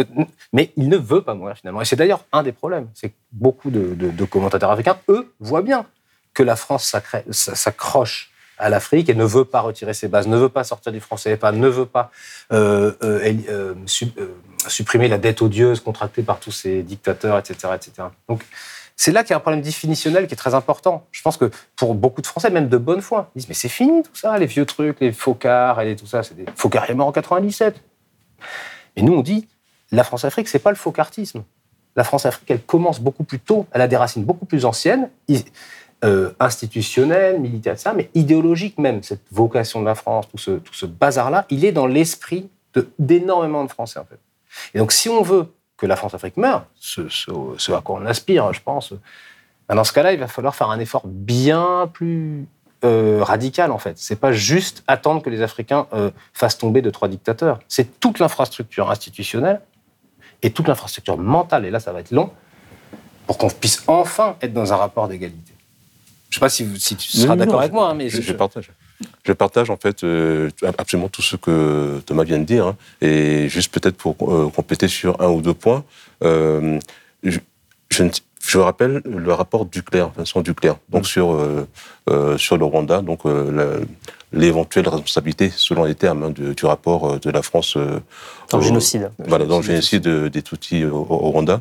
euh, 0.00 0.04
mais 0.52 0.72
il 0.76 0.88
ne 0.88 0.96
veut 0.96 1.22
pas 1.22 1.34
mourir 1.34 1.56
finalement. 1.56 1.80
Et 1.82 1.84
c'est 1.84 1.96
d'ailleurs 1.96 2.24
un 2.32 2.42
des 2.42 2.52
problèmes. 2.52 2.88
C'est 2.94 3.10
que 3.10 3.14
beaucoup 3.32 3.70
de, 3.70 3.94
de- 3.94 4.10
de 4.10 4.24
commentateurs 4.24 4.70
africains, 4.70 4.96
eux, 5.08 5.32
voient 5.40 5.62
bien 5.62 5.86
que 6.34 6.42
la 6.42 6.56
France 6.56 6.94
s'accroche 7.30 8.31
à 8.62 8.68
l'Afrique 8.68 9.08
et 9.08 9.14
ne 9.14 9.24
veut 9.24 9.44
pas 9.44 9.60
retirer 9.60 9.92
ses 9.92 10.08
bases, 10.08 10.28
ne 10.28 10.36
veut 10.36 10.48
pas 10.48 10.62
sortir 10.62 10.92
du 10.92 11.00
franc 11.00 11.16
CFA, 11.16 11.50
ne 11.52 11.68
veut 11.68 11.86
pas 11.86 12.10
euh, 12.52 12.92
euh, 13.02 13.34
euh, 13.48 13.74
su- 13.86 14.12
supprimer 14.68 15.08
la 15.08 15.18
dette 15.18 15.42
odieuse 15.42 15.80
contractée 15.80 16.22
par 16.22 16.38
tous 16.38 16.52
ces 16.52 16.82
dictateurs, 16.82 17.38
etc. 17.38 17.74
etc. 17.74 18.08
Donc, 18.28 18.44
c'est 18.94 19.10
là 19.10 19.24
qu'il 19.24 19.30
y 19.30 19.32
a 19.32 19.38
un 19.38 19.40
problème 19.40 19.62
définitionnel 19.62 20.28
qui 20.28 20.34
est 20.34 20.36
très 20.36 20.54
important. 20.54 21.06
Je 21.10 21.22
pense 21.22 21.36
que 21.36 21.50
pour 21.74 21.94
beaucoup 21.96 22.22
de 22.22 22.26
Français, 22.26 22.50
même 22.50 22.68
de 22.68 22.76
bonne 22.76 23.02
foi, 23.02 23.30
ils 23.34 23.40
disent 23.40 23.48
mais 23.48 23.54
c'est 23.54 23.68
fini 23.68 24.04
tout 24.04 24.14
ça, 24.14 24.38
les 24.38 24.46
vieux 24.46 24.64
trucs, 24.64 25.00
les 25.00 25.10
Focard 25.10 25.80
et 25.80 25.96
tout 25.96 26.06
ça. 26.06 26.22
C'est 26.22 26.36
des... 26.36 26.44
Focard 26.54 26.88
est 26.88 26.94
mort 26.94 27.08
en 27.08 27.12
97. 27.12 27.74
Et 28.94 29.02
nous, 29.02 29.14
on 29.14 29.22
dit 29.22 29.48
la 29.90 30.04
France-Afrique, 30.04 30.48
c'est 30.48 30.60
pas 30.60 30.70
le 30.70 30.76
focartisme. 30.76 31.42
La 31.96 32.04
France-Afrique, 32.04 32.50
elle 32.50 32.62
commence 32.62 33.00
beaucoup 33.00 33.24
plus 33.24 33.40
tôt, 33.40 33.66
elle 33.72 33.80
a 33.82 33.88
des 33.88 33.96
racines 33.96 34.24
beaucoup 34.24 34.46
plus 34.46 34.64
anciennes, 34.64 35.10
euh, 36.04 36.30
institutionnelles, 36.40 37.40
militaires, 37.40 37.78
ça, 37.78 37.92
mais 37.92 38.10
idéologiques 38.14 38.78
même. 38.78 39.02
Cette 39.02 39.22
vocation 39.30 39.80
de 39.80 39.86
la 39.86 39.94
France, 39.94 40.28
tout 40.28 40.38
ce, 40.38 40.52
tout 40.52 40.74
ce 40.74 40.86
bazar-là, 40.86 41.46
il 41.50 41.64
est 41.64 41.72
dans 41.72 41.86
l'esprit 41.86 42.48
d'énormément 42.98 43.64
de 43.64 43.70
Français, 43.70 43.98
en 43.98 44.04
fait. 44.04 44.18
Et 44.74 44.78
donc, 44.78 44.92
si 44.92 45.08
on 45.08 45.22
veut 45.22 45.46
que 45.76 45.86
la 45.86 45.96
France-Afrique 45.96 46.36
meure, 46.36 46.66
ce 46.78 47.72
à 47.72 47.80
quoi 47.80 48.00
on 48.00 48.06
aspire, 48.06 48.52
je 48.52 48.60
pense, 48.60 48.94
ben, 49.68 49.74
dans 49.74 49.84
ce 49.84 49.92
cas-là, 49.92 50.12
il 50.12 50.18
va 50.18 50.28
falloir 50.28 50.54
faire 50.54 50.70
un 50.70 50.78
effort 50.78 51.02
bien 51.06 51.88
plus 51.92 52.46
euh, 52.84 53.22
radical, 53.22 53.70
en 53.70 53.78
fait. 53.78 53.96
C'est 53.98 54.16
pas 54.16 54.32
juste 54.32 54.82
attendre 54.86 55.22
que 55.22 55.30
les 55.30 55.40
Africains 55.40 55.86
euh, 55.92 56.10
fassent 56.32 56.58
tomber 56.58 56.82
deux, 56.82 56.90
trois 56.90 57.08
dictateurs. 57.08 57.60
C'est 57.68 58.00
toute 58.00 58.18
l'infrastructure 58.18 58.90
institutionnelle 58.90 59.60
et 60.42 60.50
toute 60.50 60.66
l'infrastructure 60.66 61.16
mentale, 61.16 61.64
et 61.64 61.70
là, 61.70 61.78
ça 61.78 61.92
va 61.92 62.00
être 62.00 62.10
long, 62.10 62.30
pour 63.26 63.38
qu'on 63.38 63.48
puisse 63.48 63.84
enfin 63.86 64.36
être 64.42 64.52
dans 64.52 64.72
un 64.72 64.76
rapport 64.76 65.06
d'égalité. 65.06 65.51
Je 66.32 66.36
sais 66.36 66.40
pas 66.40 66.48
si, 66.48 66.64
vous- 66.64 66.76
si 66.76 66.96
tu 66.96 67.10
seras 67.10 67.34
d'accord 67.36 67.60
avec 67.60 67.72
moi, 67.74 67.90
hein, 67.90 67.94
mais 67.94 68.08
je, 68.08 68.16
je 68.22 68.32
partage. 68.32 68.70
Je 69.22 69.32
partage 69.34 69.68
en 69.68 69.76
fait 69.76 70.02
euh, 70.02 70.48
absolument 70.78 71.08
tout 71.10 71.20
ce 71.20 71.36
que 71.36 72.00
Thomas 72.06 72.24
vient 72.24 72.38
de 72.38 72.44
dire. 72.44 72.66
hein. 72.68 72.76
Et 73.02 73.50
juste 73.50 73.70
peut-être 73.74 73.98
pour 73.98 74.16
euh, 74.32 74.48
compléter 74.48 74.88
sur 74.88 75.20
un 75.20 75.28
ou 75.28 75.42
deux 75.42 75.52
points, 75.52 75.84
euh, 76.24 76.78
je, 77.22 77.38
je, 77.90 78.02
ne- 78.04 78.10
je 78.46 78.58
rappelle 78.58 79.02
le 79.04 79.32
rapport 79.34 79.66
Duclerc, 79.66 80.12
Vincent 80.16 80.40
Duclerc, 80.40 80.76
donc 80.88 81.06
sur, 81.06 81.32
euh, 81.34 81.66
euh, 82.08 82.38
sur 82.38 82.56
le 82.56 82.64
Rwanda, 82.64 83.02
donc 83.02 83.26
euh, 83.26 83.50
la- 83.52 83.84
l'éventuelle 84.32 84.88
responsabilité, 84.88 85.52
selon 85.54 85.84
les 85.84 85.94
termes 85.94 86.22
hein, 86.22 86.30
de- 86.30 86.54
du 86.54 86.64
rapport 86.64 87.20
de 87.20 87.30
la 87.30 87.42
France. 87.42 87.76
euh, 87.76 88.00
Dans 88.50 88.56
le 88.58 88.64
génocide. 88.64 89.10
Voilà, 89.18 89.44
dans 89.44 89.58
le 89.58 89.62
génocide 89.64 90.08
des 90.08 90.42
Tutsis 90.42 90.84
au, 90.86 90.96
au 91.10 91.30
Rwanda. 91.30 91.60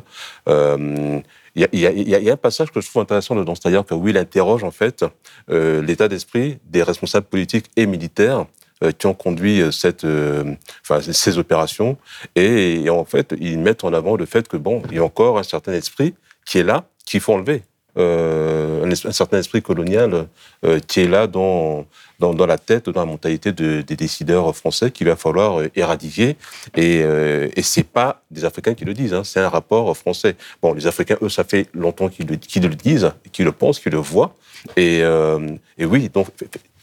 Il 1.54 1.68
y, 1.72 1.78
y 1.78 2.10
y 2.10 2.28
a- 2.30 2.32
un 2.32 2.36
passage 2.36 2.70
que 2.70 2.80
je 2.80 2.88
trouve 2.88 3.02
intéressant 3.02 3.34
dans 3.34 3.54
ce 3.54 3.60
d'ailleurs, 3.62 3.84
où 3.90 4.08
il 4.08 4.16
interroge 4.16 4.64
en 4.64 4.70
fait 4.70 5.04
euh, 5.50 5.82
l'état 5.82 6.08
d'esprit 6.08 6.58
des 6.64 6.82
responsables 6.82 7.26
politiques 7.26 7.66
et 7.76 7.86
militaires 7.86 8.46
euh, 8.82 8.90
qui 8.92 9.06
ont 9.06 9.14
conduit 9.14 9.60
euh, 9.60 9.70
cette, 9.70 10.04
euh, 10.04 10.44
enfin, 10.82 11.00
ces 11.00 11.38
opérations. 11.38 11.98
Et, 12.36 12.82
et 12.84 12.90
en 12.90 13.04
fait, 13.04 13.34
ils 13.38 13.58
mettent 13.58 13.84
en 13.84 13.92
avant 13.92 14.16
le 14.16 14.24
fait 14.26 14.48
que 14.48 14.56
bon, 14.56 14.82
il 14.90 14.96
y 14.96 14.98
a 15.00 15.04
encore 15.04 15.38
un 15.38 15.42
certain 15.42 15.72
esprit 15.72 16.14
qui 16.46 16.58
est 16.58 16.64
là, 16.64 16.84
qu'il 17.04 17.20
faut 17.20 17.34
enlever. 17.34 17.62
Euh, 17.98 18.90
un, 19.04 19.12
certain 19.12 19.38
esprit 19.38 19.60
colonial 19.60 20.26
euh, 20.64 20.80
qui 20.80 21.00
est 21.00 21.08
là 21.08 21.26
dans, 21.26 21.84
dans, 22.18 22.46
la 22.46 22.56
tête, 22.56 22.88
dans 22.88 23.00
la 23.00 23.06
mentalité 23.06 23.52
de- 23.52 23.82
des 23.82 23.96
décideurs 23.96 24.56
français 24.56 24.90
qu'il 24.90 25.06
va 25.08 25.16
falloir 25.16 25.60
euh, 25.60 25.68
éradiquer. 25.76 26.36
Et, 26.74 27.00
et 27.00 27.62
c'est 27.62 27.82
pas 27.82 28.22
des 28.30 28.46
Africains 28.46 28.72
qui 28.72 28.86
le 28.86 28.94
disent, 28.94 29.12
hein, 29.12 29.24
c'est 29.24 29.40
un 29.40 29.48
rapport 29.50 29.94
français. 29.94 30.36
Bon, 30.62 30.72
les 30.72 30.86
Africains, 30.86 31.18
eux, 31.20 31.28
ça 31.28 31.44
fait 31.44 31.68
longtemps 31.74 32.08
qu'ils 32.08 32.26
le, 32.26 32.36
qu'ils 32.36 32.62
le 32.62 32.74
disent, 32.74 33.12
qu'ils 33.30 33.44
le 33.44 33.52
pensent, 33.52 33.78
qu'ils 33.78 33.92
le 33.92 33.98
voient. 33.98 34.34
Et, 34.76 35.00
et 35.76 35.84
oui, 35.84 36.08
donc 36.08 36.28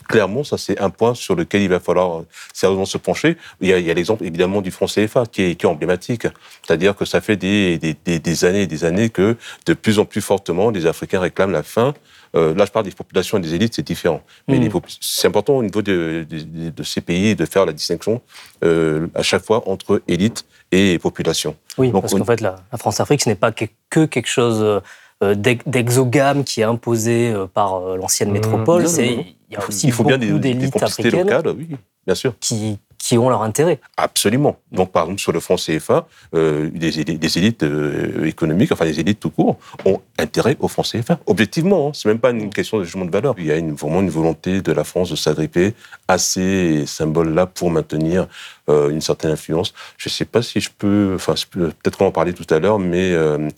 clairement, 0.09 0.43
ça 0.43 0.57
c'est 0.57 0.77
un 0.81 0.89
point 0.89 1.13
sur 1.13 1.35
lequel 1.35 1.61
il 1.61 1.69
va 1.69 1.79
falloir 1.79 2.23
sérieusement 2.53 2.85
se 2.85 2.97
pencher. 2.97 3.37
Il 3.61 3.69
y 3.69 3.73
a, 3.73 3.77
il 3.79 3.85
y 3.85 3.91
a 3.91 3.93
l'exemple 3.93 4.25
évidemment 4.25 4.61
du 4.61 4.71
franc 4.71 4.87
CFA 4.87 5.23
qui 5.31 5.43
est, 5.43 5.55
qui 5.55 5.65
est 5.65 5.69
emblématique. 5.69 6.27
C'est-à-dire 6.65 6.95
que 6.95 7.05
ça 7.05 7.21
fait 7.21 7.37
des, 7.37 7.77
des, 7.77 7.95
des, 8.05 8.19
des 8.19 8.45
années 8.45 8.63
et 8.63 8.67
des 8.67 8.83
années 8.83 9.09
que 9.09 9.37
de 9.65 9.73
plus 9.73 9.99
en 9.99 10.05
plus 10.05 10.21
fortement 10.21 10.71
les 10.71 10.85
Africains 10.85 11.19
réclament 11.21 11.51
la 11.51 11.63
fin. 11.63 11.93
Euh, 12.35 12.53
là, 12.53 12.65
je 12.65 12.71
parle 12.71 12.85
des 12.85 12.91
populations 12.91 13.37
et 13.39 13.41
des 13.41 13.55
élites, 13.55 13.73
c'est 13.75 13.85
différent. 13.85 14.21
Mais 14.47 14.57
Mm. 14.57 14.61
les 14.61 14.69
popul- 14.69 14.97
c'est 15.01 15.27
important 15.27 15.55
au 15.57 15.63
niveau 15.63 15.81
de, 15.81 16.27
de, 16.29 16.69
de 16.69 16.83
ces 16.83 17.01
pays 17.01 17.35
de 17.35 17.45
faire 17.45 17.65
la 17.65 17.73
distinction 17.73 18.21
euh, 18.63 19.07
à 19.15 19.23
chaque 19.23 19.43
fois 19.45 19.63
entre 19.67 20.01
élite 20.07 20.45
et 20.71 20.99
population. 20.99 21.55
Oui, 21.79 21.89
Donc, 21.91 22.01
parce 22.03 22.13
on- 22.13 22.19
qu'en 22.19 22.25
fait, 22.25 22.41
la, 22.41 22.55
la 22.71 22.77
France-Afrique, 22.77 23.21
ce 23.23 23.29
n'est 23.29 23.35
pas 23.35 23.51
que, 23.51 23.65
que 23.89 24.05
quelque 24.05 24.27
chose 24.29 24.81
euh, 25.23 25.33
d'ex- 25.35 25.63
d'exogame 25.65 26.43
qui 26.43 26.61
est 26.61 26.65
imposé 26.65 27.31
euh, 27.31 27.47
par 27.47 27.75
euh, 27.77 27.97
l'ancienne 27.97 28.29
Mmh, 28.29 28.33
métropole. 28.33 28.87
C'est- 28.87 29.15
non. 29.15 29.25
Il 29.49 29.55
y 29.55 29.57
a 29.57 29.67
aussi 29.67 29.87
il 29.87 29.93
faut 29.93 30.03
beaucoup 30.03 30.17
d'élites 30.17 30.81
africaines 30.81 31.27
locales, 31.27 31.55
oui, 31.57 31.69
bien 32.05 32.15
sûr. 32.15 32.33
qui, 32.39 32.77
qui 32.99 33.17
ont 33.17 33.29
leur 33.29 33.41
intérêt. 33.41 33.79
Absolument. 33.97 34.59
Donc, 34.71 34.91
par 34.91 35.03
exemple, 35.03 35.19
sur 35.19 35.31
le 35.31 35.39
franc 35.39 35.55
CFA, 35.55 36.07
euh, 36.35 36.69
des, 36.71 36.99
élites, 36.99 37.19
des 37.19 37.37
élites 37.39 37.63
euh, 37.63 38.25
économiques, 38.25 38.71
enfin 38.71 38.85
des 38.85 38.99
élites 38.99 39.19
tout 39.19 39.31
court, 39.31 39.57
ont 39.85 40.01
intérêt 40.19 40.55
au 40.59 40.67
franc 40.67 40.83
CFA. 40.83 41.19
Objectivement, 41.25 41.87
hein, 41.87 41.91
c'est 41.95 42.07
même 42.09 42.19
pas 42.19 42.29
une 42.29 42.51
question 42.51 42.77
de 42.77 42.83
jugement 42.83 43.05
de 43.05 43.11
valeur. 43.11 43.33
Il 43.39 43.45
y 43.45 43.51
a 43.51 43.55
une, 43.55 43.73
vraiment 43.73 44.01
une 44.01 44.09
volonté 44.09 44.61
de 44.61 44.71
la 44.71 44.83
France 44.83 45.09
de 45.09 45.15
s'agripper 45.15 45.73
à 46.07 46.19
ces 46.19 46.85
symboles-là 46.85 47.47
pour 47.47 47.71
maintenir 47.71 48.27
euh, 48.69 48.89
une 48.89 49.01
certaine 49.01 49.31
influence. 49.31 49.73
Je 49.97 50.09
ne 50.09 50.11
sais 50.11 50.25
pas 50.25 50.43
si 50.43 50.59
je 50.59 50.69
peux, 50.77 51.13
enfin, 51.15 51.33
peut-être 51.49 51.97
qu'on 51.97 52.05
en 52.05 52.11
parler 52.11 52.33
tout 52.33 52.53
à 52.53 52.59
l'heure, 52.59 52.77
mais 52.77 53.13
euh, 53.13 53.49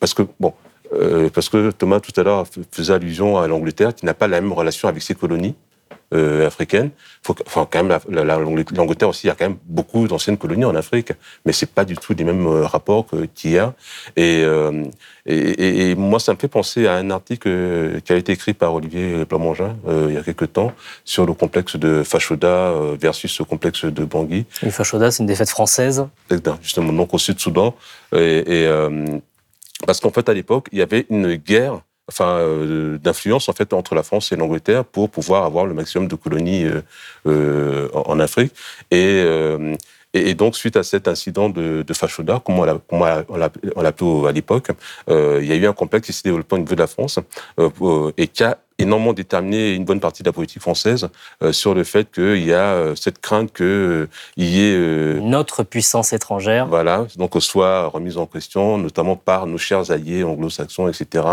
parce 0.00 0.14
que 0.14 0.22
bon. 0.40 0.52
Euh, 0.92 1.28
parce 1.32 1.48
que 1.48 1.70
Thomas 1.70 2.00
tout 2.00 2.18
à 2.20 2.24
l'heure 2.24 2.46
faisait 2.72 2.92
allusion 2.92 3.38
à 3.38 3.46
l'Angleterre 3.46 3.94
qui 3.94 4.06
n'a 4.06 4.14
pas 4.14 4.26
la 4.26 4.40
même 4.40 4.52
relation 4.52 4.88
avec 4.88 5.02
ses 5.02 5.14
colonies 5.14 5.54
euh, 6.12 6.46
africaines. 6.46 6.90
Faut, 7.22 7.36
enfin, 7.46 7.68
quand 7.70 7.84
même, 7.84 7.98
l'Angleterre 8.08 9.08
aussi, 9.08 9.26
il 9.26 9.28
y 9.28 9.30
a 9.30 9.34
quand 9.34 9.44
même 9.44 9.58
beaucoup 9.66 10.08
d'anciennes 10.08 10.38
colonies 10.38 10.64
en 10.64 10.74
Afrique, 10.74 11.12
mais 11.44 11.52
c'est 11.52 11.70
pas 11.70 11.84
du 11.84 11.96
tout 11.96 12.14
les 12.14 12.24
mêmes 12.24 12.46
euh, 12.46 12.66
rapports 12.66 13.06
qu'il 13.34 13.52
y 13.52 13.58
a. 13.58 13.74
Et, 14.16 14.42
euh, 14.44 14.84
et, 15.26 15.90
et, 15.90 15.94
moi, 15.94 16.18
ça 16.18 16.32
me 16.32 16.38
fait 16.38 16.48
penser 16.48 16.86
à 16.86 16.94
un 16.94 17.10
article 17.10 18.00
qui 18.04 18.12
a 18.12 18.16
été 18.16 18.32
écrit 18.32 18.54
par 18.54 18.74
Olivier 18.74 19.24
Plamongin 19.24 19.76
euh, 19.86 20.06
il 20.08 20.14
y 20.14 20.18
a 20.18 20.22
quelques 20.22 20.52
temps 20.52 20.72
sur 21.04 21.26
le 21.26 21.34
complexe 21.34 21.76
de 21.76 22.02
Fashoda 22.02 22.72
versus 23.00 23.38
le 23.38 23.44
complexe 23.44 23.84
de 23.84 24.04
Bangui. 24.04 24.46
Le 24.62 24.70
Fashoda, 24.70 25.10
c'est 25.10 25.22
une 25.22 25.28
défaite 25.28 25.50
française. 25.50 26.06
Justement, 26.62 26.92
donc 26.92 27.14
au 27.14 27.18
Sud-Soudan. 27.18 27.74
Et, 28.12 28.64
et 28.64 28.68
parce 29.86 30.00
qu'en 30.00 30.10
fait, 30.10 30.28
à 30.28 30.34
l'époque, 30.34 30.68
il 30.72 30.78
y 30.78 30.82
avait 30.82 31.06
une 31.10 31.34
guerre 31.34 31.82
enfin, 32.10 32.38
euh, 32.38 32.98
d'influence 32.98 33.48
en 33.48 33.52
fait 33.52 33.72
entre 33.72 33.94
la 33.94 34.02
France 34.02 34.32
et 34.32 34.36
l'Angleterre 34.36 34.84
pour 34.84 35.10
pouvoir 35.10 35.44
avoir 35.44 35.64
le 35.66 35.74
maximum 35.74 36.08
de 36.08 36.16
colonies 36.16 36.64
euh, 36.64 36.82
euh, 37.26 37.88
en, 37.94 38.18
Afrique. 38.20 38.52
Et, 38.90 39.24
et, 40.14 40.34
donc, 40.34 40.56
suite 40.56 40.76
à 40.76 40.82
cet 40.82 41.08
incident 41.08 41.48
de, 41.48 41.82
de 41.82 41.94
Fashoda, 41.94 42.40
comme 42.44 42.58
on 42.58 42.64
l'appelait 42.64 44.28
à 44.28 44.32
l'époque, 44.32 44.68
il 45.08 45.44
y 45.44 45.52
a 45.52 45.54
eu 45.54 45.66
un 45.66 45.72
complexe 45.72 46.06
qui 46.06 46.12
s'est 46.12 46.22
développé 46.24 46.56
au 46.56 46.58
niveau 46.58 46.74
de 46.74 46.80
la 46.80 46.86
France 46.86 47.18
et 48.16 48.28
qui 48.28 48.44
a 48.44 48.58
énormément 48.80 49.12
déterminé 49.12 49.74
une 49.74 49.84
bonne 49.84 50.00
partie 50.00 50.22
de 50.22 50.28
la 50.28 50.32
politique 50.32 50.62
française 50.62 51.08
euh, 51.42 51.52
sur 51.52 51.74
le 51.74 51.84
fait 51.84 52.10
qu'il 52.10 52.44
y 52.44 52.52
a 52.52 52.72
euh, 52.72 52.94
cette 52.94 53.20
crainte 53.20 53.52
qu'il 53.52 53.66
euh, 53.66 54.06
y 54.36 54.60
ait... 54.60 55.20
Notre 55.20 55.62
puissance 55.62 56.12
étrangère. 56.12 56.66
Voilà, 56.66 57.06
donc 57.16 57.34
soit 57.40 57.86
remise 57.86 58.16
en 58.16 58.26
question, 58.26 58.78
notamment 58.78 59.16
par 59.16 59.46
nos 59.46 59.58
chers 59.58 59.90
alliés 59.90 60.24
anglo-saxons, 60.24 60.88
etc. 60.88 61.24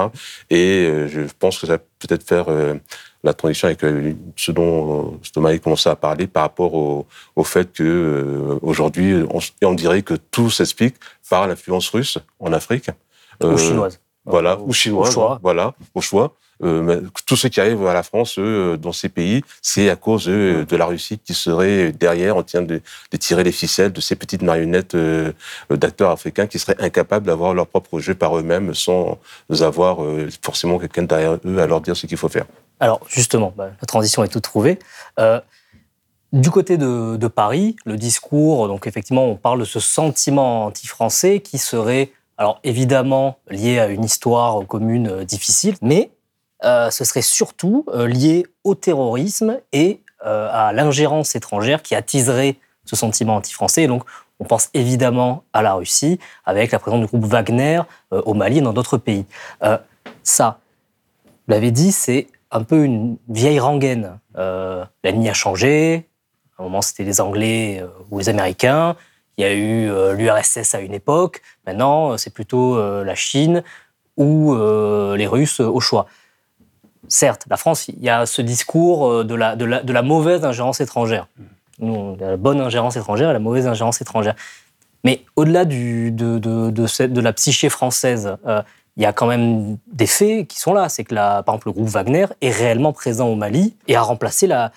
Et 0.49 1.05
je 1.07 1.21
pense 1.39 1.59
que 1.59 1.67
ça 1.67 1.77
peut 1.77 1.85
peut-être 1.99 2.23
faire 2.23 2.47
la 3.23 3.33
transition 3.33 3.67
avec 3.67 3.81
ce 4.35 4.51
dont 4.51 5.19
Thomas 5.33 5.49
a 5.49 5.57
commencé 5.57 5.89
à 5.89 5.95
parler 5.95 6.27
par 6.27 6.43
rapport 6.43 6.73
au, 6.73 7.05
au 7.35 7.43
fait 7.43 7.71
que 7.73 8.57
aujourd'hui 8.61 9.15
on, 9.31 9.39
on, 9.63 9.73
dirait 9.73 10.01
que 10.01 10.13
tout 10.13 10.49
s'explique 10.49 10.95
par 11.29 11.47
l'influence 11.47 11.89
russe 11.89 12.17
en 12.39 12.53
Afrique. 12.53 12.89
Ou 13.43 13.57
chinoise. 13.57 13.99
Voilà, 14.25 14.59
ou 14.59 14.73
chinoise. 14.73 15.09
Au 15.09 15.11
choix. 15.11 15.39
Voilà, 15.41 15.73
au 15.95 16.01
choix. 16.01 16.33
Euh, 16.63 17.01
tout 17.27 17.35
ce 17.35 17.47
qui 17.47 17.61
arrive 17.61 17.85
à 17.85 17.93
la 17.93 18.01
France 18.01 18.39
euh, 18.39 18.77
dans 18.77 18.91
ces 18.91 19.09
pays, 19.09 19.43
c'est 19.61 19.89
à 19.89 19.95
cause 19.95 20.25
de, 20.25 20.75
la 20.75 20.85
Russie 20.85 21.19
qui 21.19 21.35
serait 21.35 21.91
derrière 21.91 22.35
en 22.35 22.43
train 22.43 22.63
de, 22.63 22.81
de, 23.11 23.17
tirer 23.17 23.43
les 23.43 23.51
ficelles 23.51 23.93
de 23.93 24.01
ces 24.01 24.15
petites 24.15 24.41
marionnettes 24.41 24.95
euh, 24.95 25.31
d'acteurs 25.69 26.09
africains 26.09 26.47
qui 26.47 26.57
seraient 26.57 26.81
incapables 26.81 27.27
d'avoir 27.27 27.53
leur 27.53 27.67
propre 27.67 27.99
jeu 27.99 28.15
par 28.15 28.37
eux-mêmes 28.37 28.73
sans 28.73 29.19
avoir 29.59 29.99
forcément 30.41 30.79
quelqu'un 30.79 31.03
derrière 31.03 31.37
eux 31.45 31.59
à 31.59 31.67
leur 31.67 31.81
dire 31.81 31.95
ce 31.95 32.07
qu'il 32.07 32.17
faut 32.17 32.29
faire. 32.29 32.45
Alors 32.79 33.01
justement, 33.07 33.53
bah, 33.55 33.71
la 33.79 33.85
transition 33.85 34.23
est 34.23 34.27
toute 34.27 34.43
trouvée. 34.43 34.79
Euh, 35.19 35.39
du 36.33 36.51
côté 36.51 36.77
de, 36.77 37.27
Paris, 37.27 37.77
le 37.85 37.95
discours, 37.95 38.67
donc 38.67 38.85
effectivement, 38.85 39.25
on 39.25 39.35
parle 39.35 39.61
de 39.61 39.65
ce 39.65 39.79
sentiment 39.79 40.65
anti-français 40.65 41.39
qui 41.39 41.57
serait, 41.57 42.11
alors 42.37 42.59
évidemment, 42.63 43.37
lié 43.49 43.79
à 43.79 43.87
une 43.87 44.03
histoire 44.03 44.65
commune 44.67 45.23
difficile, 45.23 45.75
mais 45.81 46.11
euh, 46.65 46.89
ce 46.89 47.05
serait 47.05 47.21
surtout 47.21 47.85
euh, 47.89 48.07
lié 48.07 48.45
au 48.63 48.75
terrorisme 48.75 49.59
et 49.71 50.01
euh, 50.25 50.49
à 50.51 50.73
l'ingérence 50.73 51.35
étrangère 51.35 51.81
qui 51.81 51.95
attiserait 51.95 52.57
ce 52.83 52.95
sentiment 52.95 53.35
anti-français. 53.35 53.87
Donc, 53.87 54.03
on 54.39 54.43
pense 54.43 54.69
évidemment 54.73 55.43
à 55.53 55.61
la 55.61 55.75
Russie, 55.75 56.19
avec 56.45 56.71
la 56.71 56.79
présence 56.79 56.99
du 56.99 57.07
groupe 57.07 57.25
Wagner 57.25 57.81
au 58.11 58.33
Mali 58.33 58.59
et 58.59 58.61
dans 58.61 58.73
d'autres 58.73 58.97
pays. 58.97 59.25
ça, 60.21 60.59
vous 61.25 61.53
l'avez 61.53 61.71
dit, 61.71 61.91
c'est 61.91 62.27
un 62.51 62.63
peu 62.63 62.83
une 62.83 63.17
vieille 63.29 63.59
rengaine. 63.59 64.19
la 64.35 64.89
ligne 65.05 65.29
a 65.29 65.33
changé. 65.33 66.07
À 66.57 66.61
un 66.61 66.65
moment, 66.65 66.81
c'était 66.81 67.03
les 67.03 67.21
Anglais 67.21 67.83
ou 68.09 68.19
les 68.19 68.29
Américains. 68.29 68.95
Il 69.37 69.43
y 69.43 69.45
a 69.45 69.53
eu 69.53 69.89
l'URSS 70.15 70.73
à 70.73 70.79
une 70.79 70.93
époque. 70.93 71.41
Maintenant, 71.65 72.17
c'est 72.17 72.33
plutôt 72.33 72.77
la 73.03 73.15
Chine 73.15 73.63
ou 74.15 74.55
les 74.55 75.27
Russes 75.27 75.59
au 75.59 75.79
choix 75.79 76.07
certes, 77.07 77.45
la 77.49 77.57
France, 77.57 77.87
il 77.87 78.03
y 78.03 78.09
a 78.09 78.25
ce 78.25 78.41
discours 78.41 79.07
euh, 79.07 79.23
de 79.23 79.35
la, 79.35 80.01
mauvaise 80.01 80.43
ingérence 80.45 80.81
étrangère. 80.81 81.27
Nous, 81.79 82.17
la 82.19 82.37
bonne 82.37 82.59
ingérence 82.59 82.95
étrangère 82.97 83.29
et 83.29 83.33
la 83.33 83.39
mauvaise 83.39 83.67
ingérence 83.67 84.01
étrangère. 84.01 84.35
Mais 85.03 85.23
au-delà 85.35 85.63
de, 85.65 87.21
la 87.21 87.33
psyché 87.33 87.69
française, 87.69 88.35
euh, 88.45 88.61
il 88.97 89.03
y 89.03 89.05
a 89.05 89.13
quand 89.13 89.27
même 89.27 89.77
des 89.91 90.07
faits 90.07 90.47
qui 90.47 90.59
sont 90.59 90.73
là. 90.73 90.89
C'est 90.89 91.03
que, 91.03 91.13
par 91.13 91.41
exemple, 91.47 91.67
le 91.67 91.73
groupe 91.73 91.87
Wagner 91.87 92.25
est 92.41 92.49
réellement 92.49 92.93
présent 92.93 93.27
au 93.27 93.35
Mali 93.35 93.75
et 93.87 93.95
a 93.95 94.01
remplacé 94.01 94.47
la, 94.47 94.71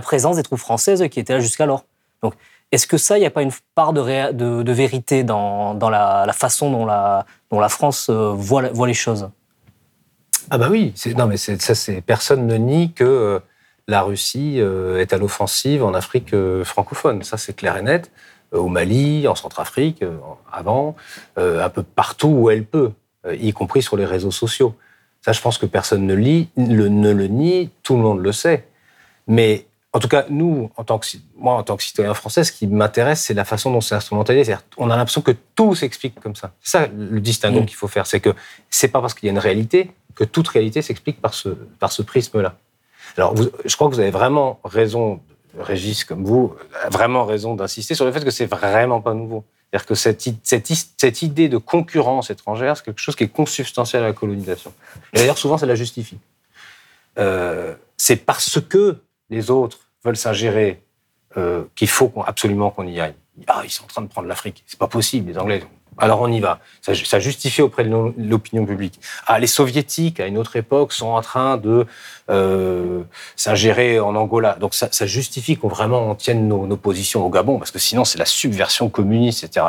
présence 0.00 0.36
des 0.36 0.44
troupes 0.44 0.60
françaises 0.60 1.06
qui 1.10 1.18
étaient 1.20 1.34
là 1.34 1.40
jusqu'alors. 1.40 1.84
Donc, 2.22 2.34
est-ce 2.70 2.86
que 2.86 2.96
ça, 2.96 3.18
il 3.18 3.20
n'y 3.20 3.26
a 3.26 3.30
pas 3.30 3.42
une 3.42 3.50
part 3.74 3.92
de, 3.92 4.72
vérité 4.72 5.24
dans, 5.24 5.76
la, 5.90 6.32
façon 6.32 6.70
dont 6.70 6.86
la, 6.86 7.68
France 7.68 8.08
euh, 8.10 8.32
voit, 8.32 8.62
les 8.86 8.94
choses? 8.94 9.28
Ah 10.50 10.58
bah 10.58 10.68
oui, 10.70 10.92
non 11.16 11.26
mais 11.26 11.38
ça 11.38 11.74
personne 12.04 12.46
ne 12.46 12.56
nie 12.56 12.92
que 12.92 13.04
euh, 13.04 13.38
la 13.88 14.02
Russie 14.02 14.56
euh, 14.58 15.00
est 15.00 15.14
à 15.14 15.16
l'offensive 15.16 15.82
en 15.82 15.94
Afrique 15.94 16.34
francophone, 16.64 17.22
ça 17.22 17.38
c'est 17.38 17.54
clair 17.54 17.76
et 17.78 17.82
net. 17.82 18.10
Au 18.52 18.68
Mali, 18.68 19.26
en 19.26 19.34
Centrafrique, 19.34 20.04
avant, 20.52 20.94
un 21.36 21.68
peu 21.70 21.82
partout 21.82 22.28
où 22.28 22.50
elle 22.50 22.64
peut, 22.64 22.92
y 23.32 23.52
compris 23.52 23.82
sur 23.82 23.96
les 23.96 24.04
réseaux 24.04 24.30
sociaux. 24.30 24.74
Ça, 25.22 25.32
je 25.32 25.40
pense 25.40 25.56
que 25.56 25.66
personne 25.66 26.06
ne, 26.06 26.14
lit, 26.14 26.48
ne 26.56 27.10
le 27.12 27.26
nie, 27.26 27.70
tout 27.82 27.96
le 27.96 28.02
monde 28.02 28.20
le 28.20 28.32
sait. 28.32 28.66
Mais 29.26 29.66
en 29.94 30.00
tout 30.00 30.08
cas, 30.08 30.26
nous, 30.28 30.70
en 30.76 30.84
tant 30.84 30.98
que, 30.98 31.06
moi, 31.36 31.54
en 31.54 31.62
tant 31.62 31.76
que 31.76 31.82
citoyen 31.82 32.12
français, 32.14 32.42
ce 32.42 32.52
qui 32.52 32.66
m'intéresse, 32.66 33.22
c'est 33.22 33.32
la 33.32 33.44
façon 33.44 33.70
dont 33.70 33.80
c'est 33.80 33.94
instrumentalisé. 33.94 34.56
On 34.76 34.90
a 34.90 34.96
l'impression 34.96 35.22
que 35.22 35.32
tout 35.54 35.74
s'explique 35.76 36.18
comme 36.20 36.34
ça. 36.34 36.52
C'est 36.60 36.78
ça 36.78 36.88
le 36.88 37.20
distinguo 37.20 37.60
mmh. 37.60 37.66
qu'il 37.66 37.76
faut 37.76 37.86
faire. 37.86 38.06
C'est 38.06 38.20
que 38.20 38.34
c'est 38.68 38.88
pas 38.88 39.00
parce 39.00 39.14
qu'il 39.14 39.28
y 39.28 39.30
a 39.30 39.32
une 39.32 39.38
réalité 39.38 39.92
que 40.16 40.24
toute 40.24 40.48
réalité 40.48 40.82
s'explique 40.82 41.20
par 41.20 41.32
ce, 41.32 41.48
par 41.48 41.92
ce 41.92 42.02
prisme-là. 42.02 42.56
Alors, 43.16 43.34
je 43.36 43.76
crois 43.76 43.88
que 43.88 43.94
vous 43.94 44.00
avez 44.00 44.10
vraiment 44.10 44.58
raison, 44.64 45.20
Régis, 45.58 46.04
comme 46.04 46.24
vous, 46.24 46.54
vraiment 46.90 47.24
raison 47.24 47.54
d'insister 47.54 47.94
sur 47.94 48.04
le 48.04 48.12
fait 48.12 48.24
que 48.24 48.30
c'est 48.30 48.46
vraiment 48.46 49.00
pas 49.00 49.14
nouveau. 49.14 49.44
C'est-à-dire 49.74 49.86
que 49.86 49.94
cette, 49.96 50.22
cette, 50.44 50.72
cette, 50.96 51.22
idée 51.22 51.48
de 51.48 51.58
concurrence 51.58 52.30
étrangère, 52.30 52.76
c'est 52.76 52.84
quelque 52.84 53.00
chose 53.00 53.16
qui 53.16 53.24
est 53.24 53.28
consubstantiel 53.28 54.04
à 54.04 54.06
la 54.06 54.12
colonisation. 54.12 54.72
Et 55.12 55.18
d'ailleurs, 55.18 55.36
souvent, 55.36 55.58
ça 55.58 55.66
la 55.66 55.74
justifie. 55.74 56.16
Euh, 57.18 57.74
c'est 57.96 58.14
parce 58.14 58.60
que 58.60 58.98
les 59.30 59.50
autres 59.50 59.80
veulent 60.04 60.16
s'ingérer 60.16 60.80
euh, 61.36 61.64
qu'il 61.74 61.88
faut 61.88 62.12
absolument 62.24 62.70
qu'on 62.70 62.86
y 62.86 63.00
aille. 63.00 63.16
Ah, 63.48 63.62
ils 63.64 63.70
sont 63.70 63.82
en 63.82 63.88
train 63.88 64.02
de 64.02 64.06
prendre 64.06 64.28
l'Afrique. 64.28 64.62
C'est 64.64 64.78
pas 64.78 64.86
possible. 64.86 65.32
Les 65.32 65.38
Anglais 65.38 65.64
alors 65.98 66.20
on 66.20 66.30
y 66.30 66.40
va. 66.40 66.60
Ça, 66.82 66.92
ça 66.94 67.18
justifie 67.18 67.62
auprès 67.62 67.84
de 67.84 68.12
l'opinion 68.18 68.66
publique. 68.66 69.00
Ah, 69.26 69.38
les 69.38 69.46
soviétiques, 69.46 70.20
à 70.20 70.26
une 70.26 70.38
autre 70.38 70.56
époque, 70.56 70.92
sont 70.92 71.08
en 71.08 71.22
train 71.22 71.56
de 71.56 71.86
euh, 72.30 73.02
s'ingérer 73.36 74.00
en 74.00 74.14
Angola. 74.16 74.56
Donc 74.60 74.74
ça, 74.74 74.88
ça 74.90 75.06
justifie 75.06 75.56
qu'on 75.56 75.68
vraiment 75.68 76.10
on 76.10 76.14
tienne 76.14 76.48
nos, 76.48 76.66
nos, 76.66 76.76
positions 76.76 77.24
au 77.24 77.30
Gabon, 77.30 77.58
parce 77.58 77.70
que 77.70 77.78
sinon 77.78 78.04
c'est 78.04 78.18
la 78.18 78.24
subversion 78.24 78.88
communiste, 78.88 79.44
etc. 79.44 79.66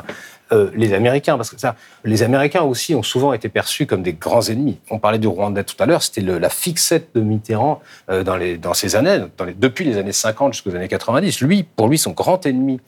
Euh, 0.51 0.69
les 0.75 0.93
Américains, 0.93 1.37
parce 1.37 1.49
que 1.49 1.59
ça, 1.59 1.75
les 2.03 2.21
Américains 2.21 2.61
aussi 2.61 2.93
ont 2.93 3.01
souvent 3.01 3.33
été 3.33 3.49
perçus 3.49 3.87
comme 3.87 4.03
des 4.03 4.13
grands 4.13 4.43
ennemis. 4.43 4.79
On 4.91 4.99
parlait 4.99 5.17
du 5.17 5.27
Rwanda 5.27 5.63
tout 5.63 5.75
à 5.79 5.87
l'heure, 5.87 6.03
c'était 6.03 6.21
la 6.21 6.49
fixette 6.49 7.09
de 7.15 7.21
Mitterrand 7.21 7.81
euh, 8.11 8.23
dans, 8.23 8.37
les, 8.37 8.57
dans 8.57 8.75
ces 8.75 8.95
années, 8.95 9.25
dans 9.37 9.45
les, 9.45 9.53
depuis 9.53 9.85
les 9.85 9.97
années 9.97 10.11
50 10.11 10.53
jusqu'aux 10.53 10.75
années 10.75 10.87
90. 10.87 11.41
Lui, 11.41 11.63
pour 11.63 11.87
lui, 11.87 11.97
son 11.97 12.11
grand 12.11 12.45
ennemi, 12.45 12.79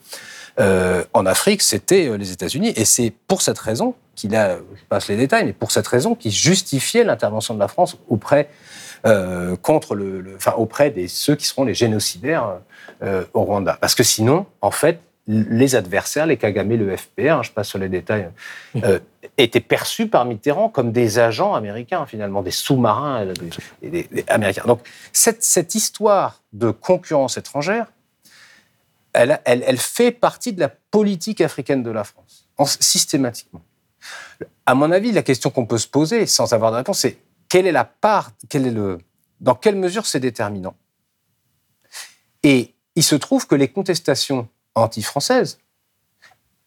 euh, 0.60 1.04
en 1.14 1.26
Afrique, 1.26 1.62
c'était 1.62 2.08
euh, 2.08 2.16
les 2.16 2.32
États-Unis. 2.32 2.72
Et 2.76 2.84
c'est 2.84 3.12
pour 3.26 3.42
cette 3.42 3.58
raison 3.58 3.94
qu'il 4.14 4.34
a, 4.34 4.56
je 4.56 4.84
passe 4.88 5.08
les 5.08 5.16
détails, 5.16 5.44
mais 5.44 5.52
pour 5.52 5.70
cette 5.70 5.86
raison 5.86 6.14
qu'il 6.14 6.32
justifiait 6.32 7.04
l'intervention 7.04 7.54
de 7.54 7.60
la 7.60 7.68
France 7.68 7.96
auprès, 8.08 8.48
euh, 9.06 9.54
contre 9.56 9.94
le, 9.94 10.34
enfin, 10.36 10.54
auprès 10.56 10.90
des 10.90 11.06
ceux 11.06 11.36
qui 11.36 11.46
seront 11.46 11.64
les 11.64 11.74
génocidaires 11.74 12.58
euh, 13.02 13.24
au 13.32 13.42
Rwanda. 13.42 13.78
Parce 13.80 13.94
que 13.94 14.02
sinon, 14.02 14.46
en 14.60 14.72
fait, 14.72 14.98
les 15.28 15.76
adversaires, 15.76 16.26
les 16.26 16.36
Kagame, 16.36 16.70
le 16.70 16.96
FPR, 16.96 17.30
hein, 17.30 17.42
je 17.42 17.52
passe 17.52 17.68
sur 17.68 17.78
les 17.78 17.88
détails, 17.88 18.28
euh, 18.82 18.98
étaient 19.36 19.60
perçus 19.60 20.08
par 20.08 20.24
Mitterrand 20.24 20.68
comme 20.68 20.90
des 20.90 21.20
agents 21.20 21.54
américains, 21.54 22.06
finalement, 22.06 22.42
des 22.42 22.50
sous-marins 22.50 23.26
des, 23.82 24.08
des, 24.10 24.24
américains. 24.26 24.64
Donc, 24.66 24.80
cette, 25.12 25.44
cette 25.44 25.76
histoire 25.76 26.40
de 26.52 26.70
concurrence 26.70 27.36
étrangère, 27.36 27.86
elle, 29.12 29.40
elle, 29.44 29.62
elle 29.66 29.78
fait 29.78 30.10
partie 30.12 30.52
de 30.52 30.60
la 30.60 30.68
politique 30.68 31.40
africaine 31.40 31.82
de 31.82 31.90
la 31.90 32.04
France, 32.04 32.48
en- 32.56 32.64
systématiquement. 32.66 33.62
À 34.66 34.74
mon 34.74 34.90
avis, 34.92 35.12
la 35.12 35.22
question 35.22 35.50
qu'on 35.50 35.66
peut 35.66 35.78
se 35.78 35.88
poser, 35.88 36.26
sans 36.26 36.52
avoir 36.52 36.70
de 36.72 36.76
réponse, 36.76 37.00
c'est 37.00 37.18
quelle 37.48 37.66
est 37.66 37.72
la 37.72 37.84
part, 37.84 38.32
quel 38.48 38.66
est 38.66 38.70
le, 38.70 38.98
dans 39.40 39.54
quelle 39.54 39.76
mesure 39.76 40.06
c'est 40.06 40.20
déterminant? 40.20 40.74
Et 42.42 42.74
il 42.94 43.02
se 43.02 43.14
trouve 43.16 43.46
que 43.46 43.54
les 43.54 43.68
contestations 43.68 44.48
anti-françaises, 44.74 45.58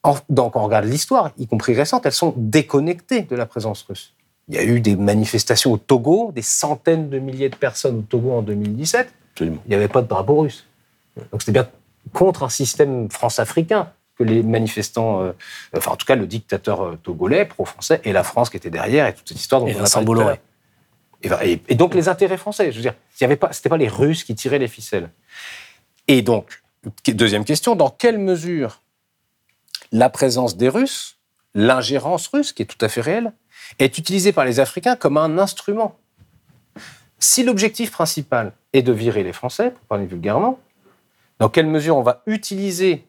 en- 0.03 0.17
donc 0.29 0.55
on 0.55 0.63
regarde 0.63 0.85
l'histoire, 0.85 1.31
y 1.37 1.47
compris 1.47 1.73
récente, 1.73 2.05
elles 2.05 2.11
sont 2.11 2.33
déconnectées 2.37 3.21
de 3.21 3.35
la 3.35 3.45
présence 3.45 3.83
russe. 3.83 4.13
Il 4.47 4.55
y 4.55 4.57
a 4.57 4.63
eu 4.63 4.81
des 4.81 4.95
manifestations 4.95 5.71
au 5.71 5.77
Togo, 5.77 6.31
des 6.33 6.41
centaines 6.41 7.09
de 7.09 7.19
milliers 7.19 7.49
de 7.49 7.55
personnes 7.55 7.99
au 7.99 8.01
Togo 8.01 8.31
en 8.31 8.41
2017. 8.41 9.07
Il 9.39 9.57
n'y 9.67 9.75
avait 9.75 9.87
pas 9.87 10.01
de 10.01 10.07
drapeau 10.07 10.41
russe. 10.41 10.65
Donc 11.31 11.41
c'était 11.41 11.51
bien 11.53 11.69
contre 12.13 12.43
un 12.43 12.49
système 12.49 13.09
france-africain 13.09 13.91
que 14.17 14.23
les 14.23 14.43
manifestants, 14.43 15.21
euh, 15.21 15.31
enfin 15.75 15.91
en 15.91 15.95
tout 15.95 16.05
cas 16.05 16.15
le 16.15 16.27
dictateur 16.27 16.81
euh, 16.81 16.99
togolais, 17.01 17.45
pro-français, 17.45 18.01
et 18.03 18.11
la 18.11 18.23
France 18.23 18.49
qui 18.49 18.57
était 18.57 18.69
derrière, 18.69 19.07
et 19.07 19.13
toute 19.13 19.27
cette 19.27 19.39
histoire 19.39 19.61
dont 19.61 19.67
Et 19.67 19.73
on 19.73 19.77
a 19.77 19.79
Vincent 19.81 20.03
parlé. 20.03 20.35
Et, 21.23 21.29
et- 21.53 21.61
et 21.69 21.75
donc 21.75 21.93
les 21.93 22.09
intérêts 22.09 22.37
français, 22.37 22.71
je 22.71 22.77
veux 22.77 22.81
dire, 22.81 23.37
pas, 23.39 23.53
c'était 23.53 23.69
pas 23.69 23.77
les 23.77 23.87
Russes 23.87 24.23
qui 24.23 24.35
tiraient 24.35 24.59
les 24.59 24.67
ficelles. 24.67 25.09
Et 26.07 26.21
donc, 26.21 26.61
deuxième 27.07 27.45
question, 27.45 27.75
dans 27.75 27.89
quelle 27.91 28.17
mesure 28.17 28.81
la 29.91 30.09
présence 30.09 30.57
des 30.57 30.67
Russes, 30.69 31.17
l'ingérence 31.53 32.27
russe, 32.27 32.53
qui 32.53 32.63
est 32.63 32.65
tout 32.65 32.83
à 32.83 32.89
fait 32.89 33.01
réelle, 33.01 33.33
est 33.77 33.97
utilisée 33.97 34.31
par 34.31 34.45
les 34.45 34.59
Africains 34.59 34.95
comme 34.95 35.17
un 35.17 35.37
instrument? 35.37 35.97
Si 37.19 37.43
l'objectif 37.43 37.91
principal 37.91 38.53
est 38.73 38.81
de 38.81 38.91
virer 38.91 39.23
les 39.23 39.33
Français, 39.33 39.71
pour 39.71 39.81
parler 39.85 40.05
vulgairement, 40.07 40.59
dans 41.41 41.49
quelle 41.49 41.65
mesure 41.65 41.97
on 41.97 42.03
va 42.03 42.21
utiliser 42.27 43.03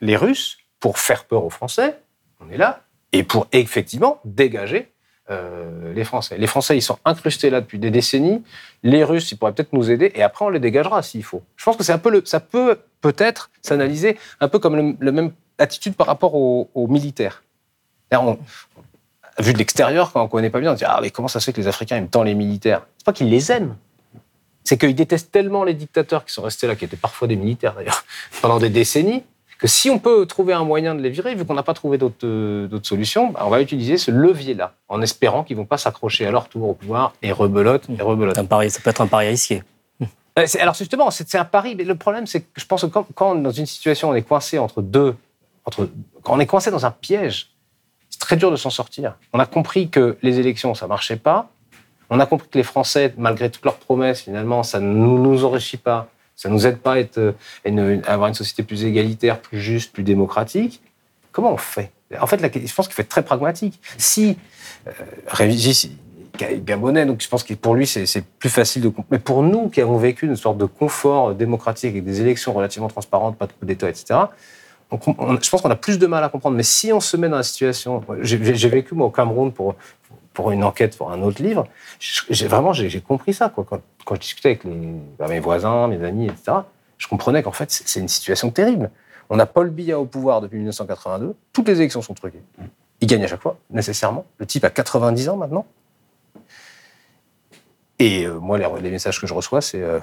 les 0.00 0.16
Russes 0.16 0.56
pour 0.80 0.98
faire 0.98 1.26
peur 1.26 1.44
aux 1.44 1.50
Français, 1.50 1.98
on 2.40 2.50
est 2.50 2.56
là, 2.56 2.80
et 3.12 3.22
pour 3.22 3.46
effectivement 3.52 4.20
dégager 4.24 4.90
euh, 5.28 5.92
les 5.92 6.04
Français. 6.04 6.38
Les 6.38 6.46
Français, 6.46 6.78
ils 6.78 6.82
sont 6.82 6.98
incrustés 7.04 7.50
là 7.50 7.60
depuis 7.60 7.78
des 7.78 7.90
décennies. 7.90 8.42
Les 8.82 9.04
Russes, 9.04 9.30
ils 9.32 9.36
pourraient 9.36 9.52
peut-être 9.52 9.74
nous 9.74 9.90
aider, 9.90 10.10
et 10.14 10.22
après, 10.22 10.46
on 10.46 10.48
les 10.48 10.60
dégagera 10.60 11.02
s'il 11.02 11.22
faut. 11.22 11.42
Je 11.56 11.64
pense 11.66 11.76
que 11.76 11.84
c'est 11.84 11.92
un 11.92 11.98
peu 11.98 12.08
le, 12.08 12.22
ça 12.24 12.40
peut 12.40 12.78
peut-être 13.02 13.50
s'analyser 13.60 14.18
un 14.40 14.48
peu 14.48 14.58
comme 14.58 14.96
la 14.98 15.12
même 15.12 15.32
attitude 15.58 15.94
par 15.94 16.06
rapport 16.06 16.36
aux, 16.36 16.86
militaires. 16.88 17.42
Vu 19.40 19.52
de 19.52 19.58
l'extérieur, 19.58 20.10
quand 20.12 20.22
on 20.22 20.24
ne 20.24 20.30
connaît 20.30 20.48
pas 20.48 20.60
bien, 20.60 20.72
on 20.72 20.74
se 20.74 20.78
dit 20.78 20.86
Ah, 20.88 21.00
mais 21.02 21.10
comment 21.10 21.28
ça 21.28 21.38
se 21.38 21.44
fait 21.44 21.52
que 21.52 21.60
les 21.60 21.68
Africains 21.68 21.96
aiment 21.96 22.08
tant 22.08 22.22
les 22.22 22.34
militaires? 22.34 22.86
C'est 22.96 23.04
pas 23.04 23.12
qu'ils 23.12 23.28
les 23.28 23.52
aiment. 23.52 23.76
C'est 24.68 24.76
qu'ils 24.76 24.94
détestent 24.94 25.32
tellement 25.32 25.64
les 25.64 25.72
dictateurs 25.72 26.26
qui 26.26 26.34
sont 26.34 26.42
restés 26.42 26.66
là, 26.66 26.76
qui 26.76 26.84
étaient 26.84 26.98
parfois 26.98 27.26
des 27.26 27.36
militaires 27.36 27.74
d'ailleurs, 27.74 28.04
pendant 28.42 28.58
des 28.58 28.68
décennies, 28.68 29.22
que 29.58 29.66
si 29.66 29.88
on 29.88 29.98
peut 29.98 30.26
trouver 30.26 30.52
un 30.52 30.62
moyen 30.62 30.94
de 30.94 31.00
les 31.00 31.08
virer, 31.08 31.34
vu 31.34 31.46
qu'on 31.46 31.54
n'a 31.54 31.62
pas 31.62 31.72
trouvé 31.72 31.96
d'autres 31.96 32.26
euh, 32.26 32.80
solutions, 32.82 33.30
bah, 33.30 33.44
on 33.46 33.48
va 33.48 33.62
utiliser 33.62 33.96
ce 33.96 34.10
levier-là, 34.10 34.74
en 34.90 35.00
espérant 35.00 35.42
qu'ils 35.42 35.56
ne 35.56 35.62
vont 35.62 35.66
pas 35.66 35.78
s'accrocher 35.78 36.26
à 36.26 36.30
leur 36.30 36.50
tour 36.50 36.68
au 36.68 36.74
pouvoir 36.74 37.14
et 37.22 37.32
rebelote 37.32 37.86
et 37.98 38.02
rebelote. 38.02 38.36
Un 38.36 38.44
pari, 38.44 38.70
ça 38.70 38.80
peut 38.84 38.90
être 38.90 39.00
un 39.00 39.06
pari 39.06 39.28
risqué. 39.28 39.62
Euh, 40.38 40.44
Alors 40.60 40.74
justement, 40.74 41.10
c'est 41.10 41.34
un 41.36 41.46
pari, 41.46 41.74
mais 41.74 41.84
le 41.84 41.94
problème, 41.94 42.26
c'est 42.26 42.42
que 42.42 42.48
je 42.58 42.66
pense 42.66 42.82
que 42.82 42.88
quand, 42.88 43.06
quand 43.14 43.36
dans 43.36 43.50
une 43.50 43.64
situation 43.64 44.10
on 44.10 44.14
est 44.14 44.20
coincé 44.20 44.58
entre 44.58 44.82
deux, 44.82 45.16
entre, 45.64 45.88
quand 46.22 46.34
on 46.34 46.40
est 46.40 46.46
coincé 46.46 46.70
dans 46.70 46.84
un 46.84 46.90
piège, 46.90 47.52
c'est 48.10 48.20
très 48.20 48.36
dur 48.36 48.50
de 48.50 48.56
s'en 48.56 48.68
sortir. 48.68 49.16
On 49.32 49.38
a 49.38 49.46
compris 49.46 49.88
que 49.88 50.18
les 50.20 50.38
élections, 50.38 50.74
ça 50.74 50.86
marchait 50.86 51.16
pas. 51.16 51.48
On 52.10 52.20
a 52.20 52.26
compris 52.26 52.48
que 52.50 52.58
les 52.58 52.64
Français, 52.64 53.12
malgré 53.18 53.50
toutes 53.50 53.64
leurs 53.64 53.76
promesses, 53.78 54.22
finalement, 54.22 54.62
ça 54.62 54.80
ne 54.80 54.86
nous, 54.92 55.44
enrichit 55.44 55.76
pas, 55.76 56.08
ça 56.36 56.48
nous 56.48 56.66
aide 56.66 56.78
pas 56.78 56.96
à, 56.96 58.12
avoir 58.12 58.28
une 58.28 58.34
société 58.34 58.62
plus 58.62 58.84
égalitaire, 58.84 59.40
plus 59.40 59.60
juste, 59.60 59.92
plus 59.92 60.02
démocratique. 60.04 60.80
Comment 61.32 61.52
on 61.52 61.56
fait? 61.58 61.90
En 62.20 62.26
fait, 62.26 62.40
la- 62.40 62.48
je 62.50 62.74
pense 62.74 62.86
qu'il 62.86 62.94
faut 62.94 63.02
être 63.02 63.08
très 63.08 63.22
pragmatique. 63.24 63.78
Si 63.98 64.38
euh, 64.86 64.90
Régis, 65.26 65.90
Ga- 66.38 66.54
Gabonais, 66.56 67.04
donc 67.04 67.20
je 67.20 67.28
pense 67.28 67.42
que 67.42 67.52
pour 67.54 67.74
lui, 67.74 67.86
c'est 67.86 68.24
plus 68.38 68.48
facile 68.48 68.82
de. 68.82 68.92
Mais 69.10 69.18
pour 69.18 69.42
nous, 69.42 69.68
qui 69.68 69.80
avons 69.82 69.98
vécu 69.98 70.26
une 70.26 70.36
sorte 70.36 70.56
de 70.56 70.64
confort 70.64 71.34
démocratique 71.34 71.90
avec 71.90 72.04
des 72.04 72.20
élections 72.22 72.54
relativement 72.54 72.88
transparentes, 72.88 73.36
pas 73.36 73.46
de 73.46 73.52
coup 73.52 73.66
d'État, 73.66 73.90
etc., 73.90 74.20
je 74.90 75.50
pense 75.50 75.60
qu'on 75.60 75.70
a 75.70 75.76
plus 75.76 75.98
de 75.98 76.06
mal 76.06 76.24
à 76.24 76.30
comprendre. 76.30 76.56
Mais 76.56 76.62
si 76.62 76.94
on 76.94 77.00
se 77.00 77.14
met 77.18 77.28
dans 77.28 77.36
la 77.36 77.42
situation. 77.42 78.02
J'ai 78.22 78.38
vécu, 78.38 78.94
moi, 78.94 79.08
au 79.08 79.10
Cameroun 79.10 79.52
pour, 79.52 79.74
pour 80.38 80.52
une 80.52 80.62
enquête 80.62 80.96
pour 80.96 81.10
un 81.10 81.20
autre 81.22 81.42
livre. 81.42 81.66
J'ai 81.98 82.46
vraiment, 82.46 82.72
j'ai 82.72 83.00
compris 83.00 83.34
ça. 83.34 83.48
Quoi. 83.48 83.66
Quand, 83.68 84.14
je 84.14 84.20
discutais 84.20 84.50
avec 84.50 84.62
bah, 85.18 85.26
mes 85.26 85.40
voisins, 85.40 85.88
mes 85.88 86.00
amis, 86.04 86.26
etc., 86.26 86.58
je 86.96 87.08
comprenais 87.08 87.42
qu'en 87.42 87.50
fait, 87.50 87.72
c'est 87.72 87.98
une 87.98 88.06
situation 88.06 88.52
terrible. 88.52 88.92
On 89.30 89.40
a 89.40 89.46
Paul 89.46 89.70
Biya 89.70 89.98
au 89.98 90.04
pouvoir 90.04 90.40
depuis 90.40 90.58
1982. 90.58 91.34
Toutes 91.52 91.66
les 91.66 91.78
élections 91.78 92.02
sont 92.02 92.14
truquées. 92.14 92.40
Il 93.00 93.08
gagne 93.08 93.24
à 93.24 93.26
chaque 93.26 93.42
fois, 93.42 93.56
nécessairement. 93.70 94.26
Le 94.38 94.46
type 94.46 94.62
a 94.62 94.70
90 94.70 95.28
ans 95.28 95.36
maintenant. 95.36 95.66
Et 97.98 98.24
euh, 98.24 98.38
moi, 98.38 98.58
les, 98.58 98.90
messages 98.92 99.20
que 99.20 99.26
je 99.26 99.34
reçois, 99.34 99.60
c'est 99.60 99.82
euh, 99.82 99.98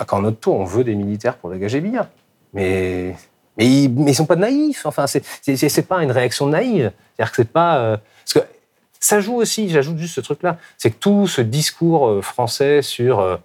à 0.00 0.06
quand 0.06 0.22
notre 0.22 0.38
tour 0.38 0.54
On 0.54 0.64
veut 0.64 0.84
des 0.84 0.94
militaires 0.94 1.36
pour 1.36 1.50
dégager 1.50 1.82
Biya. 1.82 2.08
Mais, 2.54 3.16
mais, 3.58 3.66
ils, 3.66 4.08
ils 4.08 4.14
sont 4.14 4.24
pas 4.24 4.36
naïfs. 4.36 4.86
Enfin, 4.86 5.06
c'est 5.06 5.86
pas 5.86 6.02
une 6.02 6.10
réaction 6.10 6.46
naïve. 6.46 6.90
C'est-à-dire 7.16 7.32
que 7.32 7.36
c'est 7.36 7.52
pas. 7.52 7.76
euh, 7.76 7.96
parce 8.24 8.46
que 8.46 8.53
ça 9.04 9.20
joue 9.20 9.34
aussi, 9.36 9.68
j'ajoute 9.68 9.98
juste 9.98 10.14
ce 10.14 10.20
truc-là, 10.22 10.56
c'est 10.78 10.90
que 10.90 10.98
tout 10.98 11.26
ce 11.26 11.40
discours 11.42 12.08
euh, 12.08 12.22
français 12.22 12.80
sur 12.80 13.20
euh, 13.20 13.36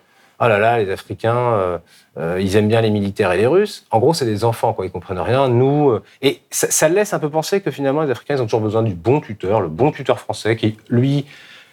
oh 0.41 0.47
là 0.47 0.57
là, 0.57 0.79
les 0.79 0.89
Africains, 0.89 1.35
euh, 1.35 1.77
euh, 2.17 2.39
ils 2.41 2.55
aiment 2.55 2.69
bien 2.69 2.79
les 2.81 2.89
militaires 2.91 3.31
et 3.33 3.37
les 3.37 3.47
Russes. 3.47 3.85
En 3.91 3.99
gros, 3.99 4.13
c'est 4.13 4.25
des 4.25 4.43
enfants, 4.45 4.71
quoi. 4.73 4.85
Ils 4.85 4.91
comprennent 4.91 5.19
rien. 5.19 5.49
Nous, 5.49 5.89
euh, 5.89 6.01
et 6.21 6.41
ça, 6.49 6.71
ça 6.71 6.87
laisse 6.87 7.13
un 7.13 7.19
peu 7.19 7.29
penser 7.29 7.59
que 7.61 7.71
finalement, 7.71 8.03
les 8.03 8.11
Africains, 8.11 8.35
ils 8.35 8.41
ont 8.41 8.45
toujours 8.45 8.61
besoin 8.61 8.83
du 8.83 8.93
bon 8.93 9.19
tuteur, 9.19 9.59
le 9.59 9.67
bon 9.67 9.91
tuteur 9.91 10.19
français, 10.19 10.55
qui 10.55 10.77
lui 10.89 11.25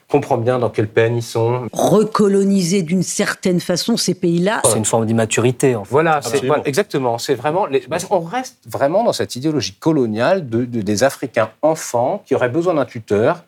comprend 0.08 0.36
bien 0.36 0.60
dans 0.60 0.70
quelle 0.70 0.86
peine 0.88 1.16
ils 1.16 1.22
sont. 1.22 1.66
Recoloniser 1.72 2.82
d'une 2.82 3.02
certaine 3.02 3.58
façon 3.60 3.96
ces 3.96 4.14
pays-là. 4.14 4.62
C'est 4.64 4.76
une 4.78 4.84
forme 4.84 5.04
d'immaturité. 5.06 5.74
En 5.74 5.84
fait. 5.84 5.90
Voilà, 5.90 6.20
voilà, 6.44 6.62
exactement. 6.66 7.18
C'est 7.18 7.34
vraiment. 7.34 7.66
les- 7.66 7.84
bah, 7.88 7.96
on 8.10 8.20
reste 8.20 8.58
vraiment 8.66 9.02
dans 9.02 9.12
cette 9.12 9.34
idéologie 9.34 9.74
coloniale 9.74 10.48
de, 10.48 10.64
de- 10.64 10.80
des 10.82 11.02
Africains 11.02 11.50
enfants 11.62 12.22
qui 12.26 12.34
auraient 12.36 12.48
besoin 12.48 12.74
d'un 12.74 12.84
tuteur. 12.84 13.42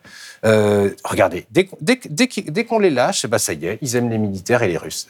Euh, 0.45 0.91
regardez, 1.05 1.47
dès, 1.51 1.65
qu'on- 2.65 2.79
les 2.79 2.91
lâche, 2.91 3.27
bah, 3.27 3.39
ça 3.39 3.53
y 3.53 3.67
est, 3.67 3.79
ils 3.83 3.97
aiment 3.97 4.11
les 4.11 4.19
militaires 4.19 4.63
et 4.63 4.69
les 4.69 4.77
Russes. 4.77 5.09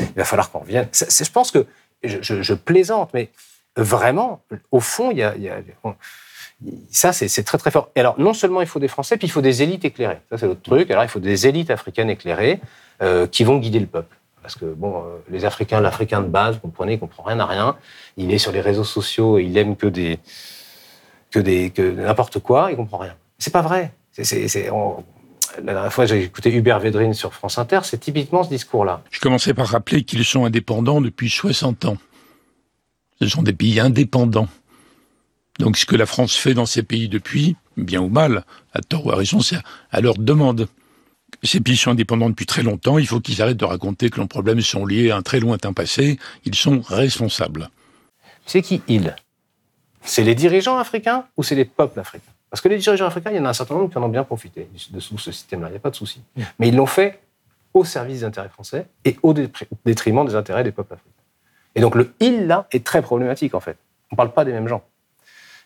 Il 0.00 0.06
va 0.16 0.24
falloir 0.24 0.50
qu'on 0.50 0.60
revienne. 0.60 0.88
Je 0.92 1.30
pense 1.30 1.50
que 1.50 1.66
je, 2.02 2.54
plaisante, 2.54 3.10
mais 3.14 3.30
vraiment, 3.76 4.40
au 4.70 4.80
fond, 4.80 5.12
ça, 6.90 7.12
c'est 7.12 7.42
très 7.44 7.58
très 7.58 7.70
fort. 7.70 7.90
Et 7.94 8.00
alors, 8.00 8.18
non 8.18 8.32
seulement 8.32 8.62
il 8.62 8.66
faut 8.66 8.78
des 8.80 8.88
Français, 8.88 9.16
puis 9.16 9.26
il 9.26 9.30
faut 9.30 9.42
des 9.42 9.62
élites 9.62 9.84
éclairées. 9.84 10.20
Ça, 10.30 10.38
c'est 10.38 10.46
l'autre 10.46 10.62
truc. 10.62 10.90
Alors, 10.90 11.04
il 11.04 11.08
faut 11.08 11.20
des 11.20 11.46
élites 11.46 11.70
africaines 11.70 12.10
éclairées 12.10 12.60
euh, 13.02 13.26
qui 13.26 13.44
vont 13.44 13.58
guider 13.58 13.80
le 13.80 13.86
peuple. 13.86 14.16
Parce 14.40 14.54
que, 14.54 14.64
bon, 14.64 15.00
euh, 15.00 15.18
les 15.28 15.44
Africains, 15.44 15.80
l'Africain 15.80 16.22
de 16.22 16.28
base, 16.28 16.54
vous 16.54 16.60
comprenez, 16.60 16.94
il 16.94 17.00
comprend 17.00 17.24
rien 17.24 17.40
à 17.40 17.46
rien. 17.46 17.76
Il 18.16 18.32
est 18.32 18.38
sur 18.38 18.52
les 18.52 18.60
réseaux 18.60 18.84
sociaux 18.84 19.38
et 19.38 19.42
il 19.42 19.58
aime 19.58 19.76
que 19.76 19.86
des. 19.86 20.18
que 21.30 21.68
que 21.68 21.82
n'importe 21.82 22.38
quoi, 22.38 22.68
il 22.70 22.76
comprend 22.76 22.98
rien. 22.98 23.16
C'est 23.38 23.52
pas 23.52 23.62
vrai. 23.62 23.92
C'est- 24.22 24.70
la 25.62 25.72
dernière 25.72 25.92
fois, 25.92 26.06
j'ai 26.06 26.22
écouté 26.22 26.52
Hubert 26.52 26.80
Védrine 26.80 27.14
sur 27.14 27.32
France 27.32 27.58
Inter, 27.58 27.80
c'est 27.84 27.98
typiquement 27.98 28.44
ce 28.44 28.48
discours-là. 28.48 29.02
Je 29.10 29.20
commençais 29.20 29.54
par 29.54 29.68
rappeler 29.68 30.04
qu'ils 30.04 30.24
sont 30.24 30.44
indépendants 30.44 31.00
depuis 31.00 31.30
60 31.30 31.84
ans. 31.84 31.96
Ce 33.20 33.28
sont 33.28 33.42
des 33.42 33.52
pays 33.52 33.80
indépendants. 33.80 34.48
Donc 35.58 35.78
ce 35.78 35.86
que 35.86 35.96
la 35.96 36.04
France 36.06 36.34
fait 36.34 36.52
dans 36.52 36.66
ces 36.66 36.82
pays 36.82 37.08
depuis, 37.08 37.56
bien 37.76 38.00
ou 38.00 38.08
mal, 38.08 38.44
à 38.74 38.80
tort 38.80 39.06
ou 39.06 39.12
à 39.12 39.16
raison, 39.16 39.40
c'est 39.40 39.56
à 39.90 40.00
leur 40.00 40.18
demande. 40.18 40.68
Ces 41.42 41.60
pays 41.60 41.76
sont 41.76 41.90
indépendants 41.90 42.28
depuis 42.28 42.46
très 42.46 42.62
longtemps, 42.62 42.98
il 42.98 43.06
faut 43.06 43.20
qu'ils 43.20 43.40
arrêtent 43.40 43.56
de 43.56 43.64
raconter 43.64 44.10
que 44.10 44.18
leurs 44.18 44.28
problèmes 44.28 44.60
sont 44.60 44.84
liés 44.84 45.10
à 45.10 45.16
un 45.16 45.22
très 45.22 45.40
lointain 45.40 45.72
passé, 45.72 46.18
ils 46.44 46.54
sont 46.54 46.80
responsables. 46.80 47.70
C'est 48.44 48.62
qui 48.62 48.82
ils? 48.88 49.14
C'est 50.02 50.22
les 50.22 50.34
dirigeants 50.34 50.78
africains 50.78 51.24
ou 51.36 51.42
c'est 51.42 51.54
les 51.54 51.64
peuples 51.64 51.98
africains? 52.00 52.32
Parce 52.50 52.60
que 52.60 52.68
les 52.68 52.78
dirigeants 52.78 53.06
africains, 53.06 53.30
il 53.30 53.36
y 53.36 53.40
en 53.40 53.44
a 53.44 53.50
un 53.50 53.52
certain 53.52 53.74
nombre 53.74 53.90
qui 53.90 53.98
en 53.98 54.02
ont 54.02 54.08
bien 54.08 54.24
profité 54.24 54.68
de 54.90 55.00
sous 55.00 55.18
ce 55.18 55.32
système-là, 55.32 55.68
il 55.68 55.72
n'y 55.72 55.76
a 55.76 55.80
pas 55.80 55.90
de 55.90 55.96
souci. 55.96 56.22
Mais 56.58 56.68
ils 56.68 56.76
l'ont 56.76 56.86
fait 56.86 57.20
au 57.74 57.84
service 57.84 58.20
des 58.20 58.24
intérêts 58.24 58.48
français 58.48 58.86
et 59.04 59.16
au 59.22 59.34
dé- 59.34 59.50
détriment 59.84 60.24
des 60.26 60.34
intérêts 60.34 60.64
des 60.64 60.72
peuples 60.72 60.94
africains. 60.94 61.10
Et 61.74 61.80
donc 61.80 61.94
le 61.94 62.14
il 62.20 62.46
là 62.46 62.66
est 62.72 62.84
très 62.84 63.02
problématique 63.02 63.54
en 63.54 63.60
fait. 63.60 63.76
On 64.10 64.14
ne 64.14 64.16
parle 64.16 64.32
pas 64.32 64.44
des 64.44 64.52
mêmes 64.52 64.68
gens. 64.68 64.82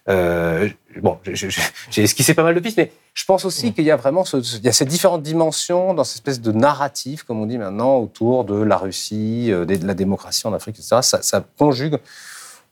Euh, 0.09 0.69
bon, 1.03 1.19
j'ai 1.25 2.03
esquissé 2.03 2.33
pas 2.35 2.43
mal 2.43 2.55
de 2.55 2.61
pistes, 2.61 2.79
mais 2.79 2.91
je 3.15 3.25
pense 3.27 3.45
aussi 3.45 3.73
qu'il 3.75 3.85
y 3.85 3.91
a 3.91 3.97
vraiment 3.97 4.25
ce- 4.25 4.39
il 4.57 4.65
y 4.65 4.69
a 4.69 4.73
ces 4.73 4.87
différentes 4.87 5.23
dimensions 5.23 5.93
dans 5.95 6.05
cette 6.05 6.17
espèce 6.17 6.41
de 6.41 6.51
narratif, 6.53 7.23
comme 7.23 7.39
on 7.41 7.47
dit 7.47 7.59
maintenant, 7.59 7.99
autour 7.99 8.45
de 8.45 8.61
la 8.61 8.79
Russie, 8.79 9.53
euh, 9.53 9.67
de 9.67 9.87
la 9.87 9.95
démocratie 9.95 10.47
en 10.47 10.55
Afrique, 10.55 10.79
etc. 10.79 10.97
Ça, 11.03 11.21
ça 11.23 11.45
conjugue 11.59 11.99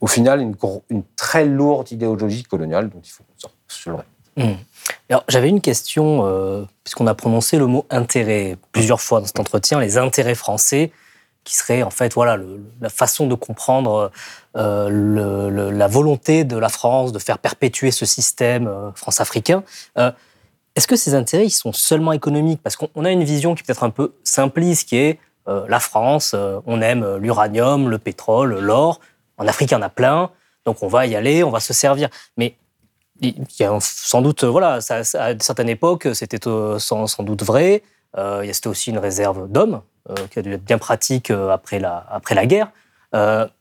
au 0.00 0.06
final 0.06 0.40
une, 0.40 0.56
une 0.88 1.02
très 1.16 1.44
lourde 1.44 1.92
idéologie 1.92 2.44
coloniale 2.44 2.88
dont 2.88 3.00
il 3.04 3.10
faut. 3.10 3.24
Hmm. 4.36 4.54
Alors, 5.10 5.24
j'avais 5.28 5.48
une 5.48 5.60
question, 5.60 6.24
euh, 6.24 6.64
puisqu'on 6.84 7.06
a 7.06 7.14
prononcé 7.14 7.58
le 7.58 7.66
mot 7.66 7.86
intérêt 7.90 8.56
plusieurs 8.72 9.00
fois 9.00 9.20
dans 9.20 9.26
cet 9.26 9.40
entretien, 9.40 9.80
les 9.80 9.98
intérêts 9.98 10.34
français. 10.34 10.92
qui 11.44 11.56
serait 11.56 11.82
en 11.82 11.90
fait 11.90 12.12
voilà 12.12 12.36
la 12.80 12.90
façon 12.90 13.26
de 13.26 13.34
comprendre 13.34 14.10
euh, 14.56 15.70
la 15.70 15.86
volonté 15.86 16.44
de 16.44 16.58
la 16.58 16.68
France 16.68 17.12
de 17.12 17.18
faire 17.18 17.38
perpétuer 17.38 17.90
ce 17.90 18.04
système 18.04 18.66
euh, 18.66 18.90
france-africain. 18.94 19.62
Euh, 19.96 20.10
est-ce 20.74 20.86
que 20.86 20.96
ces 20.96 21.14
intérêts 21.14 21.46
ils 21.46 21.50
sont 21.50 21.72
seulement 21.72 22.12
économiques? 22.12 22.60
Parce 22.62 22.76
qu'on 22.76 23.04
a 23.04 23.10
une 23.10 23.24
vision 23.24 23.54
qui 23.54 23.62
peut 23.62 23.72
être 23.72 23.84
un 23.84 23.90
peu 23.90 24.14
simpliste, 24.24 24.88
qui 24.88 24.96
est 24.96 25.18
la 25.46 25.80
France, 25.80 26.36
on 26.66 26.82
aime 26.82 27.16
l'uranium, 27.16 27.88
le 27.88 27.96
pétrole, 27.96 28.58
l'or. 28.58 29.00
En 29.38 29.48
Afrique, 29.48 29.70
il 29.70 29.74
y 29.74 29.76
en 29.78 29.82
a 29.82 29.88
plein, 29.88 30.30
donc 30.66 30.82
on 30.82 30.88
va 30.88 31.06
y 31.06 31.16
aller, 31.16 31.42
on 31.42 31.48
va 31.48 31.60
se 31.60 31.72
servir. 31.72 32.10
Mais 32.36 32.54
il 33.20 33.34
y 33.58 33.64
a 33.64 33.76
sans 33.80 34.22
doute, 34.22 34.44
voilà, 34.44 34.80
ça, 34.80 35.02
à 35.18 35.32
une 35.32 35.40
certaine 35.40 35.68
époque, 35.68 36.08
c'était 36.12 36.38
sans, 36.42 37.06
sans, 37.06 37.22
doute 37.22 37.42
vrai. 37.42 37.82
c'était 38.14 38.68
aussi 38.68 38.90
une 38.90 38.98
réserve 38.98 39.48
d'hommes 39.50 39.82
qui 40.30 40.38
a 40.38 40.42
dû 40.42 40.52
être 40.52 40.64
bien 40.64 40.78
pratique 40.78 41.30
après 41.30 41.78
la, 41.78 42.06
après 42.10 42.34
la 42.34 42.46
guerre. 42.46 42.70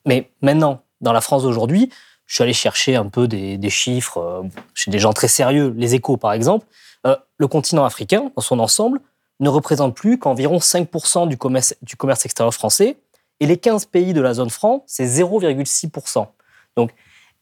mais 0.06 0.30
maintenant, 0.42 0.82
dans 1.02 1.14
la 1.14 1.22
France 1.22 1.44
d'aujourd'hui, 1.44 1.90
je 2.28 2.36
suis 2.36 2.44
allé 2.44 2.54
chercher 2.54 2.96
un 2.96 3.08
peu 3.08 3.28
des, 3.28 3.70
chiffres 3.70 4.18
euh, 4.18 4.44
chez 4.74 4.92
des 4.92 5.00
gens 5.00 5.14
très 5.14 5.30
sérieux, 5.30 5.74
les 5.76 5.96
échos 5.96 6.18
par 6.18 6.34
exemple. 6.34 6.66
Euh, 7.06 7.16
le 7.38 7.48
continent 7.48 7.86
africain, 7.86 8.32
dans 8.36 8.42
son 8.42 8.60
ensemble, 8.60 9.00
ne 9.40 9.50
représente 9.50 9.96
plus 9.96 10.20
qu'environ 10.20 10.58
5% 10.58 11.28
du 11.28 11.38
commerce, 11.38 11.76
du 11.82 11.96
commerce 11.96 12.26
extérieur 12.26 12.54
français. 12.54 12.98
Et 13.40 13.46
les 13.46 13.58
15 13.58 13.86
pays 13.86 14.14
de 14.14 14.22
la 14.22 14.34
zone 14.34 14.50
franc, 14.50 14.84
c'est 14.88 15.06
0,6%. 15.06 16.28
Donc, 16.76 16.92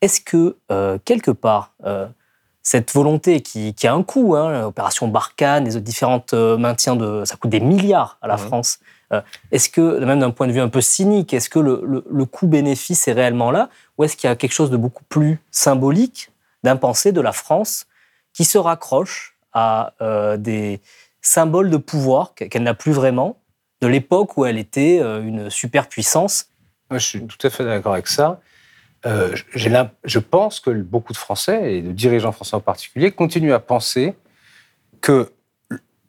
est-ce 0.02 0.22
que, 0.22 0.58
euh, 0.72 0.98
quelque 1.04 1.32
part, 1.32 1.74
cette 2.62 2.92
volonté 2.94 3.42
qui, 3.42 3.76
a 3.84 3.94
un 3.94 4.04
coût, 4.04 4.36
hein, 4.36 4.62
l'opération 4.62 5.08
Barkhane, 5.08 5.66
les 5.66 5.80
différents 5.82 6.24
maintiens 6.58 6.96
de. 6.96 7.24
ça 7.26 7.36
coûte 7.36 7.52
des 7.52 7.60
milliards 7.60 8.18
à 8.22 8.28
la 8.28 8.38
France. 8.38 8.80
Euh, 9.14 9.22
est-ce 9.52 9.70
que, 9.70 10.00
même 10.04 10.20
d'un 10.20 10.32
point 10.32 10.48
de 10.48 10.52
vue 10.52 10.62
un 10.62 10.70
peu 10.70 10.82
cynique, 10.82 11.34
est-ce 11.34 11.50
que 11.50 11.60
le, 11.60 12.26
coût-bénéfice 12.26 13.08
est 13.08 13.14
réellement 13.14 13.52
là 13.52 13.70
Ou 13.98 14.04
est-ce 14.04 14.18
qu'il 14.18 14.28
y 14.28 14.32
a 14.32 14.36
quelque 14.36 14.54
chose 14.54 14.72
de 14.72 14.78
beaucoup 14.78 15.04
plus 15.06 15.40
symbolique 15.52 16.32
d'un 16.64 16.76
pensée 16.76 17.12
de 17.12 17.22
la 17.22 17.32
France 17.32 17.86
qui 18.34 18.46
se 18.46 18.58
raccroche 18.58 19.38
à 19.54 19.94
euh, 20.02 20.38
des 20.38 20.82
symboles 21.22 21.70
de 21.70 21.78
pouvoir 21.78 22.34
qu'elle 22.36 22.64
n'a 22.64 22.74
plus 22.74 22.92
vraiment, 22.92 23.38
de 23.82 23.88
l'époque 23.88 24.38
où 24.38 24.46
elle 24.46 24.58
était 24.58 25.00
euh, 25.02 25.22
une 25.22 25.50
superpuissance? 25.50 26.50
Moi, 26.90 27.00
je 27.00 27.06
suis 27.06 27.26
tout 27.26 27.46
à 27.46 27.50
fait 27.50 27.66
d'accord 27.66 27.94
avec 27.94 28.08
ça. 28.08 28.40
Je 29.06 30.20
pense 30.20 30.60
que 30.60 30.72
beaucoup 30.72 31.14
de 31.14 31.18
Français, 31.18 31.76
et 31.76 31.82
de 31.82 31.92
dirigeants 31.92 32.32
français 32.32 32.56
en 32.56 32.62
particulier, 32.62 33.12
continuent 33.12 33.54
à 33.54 33.60
penser 33.60 34.16
que 35.02 35.32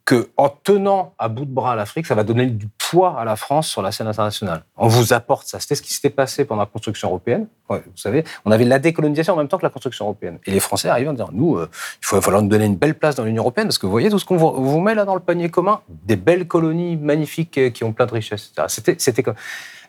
qu'en 0.07 0.47
tenant 0.63 1.13
à 1.19 1.27
bout 1.27 1.43
de 1.43 1.51
bras 1.51 1.75
l'Afrique, 1.75 2.05
ça 2.05 2.15
va 2.15 2.23
donner 2.23 2.45
du 2.45 2.67
poids 2.77 3.19
à 3.19 3.25
la 3.25 3.35
France 3.35 3.67
sur 3.67 3.81
la 3.81 3.91
scène 3.91 4.07
internationale. 4.07 4.63
On 4.77 4.87
vous 4.87 5.11
apporte 5.11 5.47
ça. 5.47 5.59
C'était 5.59 5.75
ce 5.75 5.81
qui 5.81 5.93
s'était 5.93 6.09
passé 6.09 6.45
pendant 6.45 6.61
la 6.61 6.65
construction 6.65 7.09
européenne. 7.09 7.47
vous 7.69 7.81
savez, 7.95 8.23
on 8.45 8.51
avait 8.51 8.63
la 8.63 8.79
décolonisation 8.79 9.33
en 9.33 9.37
même 9.37 9.49
temps 9.49 9.57
que 9.57 9.65
la 9.65 9.69
construction 9.69 10.05
européenne. 10.05 10.39
Et 10.45 10.51
les 10.51 10.61
Français 10.61 10.87
arrivent 10.87 11.09
en 11.09 11.13
disant, 11.13 11.29
nous, 11.33 11.57
euh, 11.57 11.69
il 12.01 12.05
faut, 12.05 12.21
falloir 12.21 12.41
nous 12.41 12.47
donner 12.47 12.63
une 12.63 12.77
belle 12.77 12.95
place 12.95 13.15
dans 13.15 13.25
l'Union 13.25 13.43
européenne, 13.43 13.67
parce 13.67 13.77
que 13.77 13.85
vous 13.85 13.91
voyez 13.91 14.09
tout 14.09 14.17
ce 14.17 14.23
qu'on 14.23 14.37
vous, 14.37 14.79
met 14.79 14.95
là 14.95 15.03
dans 15.03 15.13
le 15.13 15.19
panier 15.19 15.49
commun, 15.49 15.81
des 15.89 16.15
belles 16.15 16.47
colonies 16.47 16.95
magnifiques 16.95 17.57
euh, 17.57 17.69
qui 17.69 17.83
ont 17.83 17.91
plein 17.91 18.05
de 18.05 18.13
richesses, 18.13 18.53
etc. 18.57 18.95
C'était 18.97 19.23
comme... 19.23 19.35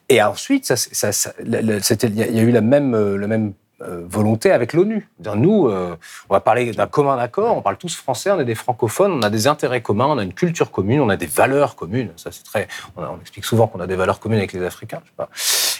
Et 0.08 0.22
ensuite, 0.22 0.64
ça, 0.64 0.76
ça, 0.76 1.32
il 1.40 2.14
y 2.16 2.38
a 2.38 2.42
eu 2.42 2.50
la 2.50 2.60
même, 2.62 2.94
euh, 2.94 3.16
le 3.16 3.26
même 3.26 3.52
euh, 3.80 4.02
volonté 4.08 4.50
avec 4.50 4.72
l'ONU. 4.72 5.08
Nous, 5.36 5.68
euh, 5.68 5.96
on 6.28 6.34
va 6.34 6.40
parler 6.40 6.72
d'un 6.72 6.88
commun 6.88 7.16
accord, 7.16 7.56
on 7.56 7.62
parle 7.62 7.76
tous 7.76 7.94
français, 7.94 8.28
on 8.32 8.40
est 8.40 8.44
des 8.44 8.56
francophones, 8.56 9.12
on 9.12 9.22
a 9.22 9.30
des 9.30 9.46
intérêts 9.46 9.82
communs, 9.82 10.06
on 10.06 10.18
a 10.18 10.24
une 10.24 10.32
culture 10.32 10.72
commune, 10.72 11.00
on 11.00 11.08
a 11.10 11.16
des 11.16 11.26
valeurs 11.26 11.76
communes. 11.76 12.10
Ça, 12.16 12.32
c'est 12.32 12.42
très. 12.42 12.66
On, 12.96 13.20
explique 13.20 13.44
souvent 13.44 13.68
qu'on 13.68 13.78
a 13.78 13.86
des 13.86 13.94
valeurs 13.94 14.18
communes 14.18 14.38
avec 14.38 14.52
les 14.52 14.64
Africains. 14.64 15.00
Je 15.04 15.10
sais 15.10 15.14
pas. 15.16 15.28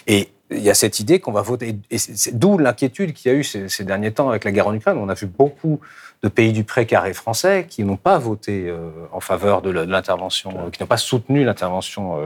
Et 0.07 0.29
il 0.53 0.63
y 0.63 0.71
a 0.71 0.75
cette 0.75 1.01
idée 1.01 1.19
qu'on 1.19 1.33
va 1.33 1.43
voter. 1.43 1.77
Et 1.91 1.99
c'est 1.99 2.39
d'où 2.39 2.57
l'inquiétude 2.57 3.15
qu'il 3.15 3.33
y 3.33 3.35
a 3.35 3.37
eu 3.37 3.43
ces, 3.43 3.85
derniers 3.85 4.13
temps 4.13 4.29
avec 4.29 4.45
la 4.45 4.53
guerre 4.53 4.69
en 4.69 4.75
Ukraine. 4.75 4.97
On 4.97 5.09
a 5.09 5.15
vu 5.15 5.27
beaucoup 5.27 5.81
de 6.23 6.29
pays 6.29 6.53
du 6.53 6.65
précaré 6.65 7.15
français 7.15 7.67
qui 7.69 7.85
n'ont 7.85 7.97
pas 7.97 8.19
voté 8.19 8.69
euh, 8.69 8.91
en 9.13 9.21
faveur 9.21 9.63
de 9.63 9.71
l'intervention, 9.71 10.51
euh, 10.51 10.71
qui 10.71 10.83
n'ont 10.83 10.89
pas 10.89 10.97
soutenu 10.97 11.45
l'intervention, 11.45 12.21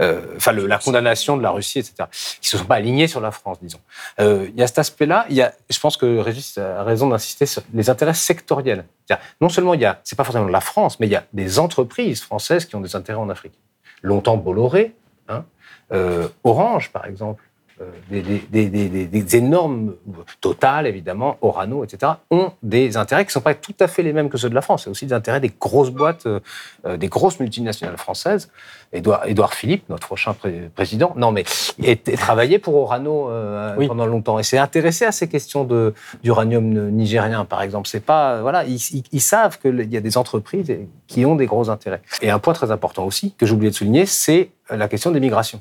euh, 0.00 0.36
enfin 0.36 0.52
la 0.52 0.78
condamnation 0.78 1.36
de 1.36 1.42
la 1.42 1.50
Russie, 1.50 1.80
etc. 1.80 2.08
Qui 2.40 2.48
se 2.48 2.56
sont 2.56 2.64
pas 2.64 2.76
alignés 2.76 3.06
sur 3.06 3.20
la 3.20 3.30
France, 3.30 3.58
disons. 3.60 3.80
il 4.18 4.54
y 4.56 4.62
a 4.62 4.66
cet 4.66 4.78
aspect-là. 4.78 5.26
Il 5.28 5.36
y 5.36 5.42
a, 5.42 5.52
je 5.68 5.78
pense 5.78 5.96
que 5.96 6.18
Régis 6.18 6.56
a 6.58 6.82
raison 6.82 7.08
d'insister 7.08 7.46
sur 7.46 7.62
les 7.74 7.90
intérêts 7.90 8.14
sectoriels. 8.14 8.86
Non 9.40 9.50
seulement 9.50 9.74
il 9.74 9.80
y 9.80 9.84
a, 9.84 10.00
c'est 10.04 10.16
pas 10.16 10.24
forcément 10.24 10.46
la 10.46 10.60
France, 10.60 10.98
mais 10.98 11.06
il 11.06 11.12
y 11.12 11.16
a 11.16 11.24
des 11.32 11.58
entreprises 11.58 12.22
françaises 12.22 12.64
qui 12.64 12.74
ont 12.74 12.80
des 12.80 12.96
intérêts 12.96 13.18
en 13.18 13.28
Afrique. 13.28 13.54
Longtemps 14.02 14.36
Bolloré, 14.36 14.94
hein, 15.28 15.44
Orange 16.42 16.90
par 16.90 17.04
exemple, 17.04 17.42
euh, 17.80 17.90
des, 18.10 19.36
énormes, 19.36 19.94
Total 20.40 20.86
évidemment, 20.86 21.38
Orano, 21.40 21.82
etc., 21.82 22.12
ont 22.30 22.52
des 22.62 22.96
intérêts 22.96 23.24
qui 23.24 23.30
ne 23.30 23.32
sont 23.32 23.40
pas 23.40 23.54
tout 23.54 23.74
à 23.80 23.88
fait 23.88 24.02
les 24.02 24.12
mêmes 24.12 24.28
que 24.28 24.38
ceux 24.38 24.48
de 24.48 24.54
la 24.54 24.62
France. 24.62 24.84
C'est 24.84 24.90
aussi 24.90 25.06
des 25.06 25.12
intérêts 25.12 25.40
des 25.40 25.52
grosses 25.60 25.90
boîtes, 25.90 26.26
euh, 26.26 26.38
euh, 26.86 26.96
des 26.96 27.08
grosses 27.08 27.40
multinationales 27.40 27.96
françaises. 27.96 28.50
Édouard, 28.92 29.54
Philippe, 29.54 29.88
notre 29.88 30.06
prochain 30.06 30.36
président, 30.76 31.14
non 31.16 31.32
mais 31.32 31.42
il 31.78 31.98
travaillé 31.98 32.60
pour 32.60 32.76
Orano 32.76 33.28
pendant 33.88 34.06
longtemps 34.06 34.38
et 34.38 34.44
s'est 34.44 34.58
intéressé 34.58 35.04
à 35.04 35.10
ces 35.10 35.28
questions 35.28 35.66
d'uranium 36.22 36.90
nigérien, 36.90 37.44
par 37.44 37.62
exemple. 37.62 37.88
C'est 37.88 38.04
pas 38.04 38.40
voilà, 38.40 38.62
ils, 38.64 39.02
ils 39.10 39.20
savent 39.20 39.58
qu'il 39.58 39.92
y 39.92 39.96
a 39.96 40.00
des 40.00 40.16
entreprises 40.16 40.72
qui 41.08 41.26
ont 41.26 41.34
des 41.34 41.46
gros 41.46 41.70
intérêts. 41.70 42.02
Et 42.22 42.30
un 42.30 42.38
point 42.38 42.52
très 42.52 42.70
important 42.70 43.04
aussi 43.04 43.34
que 43.36 43.46
j'ai 43.46 43.54
oublié 43.54 43.72
de 43.72 43.76
souligner, 43.76 44.06
c'est 44.06 44.50
la 44.70 44.86
question 44.86 45.10
des 45.10 45.18
migrations. 45.18 45.60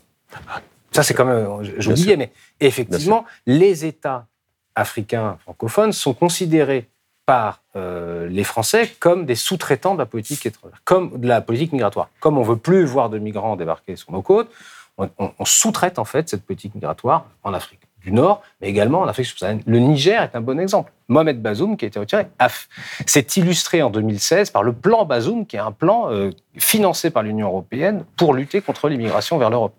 Ça, 0.94 1.04
c'est 1.04 1.14
quand 1.14 1.26
même, 1.26 1.64
j'oubliais, 1.80 2.18
mais 2.18 2.32
effectivement, 2.60 3.26
les 3.46 3.86
États 3.86 4.28
africains 4.76 5.38
francophones 5.44 5.92
sont 5.92 6.14
considérés 6.14 6.90
par 7.26 7.62
euh, 7.76 8.28
les 8.28 8.44
Français 8.44 8.94
comme 9.00 9.26
des 9.26 9.36
sous-traitants 9.36 9.94
de 9.94 10.00
la 10.00 10.06
politique 10.06 10.46
étrangère, 10.46 10.82
comme 10.84 11.20
de 11.20 11.28
la 11.28 11.42
politique 11.42 11.72
migratoire. 11.72 12.10
Comme 12.20 12.38
on 12.38 12.44
veut 12.44 12.58
plus 12.58 12.86
voir 12.86 13.10
de 13.10 13.18
migrants 13.18 13.56
débarquer 13.56 13.96
sur 13.96 14.12
nos 14.12 14.22
côtes, 14.22 14.52
on, 14.98 15.46
sous-traite 15.46 15.98
en 15.98 16.06
fait 16.06 16.30
cette 16.30 16.46
politique 16.46 16.76
migratoire 16.76 17.26
en 17.42 17.54
Afrique 17.54 17.80
du 18.04 18.12
Nord, 18.12 18.44
mais 18.62 18.68
également 18.68 19.00
en 19.00 19.08
Afrique 19.08 19.26
subsaharienne. 19.26 19.64
Le 19.66 19.80
Niger 19.80 20.22
est 20.22 20.36
un 20.36 20.42
bon 20.42 20.60
exemple. 20.60 20.92
Mohamed 21.08 21.42
Bazoum, 21.42 21.78
qui 21.78 21.86
a 21.86 21.88
été 21.88 21.98
retiré, 21.98 22.28
s'est 23.06 23.28
illustré 23.38 23.82
en 23.82 23.90
2016 23.90 24.52
par 24.52 24.62
le 24.62 24.74
plan 24.74 25.06
Bazoum, 25.06 25.48
qui 25.48 25.56
est 25.56 25.60
un 25.60 25.72
plan 25.72 26.12
euh, 26.12 26.30
financé 26.58 27.10
par 27.10 27.24
l'Union 27.24 27.48
européenne 27.48 28.04
pour 28.18 28.34
lutter 28.34 28.62
contre 28.62 28.90
l'immigration 28.90 29.38
vers 29.38 29.50
l'Europe. 29.50 29.74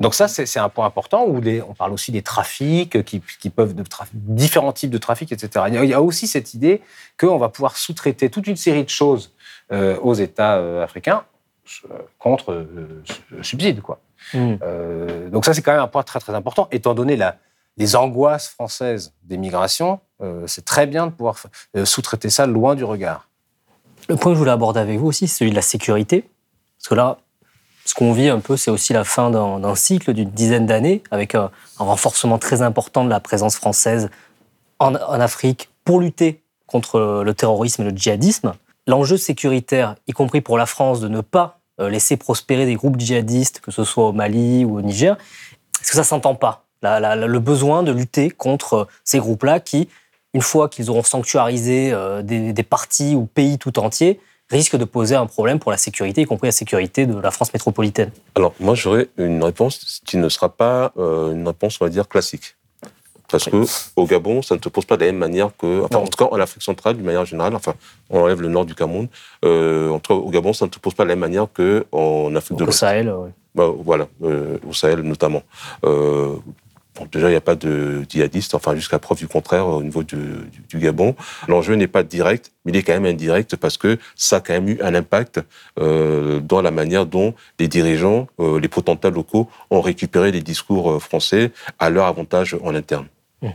Donc 0.00 0.14
ça, 0.14 0.28
c'est 0.28 0.58
un 0.58 0.68
point 0.68 0.86
important 0.86 1.26
où 1.26 1.42
on 1.68 1.74
parle 1.74 1.92
aussi 1.92 2.12
des 2.12 2.22
trafics 2.22 3.02
qui, 3.04 3.50
peuvent 3.50 3.74
de 3.74 3.84
différents 4.12 4.72
types 4.72 4.90
de 4.90 4.98
trafics, 4.98 5.32
etc. 5.32 5.66
Il 5.68 5.84
y 5.84 5.94
a 5.94 6.02
aussi 6.02 6.28
cette 6.28 6.54
idée 6.54 6.82
qu'on 7.18 7.38
va 7.38 7.48
pouvoir 7.48 7.76
sous-traiter 7.76 8.30
toute 8.30 8.46
une 8.46 8.56
série 8.56 8.84
de 8.84 8.88
choses 8.88 9.32
euh, 9.72 9.98
aux 10.00 10.14
États 10.14 10.56
euh, 10.56 10.84
africains 10.84 11.24
euh, 11.90 11.98
contre 12.18 12.66
subsides, 13.42 13.80
quoi. 13.80 14.00
Mmh. 14.34 14.56
donc 15.30 15.44
ça, 15.44 15.54
c'est 15.54 15.62
quand 15.62 15.72
même 15.72 15.80
un 15.80 15.86
point 15.86 16.02
très 16.02 16.18
très 16.18 16.34
important, 16.34 16.68
étant 16.70 16.92
donné 16.92 17.16
la, 17.16 17.36
les 17.76 17.94
angoisses 17.96 18.48
françaises 18.48 19.14
des 19.22 19.38
migrations. 19.38 20.00
c'est 20.46 20.64
très 20.64 20.86
bien 20.86 21.06
de 21.06 21.12
pouvoir 21.12 21.36
sous-traiter 21.84 22.28
ça 22.28 22.46
loin 22.46 22.74
du 22.74 22.84
regard. 22.84 23.28
Le 24.08 24.16
point 24.16 24.32
que 24.32 24.34
je 24.34 24.38
voulais 24.40 24.50
aborder 24.50 24.80
avec 24.80 24.98
vous 24.98 25.06
aussi, 25.06 25.28
c'est 25.28 25.38
celui 25.38 25.50
de 25.52 25.56
la 25.56 25.62
sécurité. 25.62 26.28
Parce 26.78 26.88
que 26.88 26.94
là, 26.94 27.18
ce 27.88 27.94
qu'on 27.94 28.12
vit 28.12 28.28
un 28.28 28.40
peu, 28.40 28.58
c'est 28.58 28.70
aussi 28.70 28.92
la 28.92 29.02
fin 29.02 29.30
d'un 29.30 29.74
cycle 29.74 30.12
d'une 30.12 30.28
dizaine 30.28 30.66
d'années, 30.66 31.02
avec 31.10 31.34
un, 31.34 31.50
renforcement 31.78 32.36
très 32.36 32.60
important 32.60 33.02
de 33.02 33.08
la 33.08 33.18
présence 33.18 33.56
française 33.56 34.10
en, 34.78 34.94
Afrique 34.94 35.70
pour 35.86 36.00
lutter 36.00 36.42
contre 36.66 37.22
le 37.24 37.34
terrorisme 37.34 37.80
et 37.80 37.90
le 37.90 37.96
djihadisme. 37.96 38.52
L'enjeu 38.86 39.16
sécuritaire, 39.16 39.94
y 40.06 40.12
compris 40.12 40.42
pour 40.42 40.58
la 40.58 40.66
France, 40.66 41.00
de 41.00 41.08
ne 41.08 41.22
pas 41.22 41.60
euh, 41.80 41.88
laisser 41.88 42.18
prospérer 42.18 42.66
des 42.66 42.74
groupes 42.74 43.00
djihadistes, 43.00 43.60
que 43.60 43.70
ce 43.70 43.84
soit 43.84 44.08
au 44.08 44.12
Mali 44.12 44.66
ou 44.66 44.76
au 44.76 44.82
Niger, 44.82 45.16
est-ce 45.80 45.88
que 45.92 45.96
ça 45.96 46.04
s'entend 46.04 46.34
pas? 46.34 46.66
Le 46.82 47.38
besoin 47.38 47.82
de 47.82 47.90
lutter 47.90 48.28
contre 48.28 48.86
ces 49.02 49.18
groupes-là 49.18 49.60
qui, 49.60 49.88
une 50.34 50.42
fois 50.42 50.68
qu'ils 50.68 50.90
auront 50.90 51.02
sanctuarisé 51.02 51.90
euh, 51.94 52.20
des, 52.20 52.52
des 52.52 52.62
partis 52.62 53.14
ou 53.14 53.24
pays 53.24 53.56
tout 53.56 53.78
entiers, 53.78 54.20
risque 54.50 54.76
de 54.76 54.84
poser 54.84 55.14
un 55.14 55.26
problème 55.26 55.58
pour 55.58 55.70
la 55.70 55.76
sécurité, 55.76 56.22
y 56.22 56.24
compris 56.24 56.48
la 56.48 56.52
sécurité 56.52 57.06
de 57.06 57.18
la 57.18 57.30
France 57.30 57.52
métropolitaine 57.52 58.10
Alors, 58.34 58.54
moi, 58.60 58.74
j'aurais 58.74 59.08
une 59.18 59.42
réponse 59.42 60.00
qui 60.04 60.16
ne 60.16 60.28
sera 60.28 60.48
pas 60.48 60.92
euh, 60.96 61.32
une 61.32 61.46
réponse, 61.46 61.78
on 61.80 61.84
va 61.84 61.90
dire, 61.90 62.08
classique. 62.08 62.56
Parce 63.30 63.44
que 63.44 63.62
au 63.96 64.06
Gabon, 64.06 64.40
ça 64.40 64.56
ne 64.56 64.60
se 64.62 64.70
pose 64.70 64.86
pas 64.86 64.96
de 64.96 65.04
la 65.04 65.12
même 65.12 65.18
manière 65.18 65.50
que, 65.56 65.84
enfin, 65.84 65.98
en 65.98 66.06
tout 66.06 66.16
cas, 66.16 66.30
en 66.30 66.40
Afrique 66.40 66.62
centrale, 66.62 66.96
d'une 66.96 67.04
manière 67.04 67.26
générale, 67.26 67.54
enfin, 67.54 67.74
on 68.08 68.20
enlève 68.20 68.40
le 68.40 68.48
nord 68.48 68.64
du 68.64 68.74
Cameroun. 68.74 69.08
Euh, 69.44 69.90
en 69.90 69.98
tout 69.98 70.14
cas, 70.14 70.18
au 70.18 70.30
Gabon, 70.30 70.54
ça 70.54 70.66
ne 70.66 70.72
se 70.72 70.78
pose 70.78 70.94
pas 70.94 71.04
de 71.04 71.10
la 71.10 71.14
même 71.14 71.20
manière 71.20 71.46
qu'en 71.52 72.34
Afrique 72.34 72.56
de 72.56 72.64
l'Ouest. 72.64 72.78
Au 72.78 72.86
Sahel, 72.86 73.14
oui. 73.14 73.28
Bah, 73.54 73.70
voilà, 73.76 74.06
euh, 74.22 74.56
au 74.66 74.72
Sahel 74.72 75.00
notamment. 75.00 75.42
Euh, 75.84 76.36
Déjà, 77.06 77.28
il 77.28 77.32
n'y 77.32 77.36
a 77.36 77.40
pas 77.40 77.54
de 77.54 78.02
djihadistes, 78.08 78.54
enfin 78.54 78.74
jusqu'à 78.74 78.98
preuve 78.98 79.18
du 79.18 79.28
contraire 79.28 79.66
au 79.66 79.82
niveau 79.82 80.02
du, 80.02 80.16
du, 80.16 80.62
du 80.68 80.78
Gabon. 80.78 81.14
L'enjeu 81.46 81.74
n'est 81.74 81.88
pas 81.88 82.02
direct, 82.02 82.52
mais 82.64 82.72
il 82.72 82.76
est 82.76 82.82
quand 82.82 82.94
même 82.94 83.06
indirect 83.06 83.56
parce 83.56 83.76
que 83.76 83.98
ça 84.16 84.36
a 84.36 84.40
quand 84.40 84.54
même 84.54 84.68
eu 84.68 84.78
un 84.82 84.94
impact 84.94 85.40
euh, 85.78 86.40
dans 86.40 86.62
la 86.62 86.70
manière 86.70 87.06
dont 87.06 87.34
les 87.58 87.68
dirigeants, 87.68 88.28
euh, 88.40 88.58
les 88.60 88.68
potentats 88.68 89.10
locaux 89.10 89.48
ont 89.70 89.80
récupéré 89.80 90.32
les 90.32 90.42
discours 90.42 90.90
euh, 90.90 90.98
français 90.98 91.52
à 91.78 91.90
leur 91.90 92.06
avantage 92.06 92.56
en 92.62 92.74
interne. 92.74 93.06
Mmh. 93.42 93.48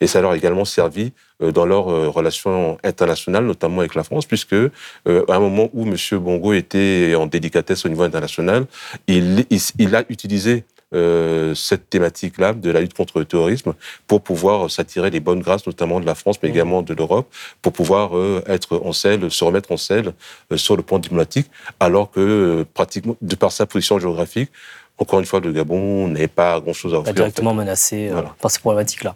Et 0.00 0.06
ça 0.06 0.20
leur 0.20 0.30
a 0.30 0.36
également 0.36 0.64
servi 0.64 1.12
dans 1.40 1.66
leurs 1.66 1.86
relations 2.12 2.78
internationales, 2.84 3.44
notamment 3.44 3.80
avec 3.80 3.96
la 3.96 4.04
France, 4.04 4.26
puisque 4.26 4.52
euh, 4.52 4.70
à 5.06 5.34
un 5.34 5.40
moment 5.40 5.70
où 5.72 5.84
M. 5.86 5.96
Bongo 6.20 6.52
était 6.52 7.14
en 7.16 7.26
délicatesse 7.26 7.84
au 7.84 7.88
niveau 7.88 8.04
international, 8.04 8.66
il, 9.08 9.44
il, 9.50 9.60
il 9.78 9.96
a 9.96 10.04
utilisé 10.08 10.64
euh, 10.94 11.54
cette 11.54 11.90
thématique-là 11.90 12.54
de 12.54 12.70
la 12.70 12.80
lutte 12.80 12.94
contre 12.94 13.18
le 13.18 13.26
terrorisme 13.26 13.74
pour 14.06 14.22
pouvoir 14.22 14.70
s'attirer 14.70 15.10
les 15.10 15.20
bonnes 15.20 15.40
grâces, 15.40 15.66
notamment 15.66 16.00
de 16.00 16.06
la 16.06 16.14
France, 16.14 16.36
mais 16.42 16.48
également 16.48 16.80
de 16.80 16.94
l'Europe, 16.94 17.30
pour 17.60 17.72
pouvoir 17.72 18.16
euh, 18.16 18.42
être 18.46 18.80
en 18.82 18.92
selle, 18.92 19.30
se 19.30 19.44
remettre 19.44 19.70
en 19.70 19.76
selle 19.76 20.14
euh, 20.50 20.56
sur 20.56 20.76
le 20.76 20.82
plan 20.82 20.98
diplomatique, 20.98 21.50
alors 21.78 22.10
que 22.10 22.64
pratiquement, 22.72 23.16
de 23.20 23.36
par 23.36 23.52
sa 23.52 23.66
position 23.66 23.98
géographique, 23.98 24.50
encore 24.96 25.20
une 25.20 25.26
fois, 25.26 25.40
le 25.40 25.52
Gabon 25.52 26.08
n'est 26.08 26.26
pas 26.26 26.58
grand-chose 26.60 26.94
à 26.94 26.98
offrir. 26.98 27.14
directement 27.14 27.50
en 27.50 27.54
fait. 27.54 27.58
menacé 27.60 28.08
Voilà. 28.10 28.34
par 28.40 28.50
ces 28.50 28.58
problématiques-là. 28.58 29.14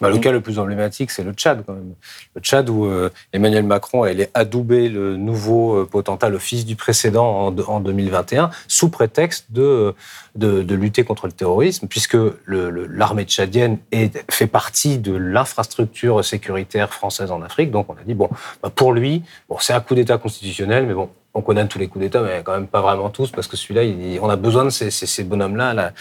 Bah, 0.00 0.08
le 0.08 0.18
cas 0.18 0.32
le 0.32 0.40
plus 0.40 0.58
emblématique, 0.58 1.10
c'est 1.10 1.22
le 1.22 1.32
Tchad, 1.32 1.62
quand 1.66 1.74
même. 1.74 1.94
Le 2.34 2.40
Tchad, 2.40 2.68
où 2.70 2.86
euh, 2.86 3.10
Emmanuel 3.32 3.64
Macron 3.64 4.02
allait 4.04 4.30
adouber 4.34 4.88
le 4.88 5.16
nouveau 5.16 5.74
euh, 5.80 5.86
potentat, 5.86 6.28
le 6.30 6.38
fils 6.38 6.64
du 6.64 6.74
précédent, 6.76 7.46
en, 7.48 7.58
en 7.58 7.80
2021, 7.80 8.50
sous 8.66 8.88
prétexte 8.88 9.46
de, 9.50 9.94
de, 10.36 10.62
de 10.62 10.74
lutter 10.74 11.04
contre 11.04 11.26
le 11.26 11.32
terrorisme, 11.32 11.86
puisque 11.86 12.14
le- 12.14 12.34
le- 12.46 12.86
l'armée 12.86 13.24
tchadienne 13.24 13.78
est, 13.92 14.24
fait 14.32 14.46
partie 14.46 14.98
de 14.98 15.14
l'infrastructure 15.14 16.24
sécuritaire 16.24 16.92
française 16.94 17.30
en 17.30 17.42
Afrique. 17.42 17.70
Donc, 17.70 17.86
on 17.90 17.94
a 17.94 18.02
dit, 18.06 18.14
bon, 18.14 18.30
bah, 18.62 18.70
pour 18.74 18.92
lui, 18.92 19.22
bon, 19.48 19.56
c'est 19.60 19.72
un 19.74 19.80
coup 19.80 19.94
d'État 19.94 20.16
constitutionnel, 20.18 20.86
mais 20.86 20.94
bon, 20.94 21.10
on 21.34 21.42
connaît 21.42 21.66
tous 21.68 21.78
les 21.78 21.88
coups 21.88 22.02
d'État, 22.04 22.22
mais 22.22 22.40
quand 22.42 22.52
même 22.52 22.66
pas 22.66 22.80
vraiment 22.80 23.10
tous, 23.10 23.30
parce 23.30 23.46
que 23.46 23.56
celui-là, 23.56 23.84
il- 23.84 24.18
on 24.20 24.28
a 24.30 24.36
besoin 24.36 24.64
de 24.64 24.70
ces, 24.70 24.90
ces- 24.90 25.06
ces 25.06 25.24
bonhommes-là 25.24 25.68
à 25.70 25.74
la, 25.74 25.92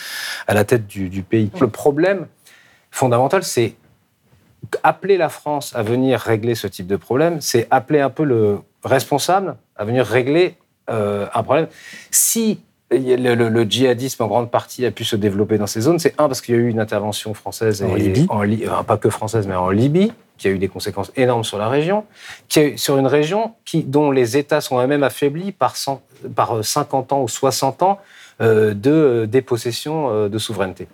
à 0.47 0.53
la 0.53 0.63
tête 0.63 0.87
du, 0.87 1.09
du 1.09 1.21
pays. 1.21 1.51
Le 1.59 1.67
problème 1.67 2.27
fondamental, 2.91 3.43
c'est 3.43 3.75
appeler 4.83 5.17
la 5.17 5.29
France 5.29 5.73
à 5.75 5.83
venir 5.83 6.19
régler 6.19 6.55
ce 6.55 6.67
type 6.67 6.87
de 6.87 6.95
problème, 6.95 7.41
c'est 7.41 7.67
appeler 7.71 7.99
un 7.99 8.09
peu 8.09 8.23
le 8.23 8.59
responsable 8.83 9.55
à 9.75 9.85
venir 9.85 10.05
régler 10.05 10.55
euh, 10.89 11.27
un 11.33 11.43
problème. 11.43 11.67
Si 12.11 12.59
le, 12.91 13.35
le- 13.35 13.49
le 13.49 13.63
djihadisme 13.63 14.23
en 14.23 14.27
grande 14.27 14.49
partie 14.49 14.85
a 14.85 14.91
pu 14.91 15.03
se 15.05 15.15
développer 15.15 15.57
dans 15.59 15.67
ces 15.67 15.81
zones, 15.81 15.99
c'est 15.99 16.15
un 16.19 16.27
parce 16.27 16.41
qu'il 16.41 16.55
y 16.55 16.57
a 16.57 16.61
eu 16.61 16.69
une 16.69 16.79
intervention 16.79 17.33
française 17.35 17.83
En 17.83 17.95
et- 17.95 17.99
Libye. 17.99 18.25
en 18.29 18.41
enfin, 18.71 18.83
pas 18.83 18.97
que 18.97 19.09
française, 19.09 19.45
mais 19.47 19.55
en 19.55 19.69
Libye, 19.69 20.11
qui 20.39 20.47
a 20.47 20.51
eu 20.51 20.57
des 20.57 20.69
conséquences 20.69 21.11
énormes 21.15 21.43
sur 21.43 21.57
la 21.59 21.67
région, 21.69 22.05
qui 22.47 22.59
a 22.59 22.63
eu- 22.63 22.77
sur 22.77 22.97
une 22.97 23.05
région 23.07 23.53
qui, 23.65 23.83
dont 23.83 24.09
les 24.09 24.37
États 24.37 24.61
sont 24.61 24.79
eux-mêmes 24.81 25.03
affaiblis 25.03 25.51
par, 25.51 25.75
cent- 25.75 26.01
par 26.35 26.57
euh, 26.57 26.63
50 26.63 27.13
ans 27.13 27.21
ou 27.21 27.27
60 27.27 27.83
ans 27.83 27.99
euh, 28.41 28.73
de 28.73 28.89
euh, 28.91 29.25
dépossession 29.27 30.09
euh, 30.09 30.29
de 30.29 30.37
souveraineté. 30.39 30.87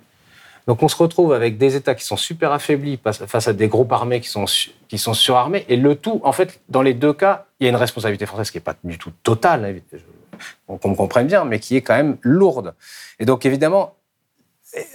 Donc 0.68 0.82
on 0.82 0.88
se 0.88 0.96
retrouve 0.96 1.34
avec 1.34 1.58
des 1.58 1.76
États 1.76 1.96
qui 1.96 2.04
sont 2.04 2.18
super 2.18 2.52
affaiblis 2.52 3.00
face- 3.04 3.48
à 3.48 3.54
des 3.54 3.68
groupes 3.68 3.92
armés 3.92 4.20
qui 4.20 4.30
sont, 4.30 4.46
qui 4.88 4.98
sont 4.98 5.14
surarmés. 5.14 5.66
Et 5.70 5.76
le 5.78 5.96
tout, 5.96 6.22
en 6.24 6.32
fait, 6.32 6.60
dans 6.70 6.82
les 6.82 6.94
deux 6.94 7.14
cas, 7.14 7.46
il 7.60 7.66
y 7.66 7.68
a 7.68 7.70
une 7.70 7.76
responsabilité 7.76 8.26
française 8.26 8.50
qui 8.52 8.58
n'est 8.58 8.64
pas 8.64 8.76
du 8.84 8.98
tout 8.98 9.12
totale, 9.24 9.82
hein, 10.68 10.78
qu'on 10.82 10.90
me 10.90 10.96
comprenne 10.96 11.28
bien, 11.28 11.46
mais 11.46 11.60
qui 11.60 11.76
est 11.76 11.82
quand 11.82 11.96
même 11.96 12.18
lourde. 12.22 12.74
Et 13.20 13.26
donc 13.26 13.46
évidemment, 13.46 13.96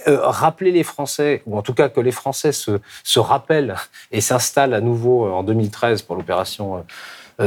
euh, 0.07 0.19
rappeler 0.21 0.71
les 0.71 0.83
Français, 0.83 1.41
ou 1.47 1.57
en 1.57 1.61
tout 1.63 1.73
cas 1.73 1.89
que 1.89 1.99
les 1.99 2.11
Français 2.11 2.51
se, 2.51 2.79
se 3.03 3.19
rappellent 3.19 3.75
et 4.11 4.21
s'installent 4.21 4.75
à 4.75 4.81
nouveau 4.81 5.25
euh, 5.25 5.31
en 5.31 5.41
2013 5.43 6.03
pour 6.03 6.15
l'opération 6.15 6.77
euh, 6.77 6.81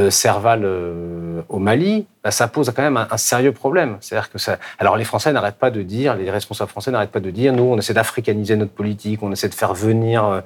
Serval 0.09 0.61
euh, 0.63 1.41
au 1.49 1.59
Mali, 1.59 2.05
bah, 2.23 2.31
ça 2.31 2.47
pose 2.47 2.71
quand 2.75 2.81
même 2.81 2.97
un, 2.97 3.17
sérieux 3.17 3.51
problème. 3.51 3.97
C'est-à-dire 4.01 4.29
que 4.29 4.37
ça. 4.37 4.57
Alors 4.79 4.97
les 4.97 5.03
Français 5.03 5.31
n'arrêtent 5.31 5.59
pas 5.59 5.71
de 5.71 5.81
dire, 5.81 6.15
les 6.15 6.29
responsables 6.31 6.69
français 6.69 6.91
n'arrêtent 6.91 7.11
pas 7.11 7.19
de 7.19 7.29
dire, 7.29 7.53
nous 7.53 7.63
on 7.63 7.77
essaie 7.77 7.93
d'africaniser 7.93 8.55
notre 8.55 8.71
politique, 8.71 9.21
on 9.23 9.31
essaie 9.31 9.49
de 9.49 9.53
faire 9.53 9.73
venir 9.73 10.41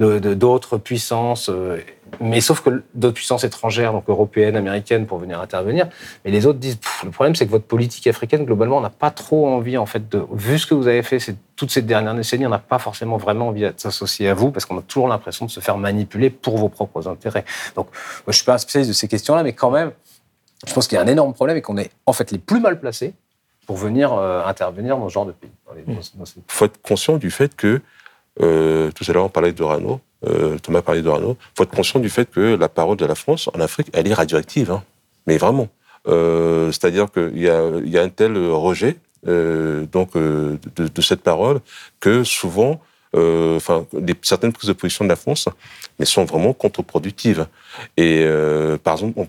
euh, 0.00 0.20
d'autres 0.34 0.78
puissances, 0.78 1.48
euh, 1.48 1.78
mais 2.20 2.40
sauf 2.40 2.60
que 2.60 2.82
d'autres 2.94 3.14
puissances 3.14 3.44
étrangères, 3.44 3.92
donc 3.92 4.04
européennes, 4.08 4.56
américaines, 4.56 5.06
pour 5.06 5.18
venir 5.18 5.40
intervenir. 5.40 5.88
Mais 6.24 6.30
les 6.30 6.46
autres 6.46 6.58
disent, 6.58 6.78
le 7.04 7.10
problème 7.10 7.34
c'est 7.34 7.46
que 7.46 7.50
votre 7.50 7.66
politique 7.66 8.06
africaine 8.06 8.44
globalement, 8.44 8.78
on 8.78 8.82
n'a 8.82 8.90
pas 8.90 9.10
trop 9.10 9.48
envie 9.48 9.76
en 9.76 9.86
fait 9.86 10.08
de, 10.08 10.24
vu 10.32 10.58
ce 10.58 10.66
que 10.66 10.74
vous 10.74 10.88
avez 10.88 11.02
fait 11.02 11.18
toutes 11.56 11.70
ces 11.70 11.82
dernières 11.82 12.14
décennies, 12.14 12.46
on 12.46 12.50
n'a 12.50 12.58
pas 12.58 12.78
forcément 12.78 13.16
vraiment 13.16 13.48
envie 13.48 13.62
de 13.62 13.74
s'associer 13.76 14.28
à 14.28 14.34
vous 14.34 14.50
parce 14.50 14.64
qu'on 14.64 14.78
a 14.78 14.82
toujours 14.82 15.08
l'impression 15.08 15.46
de 15.46 15.50
se 15.50 15.60
faire 15.60 15.78
manipuler 15.78 16.30
pour 16.30 16.58
vos 16.58 16.68
propres 16.68 17.08
intérêts. 17.08 17.44
Donc, 17.74 17.88
je 18.26 18.32
suis 18.32 18.44
pas 18.44 18.54
un 18.54 18.58
spécialiste 18.58 18.90
de 18.90 18.94
ces 18.94 19.08
questions-là, 19.08 19.42
mais 19.42 19.52
quand 19.52 19.70
même, 19.70 19.92
je 20.66 20.72
pense 20.72 20.86
qu'il 20.86 20.96
y 20.96 20.98
a 20.98 21.04
un 21.04 21.06
énorme 21.06 21.34
problème 21.34 21.56
et 21.56 21.62
qu'on 21.62 21.76
est 21.76 21.90
en 22.06 22.12
fait 22.12 22.30
les 22.30 22.38
plus 22.38 22.60
mal 22.60 22.78
placés 22.78 23.14
pour 23.66 23.76
venir 23.76 24.12
euh, 24.12 24.44
intervenir 24.44 24.96
dans 24.96 25.08
ce 25.08 25.14
genre 25.14 25.26
de 25.26 25.32
pays. 25.32 25.50
Il 25.86 26.42
faut 26.48 26.64
être 26.64 26.80
conscient 26.80 27.16
du 27.16 27.30
fait 27.30 27.54
que, 27.54 27.80
euh, 28.42 28.90
tout 28.90 29.04
à 29.08 29.12
l'heure 29.12 29.24
on 29.24 29.28
parlait 29.28 29.52
de 29.52 29.62
Rano, 29.62 30.00
euh, 30.26 30.58
Thomas 30.58 30.82
parlait 30.82 31.02
de 31.02 31.08
Rano, 31.08 31.36
il 31.40 31.56
faut 31.56 31.62
être 31.64 31.74
conscient 31.74 32.00
du 32.00 32.10
fait 32.10 32.30
que 32.30 32.56
la 32.56 32.68
parole 32.68 32.96
de 32.96 33.06
la 33.06 33.14
France 33.14 33.48
en 33.54 33.60
Afrique, 33.60 33.88
elle 33.92 34.06
est 34.08 34.14
radioactive, 34.14 34.70
hein. 34.70 34.82
mais 35.26 35.38
vraiment. 35.38 35.68
Euh, 36.08 36.70
C'est-à-dire 36.70 37.10
qu'il 37.10 37.38
y 37.38 37.48
a, 37.48 38.02
un 38.02 38.08
tel 38.08 38.36
rejet 38.36 38.98
donc, 39.24 40.16
de, 40.16 41.02
cette 41.02 41.22
parole 41.22 41.60
que 41.98 42.22
souvent, 42.22 42.80
enfin, 43.12 43.86
certaines 44.22 44.52
prises 44.52 44.68
de 44.68 44.74
position 44.74 45.04
de 45.04 45.08
la 45.08 45.16
France 45.16 45.48
mais 45.98 46.04
sont 46.04 46.24
vraiment 46.24 46.52
contre-productives. 46.52 47.46
Et 47.96 48.24
par 48.84 48.94
exemple, 48.94 49.18
on, 49.18 49.28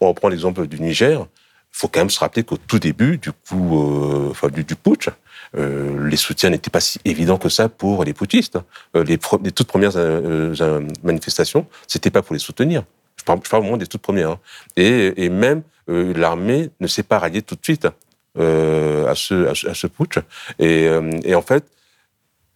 on- 0.00 0.06
reprend 0.06 0.28
l'exemple 0.28 0.68
du 0.68 0.80
Niger. 0.80 1.20
Il 1.20 1.76
faut 1.76 1.88
quand 1.88 1.98
même 2.00 2.10
se 2.10 2.20
rappeler 2.20 2.44
qu'au 2.44 2.58
tout 2.58 2.78
début 2.78 3.18
du 3.18 3.32
coup, 3.32 4.30
enfin, 4.30 4.48
du 4.48 4.76
putsch, 4.76 5.08
euh, 5.56 6.08
les 6.08 6.16
soutiens 6.16 6.50
n'étaient 6.50 6.70
pas 6.70 6.80
si 6.80 7.00
évidents 7.04 7.38
que 7.38 7.48
ça 7.48 7.68
pour 7.68 8.04
les 8.04 8.12
putschistes. 8.12 8.58
Euh, 8.96 9.04
les, 9.04 9.18
toutes 9.18 9.66
premières 9.66 9.96
euh, 9.96 10.80
manifestations, 11.02 11.66
c'était 11.86 12.10
pas 12.10 12.22
pour 12.22 12.34
les 12.34 12.40
soutenir. 12.40 12.82
Je 13.16 13.24
parle, 13.24 13.40
je 13.44 13.56
au 13.56 13.62
moins 13.62 13.76
des 13.76 13.86
toutes 13.86 14.02
premières. 14.02 14.30
hein. 14.30 14.40
Et, 14.76 15.28
même 15.28 15.62
l'armée 15.86 16.70
ne 16.80 16.86
s'est 16.86 17.02
pas 17.02 17.18
ralliée 17.18 17.42
tout 17.42 17.54
de 17.54 17.60
suite 17.62 17.86
à, 18.36 19.14
ce, 19.14 19.86
putsch. 19.86 20.18
Et, 20.58 21.34
en 21.34 21.42
fait, 21.42 21.64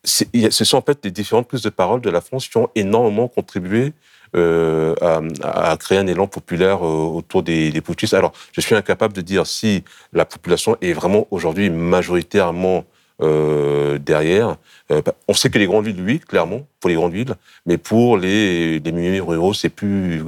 ce 0.05 0.64
sont 0.64 0.78
en 0.78 0.82
fait 0.82 0.99
les 1.05 1.11
différentes 1.11 1.46
prises 1.46 1.62
de 1.62 1.70
parole 1.70 2.01
de 2.01 2.11
la 2.11 2.20
France 2.20 2.49
qui 2.49 2.57
ont 2.57 2.70
énormément 2.74 3.28
contribué 3.28 3.92
euh, 4.37 4.95
à, 5.01 5.72
à 5.72 5.76
créer 5.76 5.99
un 5.99 6.07
élan 6.07 6.26
populaire 6.26 6.85
euh, 6.85 7.18
autour 7.18 7.43
des, 7.43 7.70
des 7.70 7.81
putschistes. 7.81 8.14
Alors, 8.14 8.33
je 8.53 8.61
suis 8.61 8.74
incapable 8.74 9.14
de 9.14 9.20
dire 9.20 9.47
si 9.47 9.85
la 10.12 10.24
population 10.24 10.76
est 10.81 10.93
vraiment 10.93 11.26
aujourd'hui 11.31 11.70
majoritairement 11.70 12.85
euh, 13.20 13.99
derrière. 13.99 14.57
Euh, 14.91 15.03
bah, 15.05 15.14
on 15.26 15.35
sait 15.35 15.51
que 15.51 15.59
les 15.59 15.66
grandes 15.66 15.87
villes, 15.87 16.03
oui, 16.05 16.20
clairement, 16.20 16.66
pour 16.81 16.89
les 16.91 16.95
grandes 16.97 17.12
villes, 17.12 17.35
mais 17.66 17.76
pour 17.76 18.16
les, 18.16 18.79
les 18.79 18.93
milieux 18.93 19.22
ruraux, 19.22 19.53
c'est 19.55 19.68
plus, 19.68 20.22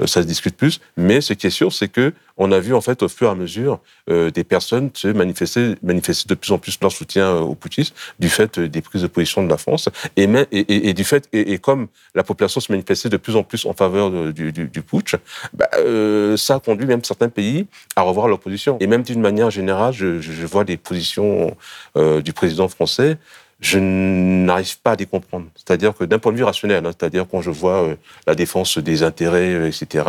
euh, 0.00 0.06
ça 0.06 0.22
se 0.22 0.26
discute 0.26 0.56
plus. 0.56 0.80
Mais 0.96 1.20
ce 1.20 1.32
qui 1.32 1.46
est 1.46 1.50
sûr, 1.50 1.72
c'est 1.72 1.88
que 1.88 2.12
on 2.40 2.52
a 2.52 2.60
vu 2.60 2.72
en 2.72 2.80
fait 2.80 3.02
au 3.02 3.08
fur 3.08 3.26
et 3.26 3.30
à 3.32 3.34
mesure 3.34 3.80
euh, 4.08 4.30
des 4.30 4.44
personnes 4.44 4.90
se 4.94 5.08
manifester, 5.08 5.74
manifester 5.82 6.28
de 6.28 6.34
plus 6.36 6.52
en 6.52 6.58
plus 6.58 6.78
leur 6.80 6.92
soutien 6.92 7.24
euh, 7.34 7.40
aux 7.40 7.56
putschistes 7.56 7.96
du 8.20 8.28
fait 8.28 8.60
des 8.60 8.80
prises 8.80 9.02
de 9.02 9.08
position 9.08 9.42
de 9.42 9.48
la 9.48 9.56
France 9.56 9.88
et, 10.16 10.28
même, 10.28 10.46
et, 10.52 10.60
et- 10.60 10.88
et 10.90 10.94
du 10.94 11.02
fait 11.02 11.28
et, 11.32 11.58
comme 11.58 11.88
la 12.14 12.22
population 12.22 12.60
se 12.60 12.70
manifestait 12.70 13.08
de 13.08 13.16
plus 13.16 13.34
en 13.34 13.42
plus 13.42 13.66
en 13.66 13.72
faveur 13.72 14.12
de- 14.12 14.30
du, 14.30 14.52
du, 14.52 14.68
du 14.68 14.82
putsch, 14.82 15.16
bah, 15.52 15.68
euh, 15.78 16.36
ça 16.36 16.54
a 16.56 16.60
conduit 16.60 16.86
même 16.86 17.02
certains 17.02 17.28
pays 17.28 17.66
à 17.96 18.02
revoir 18.02 18.28
leur 18.28 18.38
position. 18.38 18.76
Et 18.80 18.86
même 18.86 19.02
d'une 19.02 19.20
manière 19.20 19.50
générale, 19.50 19.92
je, 19.92 20.46
vois 20.46 20.62
les 20.62 20.76
positions 20.76 21.56
euh, 21.96 22.20
du 22.22 22.32
président 22.32 22.68
français 22.68 23.18
je 23.60 23.78
n'arrive 23.78 24.78
pas 24.80 24.92
à 24.92 24.96
les 24.96 25.06
comprendre. 25.06 25.46
C'est-à-dire 25.56 25.94
que 25.96 26.04
d'un 26.04 26.18
point 26.18 26.32
de 26.32 26.36
vue 26.36 26.44
rationnel, 26.44 26.86
hein, 26.86 26.90
c'est-à-dire 26.96 27.26
quand 27.28 27.42
je 27.42 27.50
vois 27.50 27.82
euh, 27.82 27.96
la 28.26 28.34
défense 28.34 28.78
des 28.78 29.02
intérêts, 29.02 29.52
euh, 29.52 29.68
etc., 29.68 30.04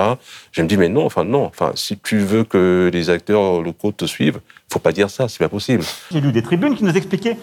je 0.52 0.62
me 0.62 0.68
dis 0.68 0.78
mais 0.78 0.90
non, 0.90 1.06
enfin 1.06 1.24
non, 1.24 1.46
enfin 1.46 1.72
si 1.76 1.98
tu 1.98 2.20
veux 2.20 2.44
que 2.44 2.90
les 2.94 3.10
acteurs 3.10 3.62
locaux 3.62 3.92
te 3.92 4.06
suivent, 4.06 4.40
faut 4.72 4.80
pas 4.80 4.92
dire 4.92 5.10
ça, 5.10 5.28
c'est 5.28 5.40
pas 5.40 5.50
possible. 5.50 5.84
J'ai 6.12 6.22
lu 6.22 6.32
des 6.32 6.44
tribunes 6.44 6.76
qui 6.76 6.84
nous 6.84 6.96
expliquaient 6.96 7.38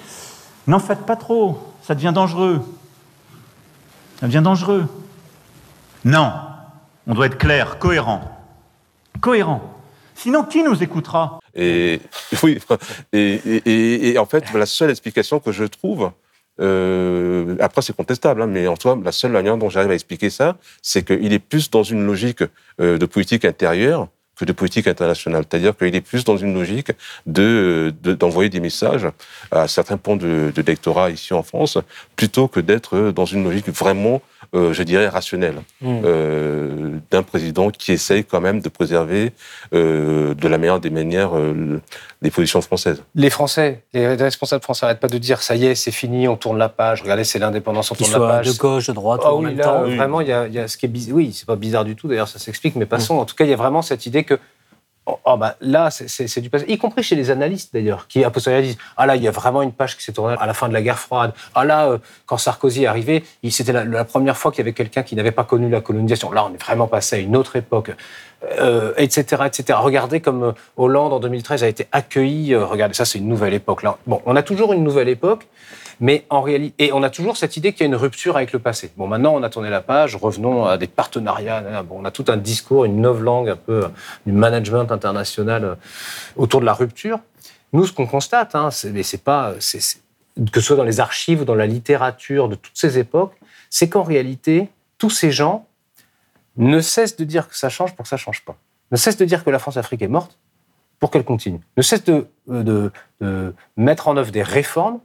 N'en 0.67 0.81
faites 0.81 1.07
pas 1.07 1.17
trop, 1.17 1.75
ça 1.83 1.95
devient 1.95 2.13
dangereux. 2.13 2.61
Ça 4.19 4.27
devient 4.27 4.43
dangereux. 4.43 4.89
Non, 6.05 6.33
on 7.07 7.15
doit 7.15 7.27
être 7.27 7.39
clair, 7.39 7.79
cohérent. 7.79 8.23
Cohérent. 9.21 9.76
Sinon, 10.17 10.45
qui 10.45 10.63
nous 10.63 10.83
écoutera 10.83 11.41
Et 11.55 12.01
oui, 12.43 12.59
et, 13.13 14.17
en 14.19 14.27
fait, 14.27 14.53
la 14.53 14.67
seule 14.67 14.91
explication 14.91 15.41
que 15.41 15.53
je 15.53 15.65
trouve, 15.65 16.11
euh, 16.61 17.57
après 17.61 17.83
c'est 17.83 17.95
contestable, 17.95 18.43
hein, 18.43 18.47
mais 18.47 18.67
en 18.67 18.77
soi, 18.77 18.99
la 19.05 19.13
seule 19.13 19.33
manière 19.33 19.59
dont 19.59 19.69
j'arrive 19.69 19.91
à 19.91 19.95
expliquer 19.95 20.31
ça, 20.31 20.57
c'est 20.81 21.05
qu'il 21.05 21.33
est 21.33 21.39
plus 21.39 21.71
dans 21.71 21.83
une 21.83 22.07
logique 22.07 22.43
euh, 22.81 22.97
de 22.99 23.07
politique 23.07 23.45
intérieure 23.45 24.09
que 24.37 24.45
de 24.45 24.53
politique 24.53 24.87
internationale. 24.87 25.45
C'est-à-dire 25.49 25.77
qu'il 25.77 25.95
est 25.95 26.01
plus 26.01 26.25
dans 26.25 26.37
une 26.37 26.55
logique 26.55 26.93
de 27.27 27.95
d'envoyer 28.03 28.51
des 28.51 28.61
messages 28.61 29.09
à 29.51 29.69
certains 29.69 29.97
points 29.97 30.17
de, 30.17 30.53
de 30.55 30.63
lectorat 30.63 31.11
ici 31.11 31.35
en 31.35 31.43
France, 31.43 31.79
plutôt 32.17 32.49
que 32.49 32.61
d'être 32.61 33.11
dans 33.11 33.25
une 33.25 33.45
logique 33.45 33.69
vraiment 33.69 34.23
euh, 34.55 34.73
je 34.73 34.83
dirais, 34.83 35.09
rationnel 35.09 35.57
mmh. 35.81 36.01
euh, 36.05 36.99
d'un 37.11 37.23
président 37.23 37.71
qui 37.71 37.93
essaye 37.93 38.25
quand 38.25 38.41
même 38.41 38.61
de 38.61 38.69
préserver 38.69 39.33
euh, 39.75 40.35
de 40.35 40.49
la 40.49 40.57
meilleure 40.57 40.79
des 40.79 40.91
manières 40.91 41.33
les 42.23 42.31
positions 42.31 42.61
françaises. 42.61 43.03
Les 43.15 43.31
Français, 43.31 43.83
les 43.93 44.15
responsables 44.15 44.63
français 44.63 44.87
n'arrêtent 44.87 45.01
pas 45.01 45.09
de 45.09 45.19
dire 45.19 45.43
ça 45.43 45.57
y 45.57 45.67
est, 45.67 45.75
c'est 45.75 45.91
fini, 45.91 46.29
on 46.29 46.37
tourne 46.37 46.59
la 46.59 46.69
page. 46.69 47.03
Regardez, 47.03 47.25
c'est 47.25 47.39
l'indépendance, 47.39 47.91
on 47.91 47.95
tourne 47.95 48.13
la 48.13 48.19
page. 48.19 48.47
De 48.47 48.59
gauche, 48.59 48.87
de 48.87 48.93
droite, 48.93 49.21
oh, 49.25 49.41
oui, 49.43 49.55
là, 49.55 49.83
Vraiment, 49.83 50.21
il 50.21 50.29
y, 50.29 50.33
a, 50.33 50.69
ce 50.69 50.77
qui 50.77 50.87
est 50.87 50.89
bizarre. 50.89 51.17
Oui, 51.17 51.33
c'est 51.35 51.47
pas 51.47 51.57
bizarre 51.57 51.85
du 51.85 51.95
tout. 51.95 52.09
D'ailleurs, 52.09 52.29
ça 52.29 52.39
s'explique. 52.39 52.77
Mais 52.77 52.87
passons. 52.87 53.17
Mmh. 53.17 53.21
En 53.21 53.25
tout 53.25 53.35
cas, 53.35 53.45
il 53.45 53.51
y 53.51 53.53
a 53.53 53.57
vraiment 53.57 53.83
cette 53.83 54.07
idée 54.07 54.25
que 54.27 54.39
Oh, 55.09 55.21
oh, 55.25 55.37
bah, 55.37 55.55
là, 55.61 55.89
c'est 55.91 56.41
du 56.41 56.51
passé, 56.51 56.65
y 56.67 56.79
compris 56.79 57.05
chez 57.05 57.15
les 57.15 57.31
analystes 57.31 57.73
d'ailleurs, 57.73 58.09
qui 58.09 58.25
à 58.25 58.31
posteriori 58.31 58.67
disent 58.67 58.79
Ah 58.97 59.07
là, 59.07 59.15
il 59.15 59.23
y 59.23 59.29
a 59.29 59.31
vraiment 59.31 59.63
une 59.63 59.71
page 59.71 59.97
qui 59.97 60.03
s'est 60.03 60.13
tournée 60.13 60.35
à 60.37 60.47
la 60.47 60.55
fin 60.55 60.69
de 60.69 60.73
la 60.73 60.83
guerre 60.83 60.99
froide. 60.99 61.33
Ah 61.55 61.65
là, 61.65 61.87
euh, 61.87 61.99
quand 62.27 62.39
Sarkozy 62.39 62.83
est 62.83 62.87
arrivé, 62.87 63.23
c'était 63.49 63.73
la, 63.73 64.05
première 64.05 64.37
fois 64.37 64.51
qu'il 64.51 64.59
y 64.59 64.63
avait 64.63 64.73
quelqu'un 64.73 65.05
qui 65.05 65.15
n'avait 65.15 65.31
pas 65.31 65.45
connu 65.45 65.71
la 65.71 65.81
colonisation. 65.81 66.33
Là, 66.33 66.45
on 66.45 66.53
est 66.53 66.61
vraiment 66.61 66.89
passé 66.89 67.17
à 67.17 67.19
une 67.21 67.37
autre 67.37 67.55
époque, 67.55 67.93
etc., 68.97 69.37
euh, 69.41 69.45
etc. 69.45 69.79
Regardez 69.81 70.21
comme 70.21 70.43
euh, 70.43 70.53
Hollande 70.77 71.13
en 71.13 71.21
2013 71.21 71.63
a 71.63 71.69
été 71.69 71.87
accueilli. 71.93 72.57
regardez, 72.57 72.95
ça, 72.95 73.05
c'est 73.05 73.19
une 73.19 73.29
nouvelle 73.29 73.55
époque. 73.55 73.85
Là, 73.85 73.99
bon, 74.09 74.21
on 74.27 74.35
a 74.35 74.43
toujours 74.43 74.73
une 74.73 74.83
nouvelle 74.83 75.09
époque. 75.09 75.47
Mais 76.01 76.27
en 76.29 76.43
réalité, 76.43 76.87
et 76.87 76.93
on 76.93 77.03
a 77.03 77.11
toujours 77.11 77.37
cette 77.37 77.57
idée 77.57 77.73
qu'il 77.73 77.81
y 77.81 77.85
a 77.85 77.87
une 77.87 77.95
rupture 77.95 78.37
avec 78.37 78.53
le 78.53 78.59
passé. 78.59 78.91
Bon, 78.97 79.07
maintenant, 79.07 79.35
on 79.35 79.43
a 79.43 79.49
tourné 79.49 79.71
la 79.71 79.81
page, 79.81 80.15
revenons 80.17 80.67
à 80.67 80.77
des 80.77 80.87
partenariats. 80.87 81.83
Bon, 81.85 81.97
on 82.01 82.05
a 82.05 82.11
tout 82.11 82.27
un 82.29 82.37
discours, 82.37 82.85
une 82.85 83.01
nouvelle 83.01 83.23
langue 83.23 83.49
un 83.49 83.57
peu 83.57 83.89
du 84.27 84.33
management 84.33 84.93
international 84.93 85.65
euh, 85.65 85.75
autour 86.37 86.61
de 86.61 86.67
la 86.67 86.75
rupture. 86.75 87.21
Nous, 87.73 87.87
ce 87.87 87.93
qu'on 87.93 88.07
constate, 88.07 88.55
hein, 88.55 88.69
mais 88.93 89.03
c'est 89.03 89.23
pas, 89.23 89.55
que 89.55 90.61
ce 90.61 90.67
soit 90.67 90.77
dans 90.77 90.85
les 90.85 91.01
archives 91.01 91.43
ou 91.43 91.45
dans 91.45 91.55
la 91.55 91.67
littérature 91.67 92.49
de 92.49 92.55
toutes 92.55 92.77
ces 92.77 92.99
époques, 92.99 93.35
c'est 93.71 93.89
qu'en 93.89 94.03
réalité, 94.03 94.69
tous 94.99 95.11
ces 95.11 95.31
gens 95.31 95.67
ne 96.59 96.81
cessent 96.81 97.17
de 97.17 97.25
dire 97.25 97.49
que 97.49 97.57
ça 97.57 97.69
change 97.69 97.95
pour 97.95 98.05
que 98.05 98.09
ça 98.09 98.17
change 98.17 98.45
pas. 98.45 98.57
Ne 98.93 98.97
cessent 98.97 99.17
de 99.17 99.25
dire 99.25 99.45
que 99.45 99.51
la 99.51 99.59
France-Afrique 99.59 100.03
est 100.03 100.09
morte 100.09 100.39
pour 101.01 101.11
qu'elle 101.11 101.25
continue. 101.25 101.61
Ne 101.77 101.83
cessent 101.83 102.05
de, 102.05 102.29
de 102.47 103.55
mettre 103.77 104.09
en 104.09 104.17
œuvre 104.17 104.31
des 104.31 104.43
réformes 104.43 105.01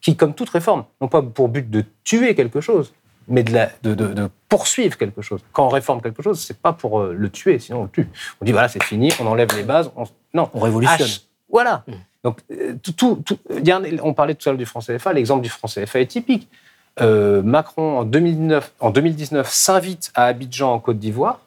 qui, 0.00 0.16
comme 0.16 0.34
toute 0.34 0.50
réforme, 0.50 0.84
n'ont 1.00 1.08
pas 1.08 1.22
pour 1.22 1.48
but 1.48 1.68
de 1.68 1.84
tuer 2.04 2.34
quelque 2.34 2.60
chose, 2.60 2.92
mais 3.26 3.42
de, 3.42 3.94
de, 3.94 4.30
poursuivre 4.48 4.96
quelque 4.96 5.22
chose. 5.22 5.40
Quand 5.52 5.66
on 5.66 5.68
réforme 5.68 6.00
quelque 6.00 6.22
chose, 6.22 6.40
c'est 6.40 6.58
pas 6.58 6.72
pour 6.72 7.00
euh, 7.00 7.12
le 7.12 7.30
tuer, 7.30 7.58
sinon 7.58 7.80
on 7.80 7.82
le 7.84 7.90
tue. 7.90 8.08
On 8.40 8.44
dit 8.44 8.52
voilà, 8.52 8.68
c'est 8.68 8.82
fini, 8.82 9.12
on 9.20 9.26
enlève 9.26 9.48
les 9.56 9.62
bases. 9.62 9.90
On, 9.96 10.04
non, 10.34 10.50
on 10.54 10.60
révolutionne. 10.60 11.08
voilà. 11.50 11.84
Mm. 11.86 11.92
Donc, 12.24 12.40
euh, 12.50 12.74
tout, 12.96 13.22
on 14.02 14.14
parlait 14.14 14.34
tout 14.34 14.48
à 14.48 14.52
l'heure 14.52 14.58
du 14.58 14.66
franc 14.66 14.80
CFA. 14.80 15.12
L'exemple 15.12 15.42
du 15.42 15.48
franc 15.48 15.68
CFA 15.68 16.00
est 16.00 16.06
typique. 16.06 16.48
Euh, 17.00 17.42
Macron, 17.42 17.98
en, 18.00 18.04
2009, 18.04 18.72
en 18.80 18.90
2019, 18.90 19.48
s'invite 19.48 20.10
à 20.14 20.24
Abidjan, 20.24 20.72
en 20.72 20.80
Côte 20.80 20.98
d'Ivoire, 20.98 21.40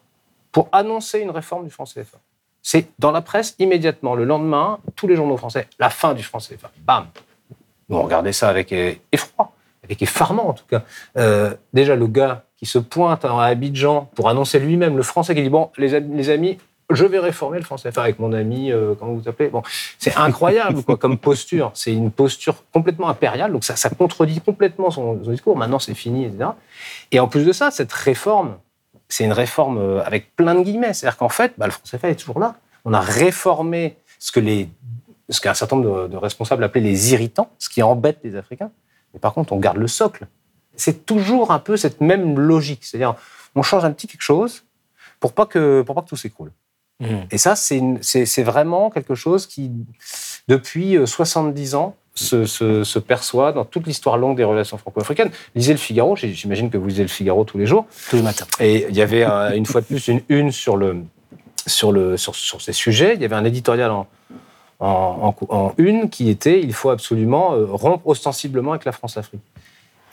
pour 0.51 0.69
annoncer 0.71 1.19
une 1.19 1.31
réforme 1.31 1.65
du 1.65 1.71
franc 1.71 1.83
CFA. 1.85 2.19
C'est 2.61 2.87
dans 2.99 3.11
la 3.11 3.21
presse 3.21 3.55
immédiatement, 3.59 4.15
le 4.15 4.23
lendemain, 4.23 4.79
tous 4.95 5.07
les 5.07 5.15
journaux 5.15 5.35
français, 5.35 5.67
la 5.79 5.89
fin 5.89 6.13
du 6.13 6.23
franc 6.23 6.39
CFA. 6.39 6.71
Bam 6.85 7.07
on 7.89 8.01
regardait 8.01 8.33
ça 8.33 8.49
avec 8.49 8.71
effroi, 9.11 9.51
avec 9.83 10.01
effarement 10.01 10.49
en 10.49 10.53
tout 10.53 10.65
cas. 10.69 10.83
Euh, 11.17 11.53
déjà, 11.73 11.95
le 11.95 12.07
gars 12.07 12.45
qui 12.57 12.65
se 12.65 12.77
pointe 12.77 13.25
à 13.25 13.41
Abidjan 13.41 14.09
pour 14.15 14.29
annoncer 14.29 14.59
lui-même, 14.59 14.95
le 14.95 15.03
français 15.03 15.35
qui 15.35 15.41
dit 15.41 15.49
Bon, 15.49 15.71
les, 15.77 16.29
amis, 16.29 16.57
je 16.89 17.05
vais 17.05 17.19
réformer 17.19 17.57
le 17.57 17.63
français. 17.63 17.89
Enfin, 17.89 18.03
avec 18.03 18.19
mon 18.19 18.33
ami, 18.33 18.71
euh, 18.71 18.93
comment 18.97 19.13
vous 19.13 19.27
appelez? 19.27 19.49
Bon, 19.49 19.63
c'est 19.97 20.15
incroyable 20.15 20.83
quoi, 20.83 20.97
comme 20.97 21.17
posture. 21.17 21.71
C'est 21.73 21.91
une 21.91 22.11
posture 22.11 22.63
complètement 22.71 23.09
impériale. 23.09 23.51
Donc 23.51 23.63
ça, 23.63 23.75
ça 23.75 23.89
contredit 23.89 24.41
complètement 24.41 24.91
son, 24.91 25.15
discours. 25.15 25.57
Maintenant, 25.57 25.79
c'est 25.79 25.95
fini, 25.95 26.25
etc. 26.25 26.51
Et 27.11 27.19
en 27.19 27.27
plus 27.27 27.45
de 27.45 27.51
ça, 27.51 27.71
cette 27.71 27.91
réforme, 27.91 28.57
c'est 29.09 29.25
une 29.25 29.33
réforme 29.33 29.77
euh, 29.79 30.03
avec 30.05 30.35
plein 30.35 30.55
de 30.55 30.61
guillemets. 30.61 30.93
C'est-à-dire 30.93 31.17
qu'en 31.17 31.29
fait, 31.29 31.53
bah, 31.57 31.65
le 31.65 31.71
français 31.71 31.99
est 32.03 32.15
toujours 32.15 32.39
là. 32.39 32.55
On 32.85 32.93
a 32.93 33.01
réformé 33.01 33.97
ce 34.19 34.31
que 34.31 34.39
les 34.39 34.69
ce 35.31 35.41
qu'un 35.41 35.53
certain 35.53 35.77
nombre 35.77 36.07
de, 36.07 36.17
responsables 36.17 36.63
appelaient 36.63 36.81
les 36.81 37.13
irritants, 37.13 37.49
ce 37.57 37.69
qui 37.69 37.81
embête 37.81 38.19
les 38.23 38.35
Africains. 38.35 38.71
Mais 39.13 39.19
par 39.19 39.33
contre, 39.33 39.53
on 39.53 39.57
garde 39.57 39.77
le 39.77 39.87
socle. 39.87 40.27
C'est 40.75 41.05
toujours 41.05 41.51
un 41.51 41.59
peu 41.59 41.77
cette 41.77 42.01
même 42.01 42.37
logique. 42.37 42.83
C'est-à-dire, 42.83 43.15
on 43.55 43.63
change 43.63 43.85
un 43.85 43.91
petit 43.91 44.07
quelque 44.07 44.21
chose 44.21 44.63
pour 45.19 45.33
pas 45.33 45.45
que, 45.45 45.81
pour 45.81 45.95
pas 45.95 46.01
que 46.01 46.09
tout 46.09 46.15
s'écroule. 46.17 46.51
Mmh. 46.99 47.15
Et 47.31 47.37
ça, 47.37 47.55
c'est 47.55 48.43
vraiment 48.43 48.89
quelque 48.89 49.15
chose 49.15 49.47
qui, 49.47 49.71
depuis 50.47 50.97
70 51.03 51.73
euh, 51.73 51.77
ans, 51.77 51.95
se, 52.13 52.45
se, 52.45 52.99
perçoit 52.99 53.53
dans 53.53 53.63
toute 53.63 53.87
l'histoire 53.87 54.17
longue 54.17 54.35
des 54.35 54.43
relations 54.43 54.77
franco-africaines. 54.77 55.31
Lisez 55.55 55.71
le 55.71 55.79
Figaro, 55.79 56.15
j'imagine 56.17 56.69
que 56.69 56.77
vous 56.77 56.87
lisez 56.87 57.03
le 57.03 57.07
Figaro 57.07 57.45
tous 57.45 57.57
les 57.57 57.65
jours. 57.65 57.85
Tous 58.09 58.17
les 58.17 58.21
matins. 58.21 58.45
Et 58.59 58.85
il 58.89 58.95
y 58.95 59.01
avait 59.01 59.23
une 59.55 59.65
fois 59.65 59.79
de 59.79 59.85
plus 59.85 60.09
une 60.09 60.21
une 60.27 60.51
sur, 60.51 60.75
le, 60.75 61.03
sur, 61.65 61.93
le, 61.93 62.17
sur, 62.17 62.35
sur 62.35 62.61
ces 62.61 62.73
sujets. 62.73 63.15
Il 63.15 63.21
y 63.21 63.25
avait 63.25 63.35
un 63.35 63.45
éditorial 63.45 63.91
en, 63.91 64.07
en, 64.81 65.73
une 65.77 66.09
qui 66.09 66.29
était 66.29 66.59
il 66.59 66.73
faut 66.73 66.89
absolument 66.89 67.53
euh, 67.53 67.65
rompre 67.65 68.07
ostensiblement 68.07 68.71
avec 68.71 68.85
la 68.85 68.91
France-Afrique. 68.91 69.41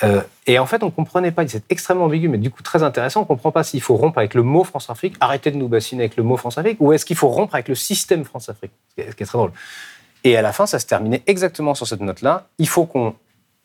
Euh, 0.05 0.23
et 0.47 0.59
en 0.59 0.66
fait, 0.66 0.83
on 0.83 0.87
ne 0.87 0.91
comprenait 0.91 1.33
pas, 1.33 1.47
c'est 1.49 1.64
extrêmement 1.71 2.05
ambigu, 2.05 2.29
mais 2.29 2.39
du 2.39 2.51
coup 2.51 2.62
très 2.62 2.83
intéressant, 2.83 3.21
on 3.21 3.23
ne 3.25 3.29
comprend 3.29 3.51
pas 3.51 3.64
s'il 3.64 3.81
faut 3.81 3.97
rompre 3.97 4.19
avec 4.19 4.35
le 4.35 4.43
mot 4.43 4.62
France-Afrique, 4.62 5.16
arrêter 5.21 5.51
de 5.51 5.57
nous 5.57 5.69
bassiner 5.69 6.05
avec 6.05 6.16
le 6.16 6.23
mot 6.23 6.37
France-Afrique, 6.37 6.77
ou 6.81 6.93
est-ce 6.93 7.05
qu'il 7.05 7.16
faut 7.16 7.29
rompre 7.29 7.55
avec 7.55 7.69
le 7.69 7.75
système 7.75 8.25
France-Afrique, 8.25 8.71
ce 8.97 9.03
qui 9.03 9.23
est 9.23 9.27
très 9.27 9.39
drôle. 9.39 9.53
Et 10.25 10.37
à 10.37 10.43
la 10.43 10.53
fin, 10.53 10.66
ça 10.66 10.79
se 10.79 10.87
terminait 10.87 11.23
exactement 11.27 11.75
sur 11.75 11.87
cette 11.87 12.01
note-là. 12.01 12.47
Il 12.59 12.69
faut 12.69 12.87
qu'on 12.87 13.14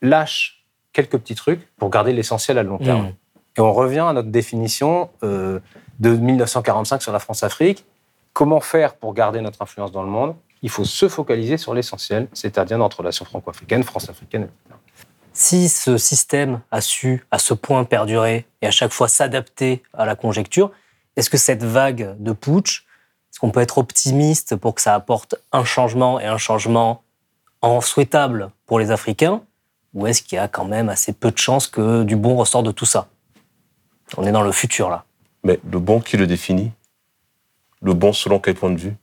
lâche 0.02 0.64
quelques 0.92 1.18
petits 1.18 1.36
trucs 1.36 1.68
pour 1.78 1.90
garder 1.90 2.14
l'essentiel 2.14 2.58
à 2.58 2.64
long 2.64 2.78
terme. 2.78 3.08
Mmh. 3.08 3.14
Et 3.58 3.62
on 3.62 3.74
revient 3.74 4.00
à 4.00 4.14
notre 4.14 4.30
définition 4.30 5.10
euh, 5.24 5.60
de 6.00 6.10
1945 6.10 7.02
sur 7.02 7.12
la 7.12 7.20
France-Afrique. 7.20 7.86
Comment 8.34 8.60
faire 8.60 8.96
pour 8.96 9.14
garder 9.14 9.42
notre 9.42 9.62
influence 9.62 9.92
dans 9.92 10.04
le 10.04 10.10
monde? 10.10 10.36
Il 10.64 10.70
faut 10.70 10.86
se 10.86 11.10
focaliser 11.10 11.58
sur 11.58 11.74
l'essentiel, 11.74 12.28
c'est-à-dire 12.34 12.78
notre 12.78 13.00
relation 13.00 13.26
franco-africaine, 13.26 13.84
France-africaine, 13.84 14.44
etc. 14.44 14.80
Si 15.34 15.68
ce 15.68 15.98
système 15.98 16.62
a 16.72 16.80
su 16.80 17.26
à 17.32 17.38
ce 17.38 17.54
point 17.54 17.84
perdurer 17.84 18.46
et 18.62 18.68
à 18.68 18.72
chaque 18.72 18.94
fois 18.94 19.08
s'adapter 19.08 19.84
à 19.94 20.06
la 20.06 20.16
conjecture, 20.16 20.72
est-ce 21.16 21.30
que 21.30 21.38
cette 21.38 21.64
vague 21.64 22.16
de 22.18 22.32
putsch, 22.32 22.86
est-ce 23.32 23.40
qu'on 23.40 23.52
peut 23.52 23.60
être 23.60 23.78
optimiste 23.78 24.56
pour 24.56 24.74
que 24.74 24.82
ça 24.82 24.96
apporte 24.96 25.36
un 25.52 25.66
changement 25.66 26.20
et 26.20 26.26
un 26.26 26.38
changement 26.38 27.04
en 27.62 27.82
souhaitable 27.82 28.50
pour 28.66 28.80
les 28.80 28.92
Africains 28.92 29.44
Ou 29.94 30.08
est-ce 30.08 30.22
qu'il 30.22 30.38
y 30.38 30.40
a 30.40 30.48
quand 30.48 30.66
même 30.66 30.88
assez 30.88 31.12
peu 31.12 31.32
de 31.32 31.38
chances 31.38 31.68
que 31.68 32.04
du 32.04 32.16
bon 32.16 32.36
ressort 32.36 32.64
de 32.64 32.72
tout 32.72 32.86
ça? 32.86 33.10
On 34.18 34.24
est 34.26 34.32
dans 34.32 34.44
le 34.44 34.52
futur 34.52 34.90
là. 34.90 35.04
Mais 35.44 35.60
le 35.70 35.80
bon 35.80 36.00
qui 36.00 36.16
le 36.16 36.26
définit? 36.26 36.72
Le 37.82 37.94
bon 37.94 38.14
selon 38.14 38.40
quel 38.40 38.56
point 38.56 38.70
de 38.70 38.80
vue? 38.80 38.96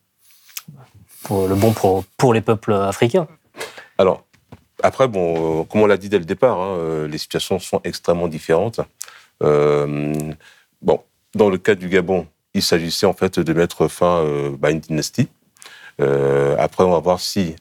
Pour 1.24 1.48
le 1.48 1.54
bon 1.54 1.72
pour, 1.72 2.34
les 2.34 2.40
peuples 2.40 2.72
africains. 2.72 3.26
Alors, 3.98 4.24
après, 4.82 5.08
bon, 5.08 5.60
euh, 5.60 5.64
comme 5.64 5.82
on 5.82 5.86
l'a 5.86 5.96
dit 5.96 6.08
dès 6.08 6.18
le 6.18 6.24
départ, 6.24 6.58
hein, 6.60 6.76
euh, 6.78 7.08
les 7.08 7.18
situations 7.18 7.58
sont 7.58 7.80
extrêmement 7.84 8.28
différentes. 8.28 8.80
Euh, 9.42 10.14
bon, 10.82 11.00
dans 11.34 11.50
le 11.50 11.58
cas 11.58 11.74
du 11.74 11.88
Gabon, 11.88 12.26
il 12.54 12.62
s'agissait 12.62 13.06
en 13.06 13.12
fait 13.12 13.38
de 13.38 13.52
mettre 13.52 13.88
fin 13.88 14.24
à 14.62 14.70
une 14.70 14.80
dynastie. 14.80 15.28
après, 16.58 16.82
on 16.82 16.90
va 16.90 16.98
voir 16.98 17.20
si, 17.20 17.54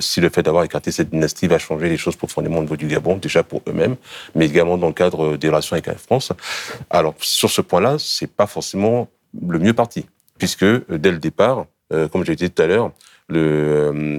si 0.00 0.20
le 0.20 0.28
fait 0.30 0.42
d'avoir 0.42 0.64
écarté 0.64 0.92
cette 0.92 1.10
dynastie 1.10 1.46
va 1.46 1.58
changer 1.58 1.88
les 1.88 1.98
choses 1.98 2.16
profondément 2.16 2.58
au 2.58 2.62
niveau 2.62 2.76
du 2.76 2.86
Gabon, 2.86 3.16
déjà 3.16 3.42
pour 3.42 3.60
eux-mêmes, 3.68 3.96
mais 4.34 4.46
également 4.46 4.78
dans 4.78 4.86
le 4.86 4.94
cadre 4.94 5.36
des 5.36 5.48
relations 5.48 5.74
avec 5.74 5.86
la 5.86 5.96
France. 5.96 6.32
Alors, 6.88 7.14
sur 7.18 7.50
ce 7.50 7.60
point-là, 7.60 7.96
c'est 7.98 8.32
pas 8.32 8.46
forcément 8.46 9.08
le 9.46 9.58
mieux 9.58 9.74
parti, 9.74 10.06
puisque 10.38 10.64
dès 10.88 11.10
le 11.10 11.18
départ, 11.18 11.66
comme 11.90 12.24
j'ai 12.24 12.36
dit 12.36 12.50
tout 12.50 12.62
à 12.62 12.66
l'heure, 12.66 12.92
euh, 13.32 14.16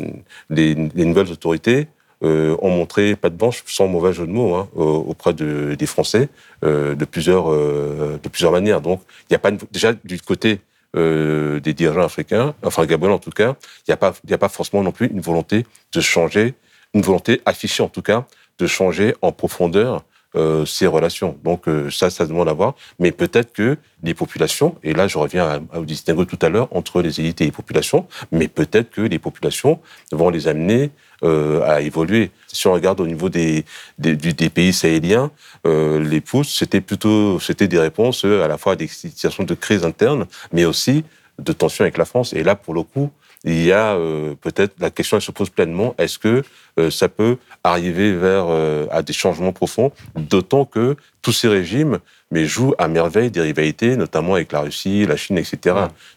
les, 0.49 0.75
nouvelles 0.75 1.31
autorités 1.31 1.87
euh, 2.23 2.55
ont 2.61 2.71
montré 2.71 3.15
pas 3.15 3.29
de 3.29 3.35
blanche, 3.35 3.63
sans 3.67 3.87
mauvais 3.87 4.13
jeu 4.13 4.25
de 4.25 4.31
mots, 4.31 4.55
hein, 4.55 4.69
auprès 4.75 5.33
des 5.33 5.85
Français 5.85 6.29
de, 6.63 7.05
plusieurs, 7.05 7.49
de 7.49 8.29
plusieurs 8.29 8.51
manières. 8.51 8.81
Donc, 8.81 9.01
il 9.23 9.33
n'y 9.33 9.35
a 9.35 9.39
pas 9.39 9.51
déjà 9.71 9.93
du 9.93 10.19
côté 10.21 10.61
des 10.95 11.73
dirigeants 11.73 12.05
africains, 12.05 12.55
enfin 12.63 12.85
gabonais 12.85 13.13
en 13.13 13.19
tout 13.19 13.29
cas, 13.31 13.55
il 13.79 13.89
n'y 13.89 13.93
a, 13.93 13.97
pas, 13.97 14.13
a 14.29 14.37
pas 14.37 14.49
forcément 14.49 14.81
non 14.81 14.93
plus 14.93 15.07
une 15.07 15.19
volonté 15.19 15.65
de 15.91 16.01
changer, 16.01 16.53
une 16.93 17.01
volonté 17.01 17.41
affichée 17.45 17.83
en 17.83 17.89
tout 17.89 18.01
cas, 18.01 18.25
de 18.59 18.67
changer 18.67 19.13
en 19.21 19.31
profondeur 19.31 20.03
euh, 20.35 20.65
ces 20.65 20.87
relations. 20.87 21.37
Donc 21.43 21.67
euh, 21.67 21.89
ça, 21.89 22.09
ça 22.09 22.25
demande 22.25 22.49
à 22.49 22.53
voir. 22.53 22.75
Mais 22.99 23.11
peut-être 23.11 23.53
que 23.53 23.77
les 24.03 24.13
populations, 24.13 24.75
et 24.83 24.93
là 24.93 25.07
je 25.07 25.17
reviens 25.17 25.61
à, 25.73 25.79
au 25.79 25.85
distinguo 25.85 26.25
tout 26.25 26.39
à 26.41 26.49
l'heure 26.49 26.67
entre 26.71 27.01
les 27.01 27.19
élites 27.19 27.41
et 27.41 27.45
les 27.45 27.51
populations, 27.51 28.07
mais 28.31 28.47
peut-être 28.47 28.91
que 28.91 29.01
les 29.01 29.19
populations 29.19 29.79
vont 30.11 30.29
les 30.29 30.47
amener 30.47 30.91
euh, 31.23 31.61
à 31.63 31.81
évoluer. 31.81 32.31
Si 32.47 32.67
on 32.67 32.73
regarde 32.73 32.99
au 32.99 33.07
niveau 33.07 33.29
des, 33.29 33.65
des, 33.97 34.49
pays 34.49 34.73
sahéliens, 34.73 35.31
les 35.65 36.21
pousses, 36.21 36.53
c'était 36.53 36.81
plutôt 36.81 37.39
c'était 37.39 37.67
des 37.67 37.79
réponses 37.79 38.25
à 38.25 38.47
la 38.47 38.57
fois 38.57 38.73
à 38.73 38.75
des 38.75 38.87
situations 38.87 39.43
de 39.43 39.53
crise 39.53 39.85
interne, 39.85 40.25
mais 40.51 40.65
aussi 40.65 41.03
de 41.39 41.53
tension 41.53 41.83
avec 41.83 41.97
la 41.97 42.05
France. 42.05 42.33
Et 42.33 42.43
là, 42.43 42.55
pour 42.55 42.73
le 42.73 42.83
coup, 42.83 43.11
il 43.45 43.63
y 43.63 43.71
a 43.71 43.93
euh, 43.93 44.33
peut-être 44.41 44.73
la 44.79 44.89
question 44.89 45.17
elle 45.17 45.23
se 45.23 45.31
pose 45.31 45.49
pleinement 45.49 45.93
est-ce 45.97 46.17
que 46.17 46.43
euh, 46.79 46.89
ça 46.89 47.07
peut 47.07 47.37
arriver 47.63 48.13
vers 48.13 48.47
euh, 48.49 48.87
à 48.91 49.03
des 49.03 49.13
changements 49.13 49.53
profonds? 49.53 49.91
D'autant 50.15 50.65
que 50.65 50.97
tous 51.21 51.31
ces 51.31 51.47
régimes 51.47 51.99
mais 52.31 52.45
jouent 52.45 52.73
à 52.79 52.87
merveille 52.87 53.29
des 53.29 53.41
rivalités 53.41 53.95
notamment 53.95 54.33
avec 54.33 54.51
la 54.51 54.61
Russie 54.61 55.05
la 55.05 55.15
Chine 55.15 55.37
etc 55.37 55.75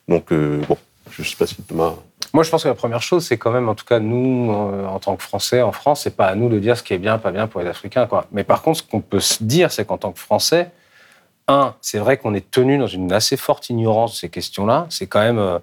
donc 0.09 0.33
bon 0.33 0.79
je 1.11 1.23
sais 1.23 1.37
pas 1.37 1.47
si 1.47 1.55
Thomas 1.63 1.95
moi, 2.35 2.45
je 2.45 2.51
pense 2.51 2.63
que 2.63 2.69
la 2.69 2.75
première 2.75 3.01
chose, 3.01 3.25
c'est 3.25 3.39
quand 3.39 3.51
même, 3.51 3.71
en 3.71 3.75
tout 3.75 3.87
cas, 3.87 4.01
nous, 4.01 4.53
en 4.53 4.99
tant 4.99 5.17
que 5.17 5.23
Français, 5.23 5.63
en 5.63 5.73
France, 5.73 6.03
c'est 6.03 6.15
pas 6.15 6.27
à 6.27 6.35
nous 6.35 6.51
de 6.51 6.59
dire 6.59 6.77
ce 6.77 6.83
qui 6.83 6.93
est 6.93 6.99
bien, 6.99 7.17
pas 7.17 7.31
bien 7.31 7.47
pour 7.47 7.63
les 7.63 7.67
Africains. 7.67 8.07
Quoi. 8.07 8.27
Mais 8.33 8.45
par 8.45 8.61
contre, 8.61 8.81
ce 8.81 8.83
qu'on 8.83 9.01
peut 9.01 9.19
se 9.19 9.43
dire, 9.43 9.73
c'est 9.73 9.87
qu'en 9.87 9.97
tant 9.97 10.13
que 10.13 10.19
Français, 10.19 10.71
un, 11.49 11.75
c'est 11.81 11.99
vrai 11.99 12.19
qu'on 12.19 12.35
est 12.35 12.51
tenu 12.51 12.77
dans 12.77 12.87
une 12.87 13.15
assez 13.15 13.39
forte 13.39 13.71
ignorance 13.71 14.13
de 14.13 14.17
ces 14.19 14.29
questions-là. 14.29 14.87
C'est 14.91 15.07
quand 15.07 15.21
même 15.21 15.59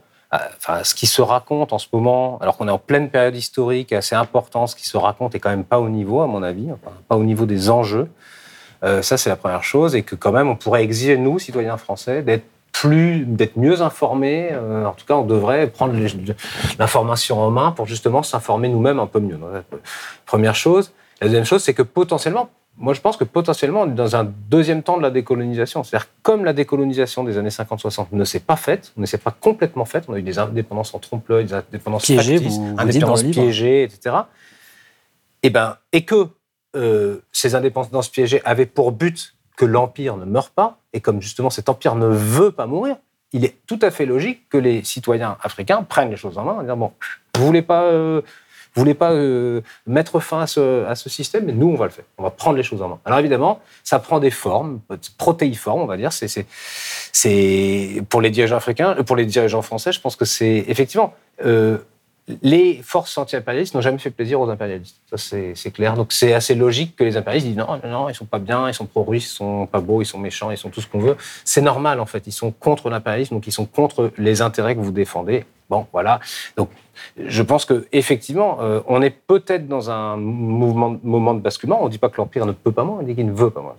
ce 0.83 0.95
qui 0.95 1.07
se 1.07 1.21
raconte 1.21 1.73
en 1.73 1.77
ce 1.77 1.87
moment, 1.93 2.37
alors 2.41 2.57
qu'on 2.57 2.67
est 2.67 2.71
en 2.71 2.77
pleine 2.77 3.09
période 3.09 3.35
historique 3.35 3.93
assez 3.93 4.15
importante, 4.15 4.69
ce 4.69 4.75
qui 4.75 4.85
se 4.85 4.97
raconte 4.97 5.35
est 5.35 5.39
quand 5.39 5.49
même 5.49 5.63
pas 5.63 5.79
au 5.79 5.89
niveau, 5.89 6.21
à 6.21 6.27
mon 6.27 6.43
avis, 6.43 6.67
pas 7.07 7.15
au 7.15 7.23
niveau 7.23 7.45
des 7.45 7.69
enjeux. 7.69 8.09
Euh, 8.83 9.01
ça, 9.01 9.17
c'est 9.17 9.29
la 9.29 9.35
première 9.35 9.63
chose, 9.63 9.95
et 9.95 10.03
que 10.03 10.15
quand 10.15 10.31
même, 10.31 10.49
on 10.49 10.55
pourrait 10.55 10.83
exiger, 10.83 11.17
nous, 11.17 11.39
citoyens 11.39 11.77
français, 11.77 12.21
d'être 12.21 12.45
plus, 12.71 13.25
d'être 13.25 13.57
mieux 13.57 13.81
informés. 13.81 14.49
Euh, 14.51 14.85
en 14.85 14.91
tout 14.91 15.05
cas, 15.05 15.15
on 15.15 15.25
devrait 15.25 15.67
prendre 15.67 15.93
l'information 16.77 17.39
en 17.39 17.49
main 17.49 17.71
pour 17.71 17.85
justement 17.85 18.21
s'informer 18.21 18.67
nous-mêmes 18.67 18.99
un 18.99 19.07
peu 19.07 19.19
mieux. 19.19 19.39
Première 20.25 20.55
chose. 20.55 20.91
La 21.21 21.27
deuxième 21.27 21.45
chose, 21.45 21.63
c'est 21.63 21.73
que 21.73 21.83
potentiellement, 21.83 22.49
moi, 22.77 22.93
je 22.93 22.99
pense 22.99 23.15
que 23.15 23.23
potentiellement, 23.23 23.81
on 23.81 23.91
est 23.91 23.95
dans 23.95 24.15
un 24.17 24.25
deuxième 24.25 24.83
temps 24.83 24.97
de 24.97 25.01
la 25.01 25.09
décolonisation. 25.09 25.83
C'est-à-dire, 25.83 26.09
comme 26.21 26.43
la 26.43 26.51
décolonisation 26.51 27.23
des 27.23 27.37
années 27.37 27.49
50-60 27.49 28.07
ne 28.11 28.23
s'est 28.25 28.41
pas 28.41 28.57
faite, 28.57 28.91
ne 28.97 29.05
s'est 29.05 29.17
pas 29.17 29.31
complètement 29.31 29.85
faite, 29.85 30.05
on 30.09 30.13
a 30.13 30.19
eu 30.19 30.23
des 30.23 30.39
indépendances 30.39 30.93
en 30.93 30.99
trompe-l'œil, 30.99 31.45
des 31.45 31.53
indépendances 31.53 32.03
piégées, 32.03 32.37
factices, 32.37 32.59
indépendances 32.77 33.23
piégées, 33.23 33.83
etc. 33.83 34.15
Et, 35.41 35.49
ben, 35.49 35.77
et 35.93 36.03
que 36.03 36.27
euh, 36.75 37.21
ces 37.31 37.55
indépendances 37.55 38.09
piégées 38.09 38.41
avaient 38.43 38.65
pour 38.65 38.91
but 38.91 39.35
que 39.55 39.63
l'Empire 39.63 40.17
ne 40.17 40.25
meure 40.25 40.49
pas, 40.49 40.79
et 40.91 40.99
comme 40.99 41.21
justement 41.21 41.49
cet 41.49 41.69
Empire 41.69 41.95
ne 41.95 42.07
veut 42.07 42.51
pas 42.51 42.65
mourir, 42.65 42.97
il 43.31 43.45
est 43.45 43.55
tout 43.67 43.79
à 43.81 43.89
fait 43.89 44.05
logique 44.05 44.49
que 44.49 44.57
les 44.57 44.83
citoyens 44.83 45.37
africains 45.41 45.83
prennent 45.83 46.09
les 46.09 46.17
choses 46.17 46.37
en 46.37 46.43
main 46.43 46.61
et 46.61 46.65
disent, 46.65 46.75
bon, 46.75 46.91
vous 47.35 47.45
voulez 47.45 47.61
pas... 47.61 47.83
Euh, 47.83 48.21
vous 48.75 48.81
voulez 48.81 48.93
pas 48.93 49.13
euh, 49.13 49.61
mettre 49.87 50.19
fin 50.19 50.41
à 50.41 50.47
ce, 50.47 51.09
système, 51.09 51.45
mais 51.45 51.53
nous, 51.53 51.67
on 51.67 51.75
va 51.75 51.85
le 51.85 51.91
faire. 51.91 52.03
On 52.17 52.23
va 52.23 52.29
prendre 52.29 52.57
les 52.57 52.63
choses 52.63 52.81
en 52.81 52.89
main. 52.89 52.99
Alors 53.05 53.19
évidemment, 53.19 53.61
ça 53.83 53.99
prend 53.99 54.19
des 54.19 54.31
formes, 54.31 54.81
protéiformes, 55.17 55.81
on 55.81 55.85
va 55.85 55.95
dire. 55.95 56.11
C'est, 56.11 56.45
pour 58.09 58.21
les 58.21 58.29
dirigeants 58.31 58.57
africains, 58.57 58.95
pour 59.05 59.15
les 59.15 59.25
dirigeants 59.25 59.61
français, 59.61 59.93
je 59.93 60.01
pense 60.01 60.17
que 60.17 60.25
c'est 60.25 60.65
effectivement 60.67 61.13
euh, 61.45 61.77
les 62.41 62.81
forces 62.83 63.17
anti-impérialistes 63.17 63.75
n'ont 63.75 63.81
jamais 63.81 63.99
fait 63.99 64.09
plaisir 64.09 64.41
aux 64.41 64.49
impérialistes. 64.49 64.97
Ça, 65.09 65.17
c'est 65.17 65.71
clair. 65.71 65.93
Donc, 65.93 66.11
c'est 66.11 66.33
assez 66.33 66.55
logique 66.55 66.95
que 66.95 67.03
les 67.03 67.17
impérialistes 67.17 67.47
disent 67.47 67.57
non, 67.57 67.79
non, 67.85 68.09
ils 68.09 68.15
sont 68.15 68.25
pas 68.25 68.39
bien, 68.39 68.67
ils 68.67 68.73
sont 68.73 68.87
pro-russes, 68.87 69.25
ils 69.31 69.35
sont 69.35 69.67
pas 69.67 69.79
beaux, 69.79 70.01
ils 70.01 70.05
sont 70.05 70.17
méchants, 70.17 70.51
ils 70.51 70.57
sont 70.57 70.69
tout 70.69 70.81
ce 70.81 70.87
qu'on 70.87 70.99
veut. 70.99 71.15
C'est 71.43 71.61
normal, 71.61 71.99
en 71.99 72.05
fait. 72.05 72.25
Ils 72.25 72.31
sont 72.31 72.51
contre 72.51 72.89
l'impérialisme, 72.89 73.35
donc 73.35 73.45
ils 73.47 73.51
sont 73.51 73.65
contre 73.65 74.11
les 74.17 74.41
intérêts 74.41 74.75
que 74.75 74.81
vous 74.81 74.91
défendez. 74.91 75.45
Bon, 75.69 75.87
voilà. 75.93 76.19
Donc, 76.57 76.69
je 77.17 77.41
pense 77.41 77.65
que 77.65 77.87
effectivement, 77.91 78.57
euh, 78.61 78.81
on 78.87 79.01
est 79.01 79.09
peut-être 79.09 79.67
dans 79.67 79.89
un 79.89 80.17
mouvement, 80.17 80.97
moment 81.03 81.33
de 81.33 81.39
basculement. 81.39 81.79
On 81.81 81.85
ne 81.85 81.89
dit 81.89 81.97
pas 81.97 82.09
que 82.09 82.17
l'empire 82.17 82.45
ne 82.45 82.51
peut 82.51 82.71
pas 82.71 82.83
moins, 82.83 82.99
on 82.99 83.03
dit 83.03 83.15
qu'il 83.15 83.25
ne 83.25 83.33
veut 83.33 83.49
pas 83.49 83.61
moins. 83.61 83.75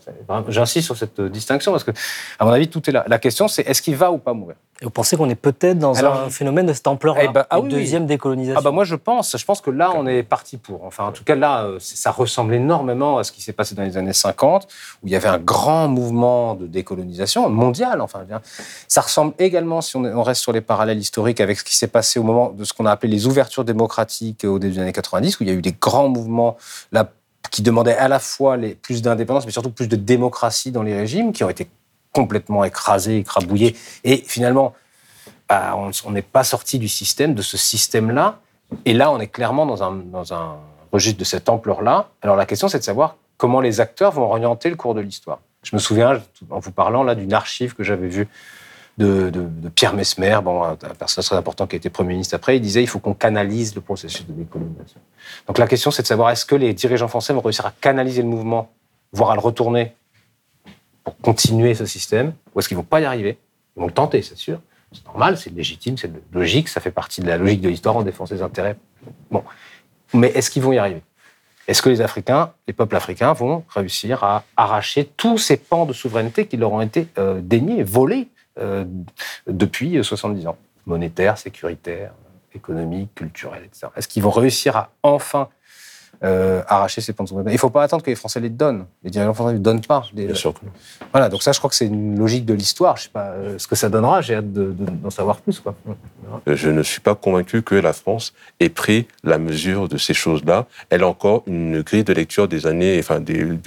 J'insiste 0.48 0.86
sur 0.86 0.96
cette 0.96 1.20
distinction 1.20 1.72
parce 1.72 1.84
que, 1.84 1.92
à 2.38 2.44
mon 2.44 2.52
avis, 2.52 2.68
tout 2.68 2.88
est 2.88 2.92
là. 2.92 3.04
La 3.08 3.18
question, 3.18 3.48
c'est 3.48 3.62
est-ce 3.68 3.82
qu'il 3.82 3.96
va 3.96 4.10
ou 4.12 4.18
pas 4.18 4.32
mourir? 4.32 4.56
Et 4.82 4.84
vous 4.84 4.90
pensez 4.90 5.16
qu'on 5.16 5.30
est 5.30 5.34
peut-être 5.34 5.78
dans 5.78 6.04
un 6.04 6.28
phénomène 6.28 6.66
de 6.66 6.74
cette 6.74 6.86
ampleur-là, 6.86 7.22
eh 7.24 7.28
ben, 7.28 7.46
ah 7.48 7.60
deuxième 7.62 8.06
décolonisation? 8.06 8.60
Ah 8.60 8.62
bah 8.62 8.72
moi, 8.72 8.84
je 8.84 8.94
pense. 8.94 9.34
Je 9.34 9.44
pense 9.44 9.62
que 9.62 9.70
là, 9.70 9.92
on 9.94 10.06
est 10.06 10.22
parti 10.22 10.58
pour. 10.58 10.84
Enfin, 10.84 11.04
en 11.04 11.12
tout 11.12 11.24
cas, 11.24 11.34
là, 11.34 11.64
euh, 11.64 11.78
ça 11.80 12.10
ressemble 12.10 12.52
énormément 12.52 13.16
à 13.16 13.24
ce 13.24 13.32
qui 13.32 13.40
s'est 13.40 13.54
passé 13.54 13.74
dans 13.74 13.84
les 13.84 13.96
années 13.96 14.12
50, 14.12 14.68
où 15.02 15.06
il 15.06 15.12
y 15.12 15.16
avait 15.16 15.28
un 15.28 15.38
grand 15.38 15.88
mouvement 15.88 16.54
de 16.54 16.66
décolonisation 16.66 17.48
mondial. 17.48 18.02
Enfin, 18.02 18.26
ça 18.86 19.00
ressemble 19.00 19.32
également, 19.38 19.80
si 19.80 19.96
on 19.96 20.22
reste 20.22 20.42
sur 20.42 20.52
les 20.52 20.60
parallèles 20.60 20.98
historiques, 20.98 21.40
avec 21.40 21.58
ce 21.58 21.64
qui 21.64 21.74
s'est 21.74 21.86
passé 21.86 22.18
au 22.18 22.22
moment 22.22 22.50
de 22.50 22.64
ce 22.64 22.74
qu'on 22.74 22.84
a 22.84 22.90
appelé 22.90 23.05
les 23.06 23.26
ouvertures 23.26 23.64
démocratiques 23.64 24.44
au 24.44 24.58
début 24.58 24.74
des 24.74 24.80
années 24.80 24.92
90, 24.92 25.40
où 25.40 25.44
il 25.44 25.48
y 25.48 25.52
a 25.52 25.54
eu 25.54 25.62
des 25.62 25.72
grands 25.72 26.08
mouvements 26.08 26.56
là, 26.92 27.10
qui 27.50 27.62
demandaient 27.62 27.96
à 27.96 28.08
la 28.08 28.18
fois 28.18 28.56
plus 28.82 29.02
d'indépendance, 29.02 29.46
mais 29.46 29.52
surtout 29.52 29.70
plus 29.70 29.88
de 29.88 29.96
démocratie 29.96 30.72
dans 30.72 30.82
les 30.82 30.94
régimes, 30.94 31.32
qui 31.32 31.44
ont 31.44 31.50
été 31.50 31.68
complètement 32.12 32.64
écrasés, 32.64 33.18
écrabouillés. 33.18 33.76
Et 34.04 34.16
finalement, 34.16 34.74
bah, 35.48 35.76
on 35.76 36.10
n'est 36.10 36.22
pas 36.22 36.44
sorti 36.44 36.78
du 36.78 36.88
système, 36.88 37.34
de 37.34 37.42
ce 37.42 37.56
système-là. 37.56 38.40
Et 38.84 38.94
là, 38.94 39.10
on 39.12 39.20
est 39.20 39.28
clairement 39.28 39.66
dans 39.66 39.82
un, 39.82 39.92
dans 39.92 40.32
un 40.32 40.56
registre 40.92 41.18
de 41.18 41.24
cette 41.24 41.48
ampleur-là. 41.48 42.08
Alors 42.22 42.36
la 42.36 42.46
question, 42.46 42.68
c'est 42.68 42.78
de 42.78 42.84
savoir 42.84 43.16
comment 43.36 43.60
les 43.60 43.80
acteurs 43.80 44.12
vont 44.12 44.22
orienter 44.22 44.70
le 44.70 44.76
cours 44.76 44.94
de 44.94 45.00
l'histoire. 45.00 45.40
Je 45.62 45.74
me 45.74 45.80
souviens, 45.80 46.20
en 46.50 46.58
vous 46.58 46.70
parlant 46.72 47.02
là, 47.02 47.14
d'une 47.14 47.32
archive 47.32 47.74
que 47.74 47.82
j'avais 47.82 48.08
vue 48.08 48.28
de, 48.98 49.30
Pierre 49.74 49.94
Mesmer, 49.94 50.38
bon, 50.42 50.62
un, 50.62 50.76
personnage 50.76 51.26
très 51.26 51.36
important 51.36 51.66
qui 51.66 51.76
a 51.76 51.78
été 51.78 51.90
Premier 51.90 52.14
ministre 52.14 52.34
après, 52.34 52.56
il 52.56 52.60
disait 52.60 52.82
il 52.82 52.86
faut 52.86 52.98
qu'on 52.98 53.14
canalise 53.14 53.74
le 53.74 53.80
processus 53.80 54.26
de 54.26 54.32
décolonisation. 54.32 55.00
Donc 55.46 55.58
la 55.58 55.66
question, 55.66 55.90
c'est 55.90 56.02
de 56.02 56.06
savoir 56.06 56.30
est-ce 56.30 56.46
que 56.46 56.54
les 56.54 56.72
dirigeants 56.72 57.08
français 57.08 57.32
vont 57.32 57.40
réussir 57.40 57.66
à 57.66 57.72
canaliser 57.80 58.22
le 58.22 58.28
mouvement, 58.28 58.70
voire 59.12 59.30
à 59.30 59.34
le 59.34 59.40
retourner 59.40 59.94
pour 61.04 61.16
continuer 61.18 61.74
ce 61.74 61.84
système, 61.84 62.32
ou 62.54 62.60
est-ce 62.60 62.68
qu'ils 62.68 62.76
vont 62.76 62.82
pas 62.82 63.00
y 63.00 63.04
arriver? 63.04 63.38
Ils 63.76 63.80
vont 63.80 63.86
le 63.86 63.92
tenter, 63.92 64.22
c'est 64.22 64.36
sûr. 64.36 64.60
C'est 64.92 65.04
normal, 65.04 65.36
c'est 65.36 65.50
légitime, 65.50 65.98
c'est 65.98 66.10
logique, 66.32 66.68
ça 66.68 66.80
fait 66.80 66.90
partie 66.90 67.20
de 67.20 67.26
la 67.26 67.36
logique 67.36 67.60
de 67.60 67.68
l'histoire, 67.68 67.96
on 67.96 68.02
défend 68.02 68.24
ses 68.24 68.40
intérêts. 68.40 68.76
Bon. 69.30 69.44
Mais 70.14 70.28
est-ce 70.28 70.50
qu'ils 70.50 70.62
vont 70.62 70.72
y 70.72 70.78
arriver? 70.78 71.02
Est-ce 71.68 71.82
que 71.82 71.88
les 71.88 72.00
Africains, 72.00 72.52
les 72.66 72.72
peuples 72.72 72.96
africains, 72.96 73.32
vont 73.32 73.64
réussir 73.68 74.22
à 74.22 74.44
arracher 74.56 75.10
tous 75.16 75.36
ces 75.36 75.56
pans 75.56 75.84
de 75.84 75.92
souveraineté 75.92 76.46
qui 76.46 76.56
leur 76.56 76.72
ont 76.72 76.80
été 76.80 77.08
euh, 77.18 77.40
déniés, 77.42 77.82
volés 77.82 78.28
depuis 79.46 80.02
70 80.02 80.46
ans, 80.46 80.56
monétaire, 80.86 81.38
sécuritaire, 81.38 82.12
économique, 82.54 83.14
culturel, 83.14 83.62
etc. 83.64 83.88
Est-ce 83.96 84.08
qu'ils 84.08 84.22
vont 84.22 84.30
réussir 84.30 84.76
à 84.76 84.90
enfin 85.02 85.48
euh, 86.24 86.62
arracher 86.66 87.00
ces 87.00 87.12
de 87.12 87.18
Il 87.20 87.52
ne 87.52 87.56
faut 87.58 87.70
pas 87.70 87.82
attendre 87.82 88.02
que 88.02 88.10
les 88.10 88.16
Français 88.16 88.40
les 88.40 88.48
donnent. 88.48 88.86
Les 89.04 89.10
dirigeants 89.10 89.34
français 89.34 89.52
ne 89.52 89.58
les 89.58 89.62
donnent 89.62 89.82
pas. 89.82 90.04
Bien 90.12 90.34
sûr 90.34 90.54
Voilà, 91.12 91.28
donc 91.28 91.42
ça, 91.42 91.52
je 91.52 91.58
crois 91.58 91.68
que 91.68 91.76
c'est 91.76 91.86
une 91.86 92.18
logique 92.18 92.46
de 92.46 92.54
l'histoire. 92.54 92.96
Je 92.96 93.02
ne 93.02 93.04
sais 93.04 93.10
pas 93.10 93.26
euh, 93.28 93.58
ce 93.58 93.66
que 93.66 93.76
ça 93.76 93.88
donnera. 93.88 94.22
J'ai 94.22 94.36
hâte 94.36 94.50
d'en 94.50 95.10
savoir 95.10 95.36
plus. 95.36 95.60
Quoi. 95.60 95.74
Je 96.46 96.70
ne 96.70 96.82
suis 96.82 97.00
pas 97.00 97.14
convaincu 97.14 97.62
que 97.62 97.74
la 97.74 97.92
France 97.92 98.32
ait 98.60 98.70
pris 98.70 99.06
la 99.24 99.38
mesure 99.38 99.88
de 99.88 99.98
ces 99.98 100.14
choses-là. 100.14 100.66
Elle 100.88 101.02
a 101.02 101.08
encore 101.08 101.42
une 101.46 101.82
grille 101.82 102.04
de 102.04 102.14
lecture 102.14 102.48
des 102.48 102.66
années, 102.66 102.98
enfin, 102.98 103.20
du 103.20 103.58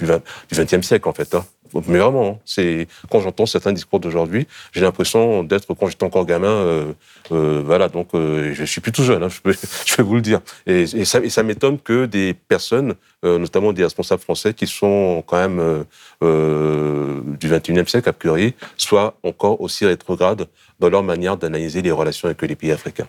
XXe 0.52 0.82
siècle, 0.82 1.08
en 1.08 1.12
fait. 1.12 1.34
Hein. 1.34 1.44
Mais 1.74 1.98
vraiment, 1.98 2.28
hein, 2.28 2.38
c'est 2.44 2.86
quand 3.10 3.20
j'entends 3.20 3.46
certains 3.46 3.72
discours 3.72 4.00
d'aujourd'hui, 4.00 4.46
j'ai 4.72 4.80
l'impression 4.80 5.42
d'être 5.44 5.72
quand 5.74 5.88
j'étais 5.88 6.04
encore 6.04 6.26
gamin. 6.26 6.48
Euh, 6.48 6.92
euh, 7.32 7.62
voilà, 7.64 7.88
donc 7.88 8.08
euh, 8.14 8.52
je 8.54 8.64
suis 8.64 8.80
plus 8.80 8.92
tout 8.92 9.02
jeune, 9.02 9.22
hein, 9.22 9.28
je, 9.30 9.40
peux, 9.40 9.54
je 9.86 9.96
vais 9.96 10.02
vous 10.02 10.16
le 10.16 10.20
dire. 10.20 10.40
Et, 10.66 10.86
ça, 11.04 11.20
ça 11.28 11.42
m'étonne 11.42 11.78
que 11.78 12.06
des 12.06 12.34
personnes, 12.34 12.94
euh, 13.24 13.38
notamment 13.38 13.72
des 13.72 13.84
responsables 13.84 14.22
français, 14.22 14.54
qui 14.54 14.66
sont 14.66 15.22
quand 15.26 15.38
même 15.38 15.84
euh, 16.22 17.20
du 17.38 17.48
21e 17.48 17.86
siècle 17.88 18.08
a 18.08 18.12
priori, 18.12 18.54
soient 18.76 19.18
encore 19.22 19.60
aussi 19.60 19.86
rétrogrades 19.86 20.46
dans 20.78 20.88
leur 20.88 21.02
manière 21.02 21.36
d'analyser 21.36 21.82
les 21.82 21.90
relations 21.90 22.26
avec 22.26 22.42
les 22.42 22.56
pays 22.56 22.72
africains. 22.72 23.08